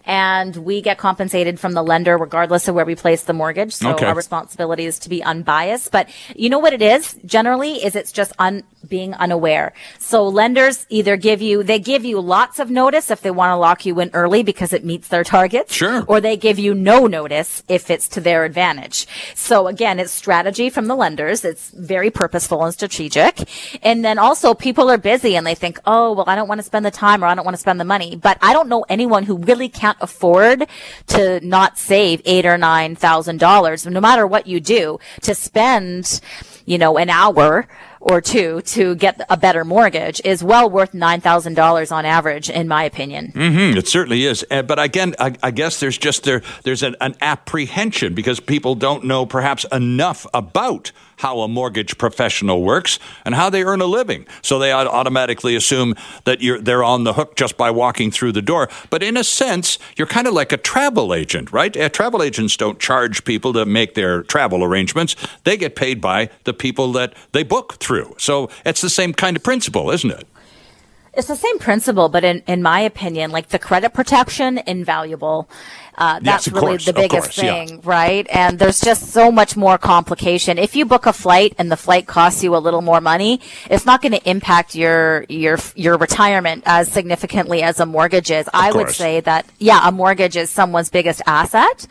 and 0.06 0.56
we 0.56 0.82
get 0.82 0.98
compensated 0.98 1.60
from 1.60 1.74
the 1.74 1.84
lender 1.84 2.18
regardless 2.18 2.68
of 2.68 2.76
where 2.76 2.86
we 2.86 2.96
place 2.96 3.24
the 3.24 3.34
mortgage. 3.34 3.74
So 3.74 3.92
okay. 3.92 4.06
our 4.06 4.16
responsibility 4.16 4.86
is 4.86 5.00
to 5.00 5.10
be 5.10 5.24
unbiased. 5.24 5.92
But 5.92 6.10
you 6.36 6.50
know 6.50 6.60
what 6.60 6.74
it 6.74 6.82
is 6.82 7.16
generally 7.26 7.84
is 7.84 7.96
it's 7.96 8.12
just 8.12 8.34
un- 8.40 8.64
being 8.88 9.14
unaware. 9.14 9.74
So 10.00 10.28
lenders 10.28 10.86
either 10.90 11.18
give 11.18 11.42
you, 11.42 11.64
they 11.64 11.80
give 11.80 12.04
you 12.06 12.20
lots 12.20 12.60
of 12.60 12.70
notice 12.70 13.12
if 13.12 13.22
they 13.22 13.32
want 13.32 13.52
to 13.52 13.56
lock 13.56 13.86
you 13.86 14.00
in 14.00 14.10
early 14.14 14.44
because 14.44 14.74
it 14.74 14.84
meets 14.84 15.08
their 15.08 15.24
targets. 15.24 15.74
Sure. 15.74 16.04
Or 16.08 16.20
they 16.20 16.38
give 16.38 16.60
you 16.60 16.74
no 16.74 17.08
notice 17.08 17.64
if 17.68 17.90
it's 17.90 18.08
to 18.10 18.22
their 18.22 18.44
advantage. 18.44 19.08
So 19.36 19.68
again, 19.68 20.00
it's 20.00 20.12
strategy 20.12 20.70
from 20.70 20.88
the 20.88 20.96
lenders. 20.96 21.46
It's 21.46 21.70
very 21.72 22.12
purposeful 22.12 22.64
and 22.64 22.74
strategic. 22.74 23.48
And 23.82 24.04
then 24.04 24.20
also 24.20 24.54
people 24.54 24.90
are 24.90 24.98
busy 24.98 25.36
and 25.36 25.48
they 25.48 25.56
think, 25.56 25.80
oh, 25.86 26.14
well, 26.14 26.26
I 26.28 26.36
don't 26.36 26.48
want 26.48 26.60
to 26.60 26.64
spend 26.64 26.86
the 26.86 26.92
time 26.92 27.24
or 27.24 27.28
I 27.28 27.36
don't 27.36 27.46
want 27.46 27.56
to 27.56 27.62
spend 27.62 27.80
the 27.80 27.86
money. 27.86 28.16
But 28.16 28.38
I 28.42 28.54
don't 28.54 28.70
know 28.70 28.86
anyone 28.90 29.24
who 29.24 29.38
really 29.38 29.70
can't 29.94 29.98
afford 30.02 30.68
to 31.08 31.40
not 31.46 31.78
save 31.78 32.22
eight 32.26 32.46
or 32.46 32.58
nine 32.58 32.96
thousand 32.96 33.40
dollars, 33.40 33.86
no 33.86 34.02
matter 34.02 34.26
what 34.26 34.48
you 34.48 34.60
do, 34.60 35.00
to 35.22 35.36
spend, 35.36 36.22
you 36.66 36.78
know, 36.78 36.98
an 36.98 37.10
hour 37.10 37.68
or 38.00 38.20
two 38.20 38.62
to 38.62 38.96
get 38.96 39.22
a 39.30 39.38
better 39.38 39.64
mortgage 39.64 40.22
is 40.26 40.44
well 40.44 40.70
worth 40.70 40.92
$9,000 40.92 41.92
on 41.92 42.06
average, 42.06 42.50
in 42.50 42.68
my 42.68 42.84
opinion. 42.84 43.32
Mm-hmm, 43.34 43.78
it 43.78 43.88
certainly 43.88 44.26
is. 44.26 44.46
Uh, 44.52 44.62
but 44.62 44.78
again, 44.78 45.16
I, 45.20 45.36
I, 45.42 45.52
guess 45.52 45.80
there's 45.80 45.98
just 45.98 46.24
there, 46.24 46.42
there's 46.64 46.84
an, 46.84 46.98
an 47.00 47.16
apprehension 47.22 48.14
because 48.14 48.42
people 48.42 48.76
don't 48.76 49.06
know 49.06 49.26
perhaps 49.26 49.66
enough 49.72 50.28
about 50.34 50.92
how 51.18 51.40
a 51.40 51.48
mortgage 51.48 51.98
professional 51.98 52.62
works 52.62 53.00
and 53.26 53.36
how 53.36 53.50
they 53.50 53.64
earn 53.64 53.82
a 53.82 53.86
living. 53.86 54.26
So 54.42 54.60
they 54.60 54.72
automatically 54.72 55.56
assume 55.56 55.96
that 56.26 56.42
you're, 56.42 56.60
they're 56.60 56.84
on 56.84 57.04
the 57.04 57.14
hook 57.14 57.36
just 57.36 57.58
by 57.58 57.72
walking 57.72 58.12
through 58.12 58.34
the 58.34 58.42
door. 58.42 58.70
But 58.90 59.04
in 59.04 59.18
a 59.18 59.24
sense, 59.24 59.80
you're 59.96 60.08
kind 60.08 60.28
of 60.28 60.34
like 60.34 60.52
a 60.52 60.58
travel 60.58 61.14
agent, 61.14 61.52
right? 61.52 61.76
Uh, 61.76 61.90
travel 61.90 62.22
agents 62.22 62.58
don't 62.58 62.80
charge 62.80 63.24
people 63.24 63.54
to 63.54 63.66
make 63.66 63.94
their 63.94 64.24
travel 64.24 64.64
arrangements. 64.64 65.16
They 65.44 65.58
get 65.58 65.76
paid 65.76 66.02
by 66.02 66.30
the 66.44 66.54
people 66.54 66.92
that 66.94 67.14
they 67.32 67.44
book 67.44 67.76
through. 67.76 68.16
So 68.18 68.50
it's 68.66 68.82
the 68.82 68.90
same 68.90 69.14
kind 69.14 69.38
of 69.38 69.44
principle, 69.44 69.92
isn't 69.92 70.12
it? 70.12 70.28
It's 71.14 71.28
the 71.28 71.36
same 71.36 71.60
principle, 71.60 72.10
but 72.10 72.24
in, 72.24 72.42
in 72.48 72.64
my 72.64 72.80
opinion, 72.80 73.32
like 73.32 73.50
the 73.50 73.60
credit 73.60 73.94
protection, 73.94 74.60
invaluable. 74.66 75.48
Uh, 75.96 76.20
that's 76.22 76.48
yes, 76.48 76.54
really 76.56 76.68
course, 76.68 76.86
the 76.86 76.94
biggest 76.94 77.26
course, 77.26 77.36
thing, 77.36 77.70
yeah. 77.70 77.80
right? 77.84 78.28
And 78.32 78.58
there's 78.58 78.82
just 78.82 79.12
so 79.12 79.32
much 79.32 79.56
more 79.56 79.78
complication. 79.78 80.58
If 80.58 80.76
you 80.76 80.86
book 80.86 81.06
a 81.06 81.14
flight 81.14 81.54
and 81.60 81.72
the 81.72 81.78
flight 81.78 82.08
costs 82.08 82.44
you 82.44 82.56
a 82.56 82.58
little 82.58 82.82
more 82.82 83.00
money, 83.00 83.42
it's 83.70 83.86
not 83.86 84.02
going 84.02 84.14
to 84.14 84.30
impact 84.30 84.74
your 84.74 85.28
your 85.30 85.60
your 85.76 85.98
retirement 85.98 86.64
as 86.66 86.92
significantly 86.92 87.62
as 87.62 87.80
a 87.80 87.86
mortgage 87.86 88.32
is. 88.32 88.48
Of 88.48 88.56
I 88.56 88.72
course. 88.72 88.86
would 88.86 88.96
say 88.96 89.20
that 89.20 89.46
yeah, 89.60 89.88
a 89.88 89.92
mortgage 89.92 90.36
is 90.36 90.50
someone's 90.50 90.90
biggest 90.90 91.22
asset. 91.28 91.86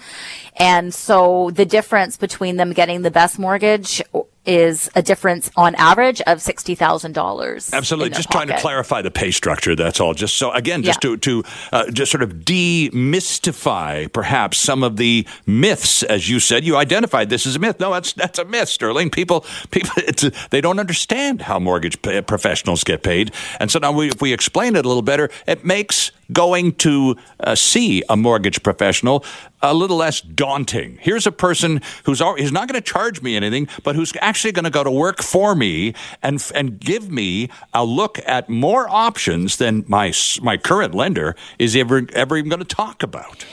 And 0.57 0.93
so 0.93 1.51
the 1.53 1.65
difference 1.65 2.17
between 2.17 2.57
them 2.57 2.73
getting 2.73 3.03
the 3.03 3.11
best 3.13 3.39
mortgage 3.39 4.03
is 4.45 4.91
a 4.97 5.03
difference 5.03 5.51
on 5.57 5.75
average 5.77 6.21
of 6.23 6.39
$60,000. 6.39 7.73
Absolutely. 7.73 8.11
Just 8.11 8.31
trying 8.31 8.49
to 8.49 8.59
clarify 8.59 9.01
the 9.03 9.11
pay 9.11 9.31
structure. 9.31 9.77
That's 9.77 10.01
all. 10.01 10.15
Just 10.15 10.37
so, 10.37 10.51
again, 10.53 10.83
just 10.83 11.03
Yeah. 11.05 11.11
to, 11.11 11.17
to 11.19 11.45
uh, 11.73 11.91
just 11.91 12.11
sort 12.11 12.23
of 12.23 12.45
demystify 12.45 14.13
perhaps 14.13 14.59
some 14.59 14.83
of 14.83 14.97
the 14.97 15.27
myths, 15.47 16.03
as 16.03 16.29
you 16.29 16.41
said, 16.41 16.65
you 16.65 16.77
identified 16.77 17.31
this 17.31 17.47
as 17.47 17.57
a 17.57 17.59
myth. 17.59 17.79
No, 17.81 17.93
that's, 17.93 18.13
that's 18.15 18.39
a 18.39 18.45
myth, 18.45 18.69
Sterling. 18.69 19.11
People, 19.11 19.45
people, 19.71 19.93
it's 19.97 20.25
a, 20.25 20.33
they 20.51 20.61
don't 20.61 20.79
understand 20.79 21.43
how 21.43 21.59
mortgage 21.59 22.01
professionals 22.27 22.85
get 22.85 23.03
paid. 23.03 23.33
And 23.61 23.71
so 23.71 23.79
now 23.79 23.93
we, 23.93 24.09
if 24.09 24.21
we 24.21 24.33
explain 24.33 24.77
it 24.77 24.85
a 24.85 24.89
little 24.89 25.03
better, 25.03 25.31
it 25.47 25.65
makes 25.65 26.11
going 26.33 26.73
to 26.73 27.17
uh, 27.41 27.55
see 27.55 28.03
a 28.09 28.17
mortgage 28.17 28.63
professional 28.63 29.25
a 29.63 29.73
little 29.73 29.97
less 29.97 30.21
daunting. 30.21 30.99
Here's 31.01 31.27
a 31.27 31.33
person 31.33 31.81
who's 32.05 32.21
he's 32.37 32.53
not 32.53 32.69
going 32.69 32.81
to 32.81 32.93
charge 32.93 33.23
me 33.23 33.37
anything, 33.37 33.69
but 33.85 33.95
who's 33.95 34.13
actually 34.21 34.53
going 34.53 34.65
to 34.65 34.71
go 34.71 34.83
to 34.83 34.91
work 34.91 35.23
for 35.23 35.55
me 35.55 35.95
and 36.23 36.45
and 36.55 36.81
give 36.81 37.11
me 37.11 37.49
a 37.73 37.85
look 37.85 38.19
at 38.27 38.49
more 38.49 38.89
options 38.89 39.57
than 39.57 39.85
my 39.87 40.13
my 40.43 40.57
current 40.57 40.95
lender 40.95 41.37
is 41.59 41.77
ever 41.77 42.03
ever 42.13 42.37
even 42.37 42.51
going 42.51 42.59
to 42.59 42.65
talk 42.65 43.03
about. 43.03 43.45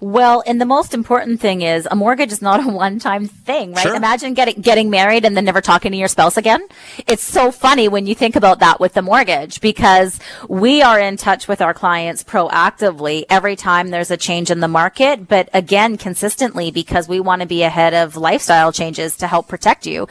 Well, 0.00 0.44
and 0.46 0.60
the 0.60 0.66
most 0.66 0.94
important 0.94 1.40
thing 1.40 1.62
is 1.62 1.88
a 1.90 1.96
mortgage 1.96 2.30
is 2.30 2.40
not 2.40 2.64
a 2.64 2.68
one-time 2.72 3.26
thing, 3.26 3.72
right? 3.72 3.82
Sure. 3.82 3.94
Imagine 3.94 4.34
getting 4.34 4.60
getting 4.60 4.90
married 4.90 5.24
and 5.24 5.36
then 5.36 5.44
never 5.44 5.60
talking 5.60 5.92
to 5.92 5.98
your 5.98 6.08
spouse 6.08 6.36
again. 6.36 6.66
It's 7.06 7.22
so 7.22 7.50
funny 7.50 7.88
when 7.88 8.06
you 8.06 8.14
think 8.14 8.36
about 8.36 8.60
that 8.60 8.78
with 8.78 8.94
the 8.94 9.02
mortgage 9.02 9.60
because 9.60 10.20
we 10.48 10.82
are 10.82 11.00
in 11.00 11.16
touch 11.16 11.48
with 11.48 11.60
our 11.60 11.74
clients 11.74 12.22
proactively 12.22 13.24
every 13.28 13.56
time 13.56 13.90
there's 13.90 14.10
a 14.10 14.16
change 14.16 14.50
in 14.50 14.60
the 14.60 14.68
market, 14.68 15.26
but 15.26 15.48
again, 15.52 15.96
consistently 15.96 16.70
because 16.70 17.08
we 17.08 17.18
want 17.18 17.42
to 17.42 17.48
be 17.48 17.62
ahead 17.62 17.94
of 17.94 18.16
lifestyle 18.16 18.72
changes 18.72 19.16
to 19.16 19.26
help 19.26 19.48
protect 19.48 19.86
you, 19.86 20.06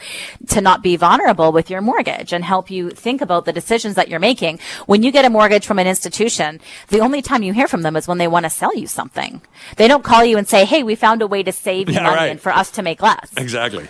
to 0.48 0.60
not 0.60 0.82
be 0.82 0.96
vulnerable 0.96 1.50
with 1.52 1.70
your 1.70 1.80
mortgage 1.80 2.32
and 2.32 2.44
help 2.44 2.70
you 2.70 2.90
think 2.90 3.22
about 3.22 3.46
the 3.46 3.52
decisions 3.52 3.94
that 3.94 4.08
you're 4.08 4.20
making. 4.20 4.58
When 4.86 5.02
you 5.02 5.10
get 5.10 5.24
a 5.24 5.30
mortgage 5.30 5.66
from 5.66 5.78
an 5.78 5.86
institution, 5.86 6.60
the 6.88 7.00
only 7.00 7.22
time 7.22 7.42
you 7.42 7.52
hear 7.54 7.68
from 7.68 7.82
them 7.82 7.96
is 7.96 8.06
when 8.06 8.18
they 8.18 8.28
want 8.28 8.44
to 8.44 8.50
sell 8.50 8.74
you 8.76 8.86
something. 8.86 9.40
They 9.78 9.88
don't 9.88 10.04
call 10.04 10.24
you 10.24 10.36
and 10.36 10.46
say, 10.46 10.64
"Hey, 10.64 10.82
we 10.82 10.94
found 10.94 11.22
a 11.22 11.26
way 11.26 11.42
to 11.42 11.52
save 11.52 11.88
you 11.88 11.94
Yeah, 11.94 12.02
money 12.02 12.16
right. 12.16 12.26
and 12.30 12.40
for 12.40 12.52
us 12.52 12.70
to 12.72 12.82
make 12.82 13.00
less." 13.00 13.30
Exactly. 13.36 13.88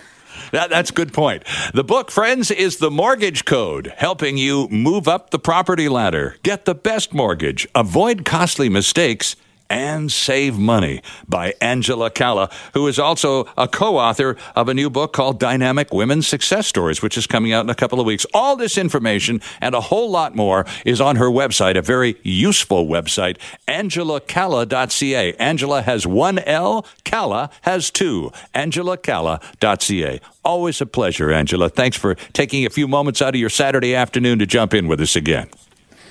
That, 0.51 0.69
that's 0.69 0.89
a 0.89 0.93
good 0.93 1.13
point. 1.13 1.43
The 1.73 1.83
book, 1.83 2.09
friends, 2.09 2.49
is 2.49 2.77
The 2.77 2.89
Mortgage 2.89 3.45
Code, 3.45 3.93
helping 3.97 4.37
you 4.37 4.67
move 4.69 5.07
up 5.07 5.29
the 5.29 5.37
property 5.39 5.89
ladder, 5.89 6.37
get 6.43 6.65
the 6.65 6.73
best 6.73 7.13
mortgage, 7.13 7.67
avoid 7.75 8.25
costly 8.25 8.69
mistakes, 8.69 9.35
and 9.69 10.11
save 10.11 10.57
money 10.57 11.01
by 11.27 11.53
Angela 11.61 12.09
Calla, 12.09 12.49
who 12.73 12.87
is 12.87 12.97
also 12.97 13.47
a 13.57 13.67
co 13.67 13.97
author 13.97 14.35
of 14.55 14.67
a 14.67 14.73
new 14.73 14.89
book 14.89 15.13
called 15.13 15.39
Dynamic 15.39 15.93
Women's 15.93 16.27
Success 16.27 16.67
Stories, 16.67 17.01
which 17.01 17.17
is 17.17 17.27
coming 17.27 17.53
out 17.53 17.63
in 17.63 17.69
a 17.69 17.75
couple 17.75 17.99
of 17.99 18.05
weeks. 18.05 18.25
All 18.33 18.55
this 18.55 18.77
information 18.77 19.41
and 19.61 19.75
a 19.75 19.81
whole 19.81 20.09
lot 20.09 20.35
more 20.35 20.65
is 20.85 20.99
on 20.99 21.17
her 21.17 21.29
website, 21.29 21.77
a 21.77 21.81
very 21.81 22.17
useful 22.23 22.87
website, 22.87 23.37
angelacalla.ca. 23.67 25.33
Angela 25.33 25.81
has 25.81 26.07
one 26.07 26.39
L, 26.39 26.85
Calla 27.03 27.49
has 27.61 27.91
two. 27.91 28.31
angelacalla.ca. 28.55 30.19
Always 30.43 30.81
a 30.81 30.85
pleasure, 30.85 31.31
Angela. 31.31 31.69
Thanks 31.69 31.97
for 31.97 32.15
taking 32.33 32.65
a 32.65 32.69
few 32.69 32.87
moments 32.87 33.21
out 33.21 33.35
of 33.35 33.39
your 33.39 33.49
Saturday 33.49 33.93
afternoon 33.93 34.39
to 34.39 34.45
jump 34.45 34.73
in 34.73 34.87
with 34.87 34.99
us 35.01 35.15
again. 35.15 35.49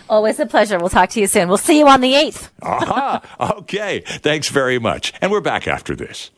Always 0.09 0.41
a 0.41 0.47
pleasure. 0.47 0.79
We'll 0.79 0.89
talk 0.89 1.11
to 1.11 1.21
you 1.21 1.27
soon. 1.27 1.49
We'll 1.49 1.59
see 1.59 1.79
you 1.79 1.89
on 1.89 2.01
the 2.01 2.15
8th. 2.15 2.49
Aha. 2.63 3.23
Okay. 3.59 4.03
Thanks 4.07 4.49
very 4.49 4.79
much. 4.79 5.13
And 5.21 5.31
we're 5.31 5.41
back 5.41 5.69
after 5.69 5.95
this. 5.95 6.31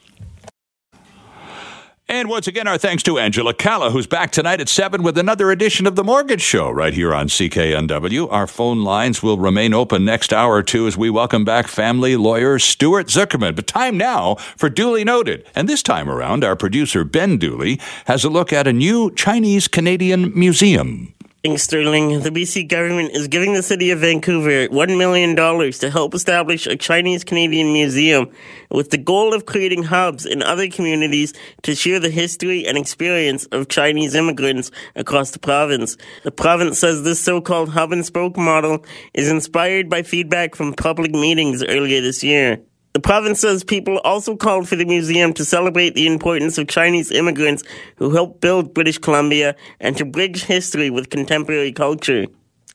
And 2.08 2.28
once 2.28 2.48
again, 2.48 2.66
our 2.66 2.76
thanks 2.76 3.04
to 3.04 3.20
Angela 3.20 3.54
Calla, 3.54 3.92
who's 3.92 4.08
back 4.08 4.32
tonight 4.32 4.60
at 4.60 4.68
7 4.68 5.04
with 5.04 5.16
another 5.16 5.52
edition 5.52 5.86
of 5.86 5.94
The 5.94 6.02
Mortgage 6.02 6.40
Show 6.40 6.68
right 6.68 6.92
here 6.92 7.14
on 7.14 7.28
CKNW. 7.28 8.26
Our 8.32 8.48
phone 8.48 8.82
lines 8.82 9.22
will 9.22 9.38
remain 9.38 9.72
open 9.72 10.04
next 10.04 10.32
hour 10.32 10.54
or 10.54 10.64
two 10.64 10.88
as 10.88 10.96
we 10.96 11.08
welcome 11.08 11.44
back 11.44 11.68
family 11.68 12.16
lawyer 12.16 12.58
Stuart 12.58 13.06
Zuckerman. 13.06 13.54
But 13.54 13.68
time 13.68 13.96
now 13.96 14.34
for 14.56 14.68
Duly 14.68 15.04
Noted. 15.04 15.46
And 15.54 15.68
this 15.68 15.84
time 15.84 16.10
around, 16.10 16.42
our 16.42 16.56
producer 16.56 17.04
Ben 17.04 17.38
Dooley 17.38 17.78
has 18.06 18.24
a 18.24 18.28
look 18.28 18.52
at 18.52 18.66
a 18.66 18.72
new 18.72 19.12
Chinese 19.14 19.68
Canadian 19.68 20.36
museum. 20.36 21.14
Thanks, 21.42 21.62
Sterling. 21.62 22.20
The 22.20 22.28
BC 22.28 22.68
government 22.68 23.12
is 23.12 23.26
giving 23.26 23.54
the 23.54 23.62
city 23.62 23.90
of 23.92 24.00
Vancouver 24.00 24.68
$1 24.68 24.98
million 24.98 25.34
to 25.34 25.90
help 25.90 26.12
establish 26.12 26.66
a 26.66 26.76
Chinese 26.76 27.24
Canadian 27.24 27.72
museum 27.72 28.30
with 28.70 28.90
the 28.90 28.98
goal 28.98 29.32
of 29.32 29.46
creating 29.46 29.84
hubs 29.84 30.26
in 30.26 30.42
other 30.42 30.68
communities 30.68 31.32
to 31.62 31.74
share 31.74 31.98
the 31.98 32.10
history 32.10 32.66
and 32.66 32.76
experience 32.76 33.46
of 33.52 33.68
Chinese 33.68 34.14
immigrants 34.14 34.70
across 34.94 35.30
the 35.30 35.38
province. 35.38 35.96
The 36.24 36.30
province 36.30 36.78
says 36.78 37.04
this 37.04 37.22
so-called 37.22 37.70
hub 37.70 37.92
and 37.92 38.04
spoke 38.04 38.36
model 38.36 38.84
is 39.14 39.30
inspired 39.30 39.88
by 39.88 40.02
feedback 40.02 40.54
from 40.54 40.74
public 40.74 41.12
meetings 41.12 41.64
earlier 41.64 42.02
this 42.02 42.22
year. 42.22 42.60
The 42.92 42.98
province 43.00 43.38
says 43.40 43.62
people 43.62 43.98
also 43.98 44.34
called 44.34 44.68
for 44.68 44.74
the 44.74 44.84
museum 44.84 45.32
to 45.34 45.44
celebrate 45.44 45.94
the 45.94 46.08
importance 46.08 46.58
of 46.58 46.66
Chinese 46.66 47.12
immigrants 47.12 47.62
who 47.96 48.10
helped 48.10 48.40
build 48.40 48.74
British 48.74 48.98
Columbia 48.98 49.54
and 49.78 49.96
to 49.96 50.04
bridge 50.04 50.42
history 50.42 50.90
with 50.90 51.08
contemporary 51.08 51.72
culture. 51.72 52.26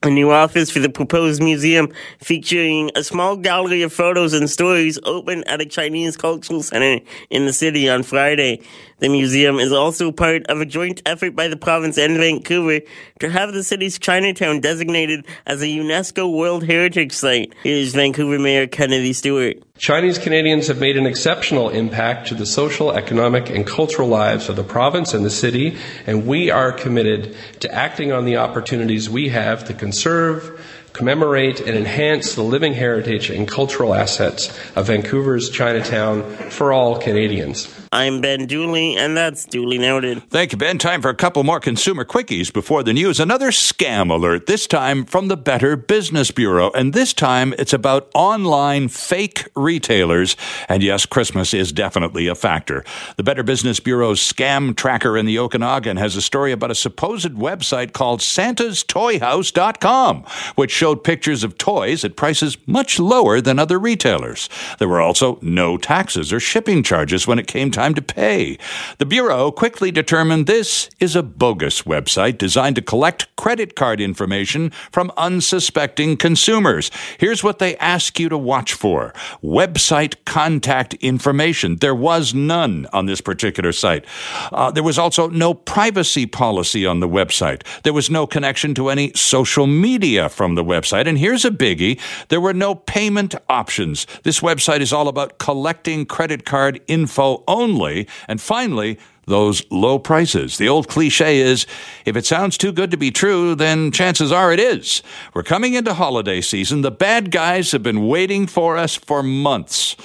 A 0.03 0.09
new 0.09 0.31
office 0.31 0.71
for 0.71 0.79
the 0.79 0.89
proposed 0.89 1.41
museum 1.41 1.91
featuring 2.19 2.91
a 2.95 3.03
small 3.03 3.35
gallery 3.35 3.81
of 3.81 3.91
photos 3.91 4.33
and 4.33 4.49
stories 4.49 4.97
opened 5.03 5.45
at 5.49 5.61
a 5.61 5.65
Chinese 5.65 6.15
cultural 6.15 6.63
center 6.63 7.03
in 7.29 7.45
the 7.45 7.53
city 7.53 7.89
on 7.89 8.03
Friday. 8.03 8.61
The 9.05 9.09
museum 9.09 9.59
is 9.59 9.71
also 9.71 10.11
part 10.11 10.47
of 10.47 10.61
a 10.61 10.65
joint 10.65 11.03
effort 11.05 11.35
by 11.35 11.47
the 11.47 11.55
province 11.55 11.95
and 11.99 12.17
Vancouver 12.17 12.79
to 13.19 13.29
have 13.29 13.53
the 13.53 13.63
city's 13.63 13.99
Chinatown 13.99 14.61
designated 14.61 15.27
as 15.45 15.61
a 15.61 15.67
UNESCO 15.67 16.35
World 16.35 16.63
Heritage 16.63 17.11
Site. 17.11 17.53
Here's 17.61 17.93
Vancouver 17.93 18.39
Mayor 18.39 18.65
Kennedy 18.65 19.13
Stewart. 19.13 19.57
Chinese 19.77 20.17
Canadians 20.17 20.69
have 20.69 20.79
made 20.79 20.97
an 20.97 21.05
exceptional 21.05 21.69
impact 21.69 22.29
to 22.29 22.33
the 22.33 22.47
social, 22.47 22.93
economic, 22.93 23.51
and 23.51 23.67
cultural 23.67 24.07
lives 24.07 24.49
of 24.49 24.55
the 24.55 24.63
province 24.63 25.13
and 25.13 25.23
the 25.23 25.29
city, 25.29 25.77
and 26.07 26.25
we 26.25 26.49
are 26.49 26.71
committed 26.71 27.35
to 27.59 27.71
acting 27.71 28.11
on 28.11 28.25
the 28.25 28.37
opportunities 28.37 29.07
we 29.07 29.29
have 29.29 29.65
to 29.65 29.73
conserve, 29.75 30.54
commemorate, 30.95 31.59
and 31.59 31.77
enhance 31.77 32.35
the 32.35 32.41
living 32.41 32.73
heritage 32.73 33.29
and 33.29 33.47
cultural 33.47 33.93
assets 33.93 34.49
of 34.75 34.87
Vancouver's 34.87 35.49
Chinatown 35.49 36.23
for 36.49 36.73
all 36.73 36.97
Canadians. 36.97 37.67
I'm 37.95 38.19
Ben 38.19 38.45
Dooley, 38.45 38.97
and 38.97 39.15
that's 39.15 39.45
duly 39.45 39.77
noted. 39.77 40.21
Thank 40.29 40.51
you, 40.51 40.57
Ben. 40.57 40.77
Time 40.77 41.01
for 41.01 41.07
a 41.07 41.15
couple 41.15 41.45
more 41.45 41.61
consumer 41.61 42.03
quickies 42.03 42.51
before 42.51 42.83
the 42.83 42.91
news. 42.91 43.21
Another 43.21 43.51
scam 43.51 44.11
alert, 44.11 44.47
this 44.47 44.67
time 44.67 45.05
from 45.05 45.29
the 45.29 45.37
Better 45.37 45.77
Business 45.77 46.29
Bureau. 46.29 46.71
And 46.71 46.91
this 46.91 47.13
time 47.13 47.53
it's 47.57 47.71
about 47.71 48.11
online 48.13 48.89
fake 48.89 49.47
retailers. 49.55 50.35
And 50.67 50.83
yes, 50.83 51.05
Christmas 51.05 51.53
is 51.53 51.71
definitely 51.71 52.27
a 52.27 52.35
factor. 52.35 52.83
The 53.15 53.23
Better 53.23 53.43
Business 53.43 53.79
Bureau's 53.79 54.19
scam 54.19 54.75
tracker 54.75 55.17
in 55.17 55.25
the 55.25 55.39
Okanagan 55.39 55.95
has 55.95 56.17
a 56.17 56.21
story 56.21 56.51
about 56.51 56.71
a 56.71 56.75
supposed 56.75 57.35
website 57.35 57.93
called 57.93 58.19
santastoyhouse.com, 58.19 60.25
which 60.55 60.71
showed 60.85 61.03
pictures 61.03 61.43
of 61.43 61.57
toys 61.57 62.05
at 62.05 62.15
prices 62.15 62.59
much 62.67 62.99
lower 62.99 63.41
than 63.41 63.57
other 63.57 63.79
retailers. 63.79 64.47
There 64.77 64.87
were 64.87 65.01
also 65.01 65.39
no 65.41 65.77
taxes 65.77 66.31
or 66.31 66.39
shipping 66.39 66.83
charges 66.83 67.25
when 67.25 67.39
it 67.39 67.47
came 67.47 67.71
time 67.71 67.95
to 67.95 68.03
pay. 68.03 68.59
The 68.99 69.05
Bureau 69.07 69.49
quickly 69.49 69.89
determined 69.89 70.45
this 70.45 70.91
is 70.99 71.15
a 71.15 71.23
bogus 71.23 71.81
website 71.81 72.37
designed 72.37 72.75
to 72.75 72.83
collect 72.83 73.35
credit 73.35 73.75
card 73.75 73.99
information 73.99 74.69
from 74.91 75.11
unsuspecting 75.17 76.17
consumers. 76.17 76.91
Here's 77.17 77.43
what 77.43 77.57
they 77.57 77.75
ask 77.77 78.19
you 78.19 78.29
to 78.29 78.37
watch 78.37 78.73
for 78.73 79.11
website 79.43 80.13
contact 80.25 80.93
information. 80.95 81.77
There 81.77 81.95
was 81.95 82.35
none 82.35 82.85
on 82.93 83.07
this 83.07 83.21
particular 83.21 83.71
site. 83.71 84.05
Uh, 84.51 84.69
there 84.69 84.83
was 84.83 84.99
also 84.99 85.29
no 85.29 85.55
privacy 85.55 86.27
policy 86.27 86.85
on 86.85 86.99
the 86.99 87.09
website. 87.09 87.63
There 87.81 87.93
was 87.93 88.11
no 88.11 88.27
connection 88.27 88.75
to 88.75 88.89
any 88.89 89.11
social 89.15 89.65
media 89.65 90.29
from 90.29 90.53
the 90.53 90.63
website. 90.63 90.74
And 91.07 91.17
here's 91.17 91.45
a 91.45 91.51
biggie 91.51 91.99
there 92.29 92.41
were 92.41 92.53
no 92.53 92.75
payment 92.75 93.35
options. 93.49 94.07
This 94.23 94.39
website 94.39 94.81
is 94.81 94.93
all 94.93 95.07
about 95.07 95.37
collecting 95.37 96.05
credit 96.05 96.45
card 96.45 96.81
info 96.87 97.43
only. 97.47 98.07
And 98.27 98.41
finally, 98.41 98.99
those 99.25 99.63
low 99.71 99.99
prices. 99.99 100.57
The 100.57 100.69
old 100.69 100.87
cliche 100.87 101.39
is 101.39 101.65
if 102.05 102.15
it 102.15 102.25
sounds 102.25 102.57
too 102.57 102.71
good 102.71 102.91
to 102.91 102.97
be 102.97 103.11
true, 103.11 103.55
then 103.55 103.91
chances 103.91 104.31
are 104.31 104.51
it 104.51 104.59
is. 104.59 105.01
We're 105.33 105.43
coming 105.43 105.73
into 105.73 105.93
holiday 105.93 106.41
season. 106.41 106.81
The 106.81 106.91
bad 106.91 107.31
guys 107.31 107.71
have 107.71 107.83
been 107.83 108.07
waiting 108.07 108.47
for 108.47 108.77
us 108.77 108.95
for 108.95 109.23
months. 109.23 109.95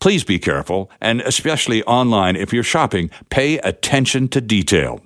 Please 0.00 0.22
be 0.22 0.38
careful, 0.38 0.90
and 1.00 1.20
especially 1.22 1.82
online, 1.82 2.36
if 2.36 2.52
you're 2.52 2.62
shopping, 2.62 3.10
pay 3.30 3.58
attention 3.58 4.28
to 4.28 4.40
detail. 4.40 5.00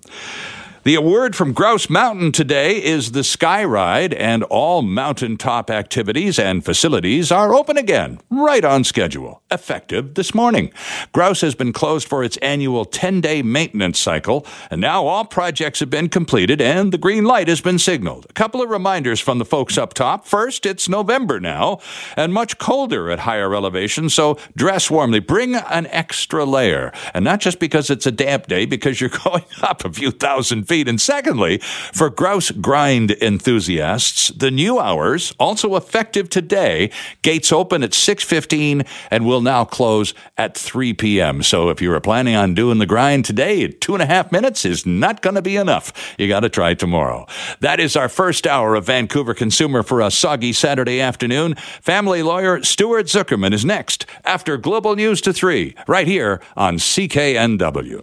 The 0.84 0.96
award 0.96 1.36
from 1.36 1.52
Grouse 1.52 1.88
Mountain 1.88 2.32
today 2.32 2.82
is 2.82 3.12
the 3.12 3.22
Sky 3.22 3.62
Ride, 3.62 4.12
and 4.12 4.42
all 4.42 4.82
mountaintop 4.82 5.70
activities 5.70 6.40
and 6.40 6.64
facilities 6.64 7.30
are 7.30 7.54
open 7.54 7.76
again, 7.76 8.18
right 8.30 8.64
on 8.64 8.82
schedule, 8.82 9.42
effective 9.48 10.14
this 10.14 10.34
morning. 10.34 10.72
Grouse 11.12 11.40
has 11.42 11.54
been 11.54 11.72
closed 11.72 12.08
for 12.08 12.24
its 12.24 12.36
annual 12.38 12.84
10 12.84 13.20
day 13.20 13.42
maintenance 13.42 14.00
cycle, 14.00 14.44
and 14.72 14.80
now 14.80 15.06
all 15.06 15.24
projects 15.24 15.78
have 15.78 15.88
been 15.88 16.08
completed 16.08 16.60
and 16.60 16.92
the 16.92 16.98
green 16.98 17.26
light 17.26 17.46
has 17.46 17.60
been 17.60 17.78
signaled. 17.78 18.26
A 18.28 18.32
couple 18.32 18.60
of 18.60 18.68
reminders 18.68 19.20
from 19.20 19.38
the 19.38 19.44
folks 19.44 19.78
up 19.78 19.94
top. 19.94 20.26
First, 20.26 20.66
it's 20.66 20.88
November 20.88 21.38
now, 21.38 21.78
and 22.16 22.34
much 22.34 22.58
colder 22.58 23.08
at 23.08 23.20
higher 23.20 23.54
elevations, 23.54 24.14
so 24.14 24.36
dress 24.56 24.90
warmly. 24.90 25.20
Bring 25.20 25.54
an 25.54 25.86
extra 25.86 26.44
layer, 26.44 26.92
and 27.14 27.24
not 27.24 27.38
just 27.38 27.60
because 27.60 27.88
it's 27.88 28.04
a 28.04 28.10
damp 28.10 28.48
day, 28.48 28.66
because 28.66 29.00
you're 29.00 29.10
going 29.24 29.44
up 29.62 29.84
a 29.84 29.92
few 29.92 30.10
thousand 30.10 30.64
feet 30.64 30.71
And 30.72 30.98
secondly, 30.98 31.58
for 31.58 32.08
grouse 32.08 32.50
grind 32.50 33.10
enthusiasts, 33.22 34.28
the 34.28 34.50
new 34.50 34.78
hours, 34.78 35.34
also 35.38 35.76
effective 35.76 36.30
today, 36.30 36.90
gates 37.20 37.52
open 37.52 37.82
at 37.82 37.90
6.15 37.90 38.86
and 39.10 39.26
will 39.26 39.42
now 39.42 39.66
close 39.66 40.14
at 40.38 40.56
3 40.56 40.94
p.m. 40.94 41.42
So 41.42 41.68
if 41.68 41.82
you 41.82 41.92
are 41.92 42.00
planning 42.00 42.34
on 42.34 42.54
doing 42.54 42.78
the 42.78 42.86
grind 42.86 43.26
today, 43.26 43.68
two 43.68 43.92
and 43.92 44.02
a 44.02 44.06
half 44.06 44.32
minutes 44.32 44.64
is 44.64 44.86
not 44.86 45.20
going 45.20 45.34
to 45.34 45.42
be 45.42 45.56
enough. 45.56 46.14
You 46.18 46.26
got 46.26 46.40
to 46.40 46.48
try 46.48 46.72
tomorrow. 46.72 47.26
That 47.60 47.78
is 47.78 47.94
our 47.94 48.08
first 48.08 48.46
hour 48.46 48.74
of 48.74 48.86
Vancouver 48.86 49.34
Consumer 49.34 49.82
for 49.82 50.00
a 50.00 50.10
soggy 50.10 50.54
Saturday 50.54 51.02
afternoon. 51.02 51.54
Family 51.82 52.22
lawyer 52.22 52.62
Stuart 52.62 53.06
Zuckerman 53.06 53.52
is 53.52 53.64
next 53.64 54.06
after 54.24 54.56
Global 54.56 54.96
News 54.96 55.20
to 55.20 55.34
3, 55.34 55.74
right 55.86 56.06
here 56.06 56.40
on 56.56 56.78
CKNW. 56.78 58.02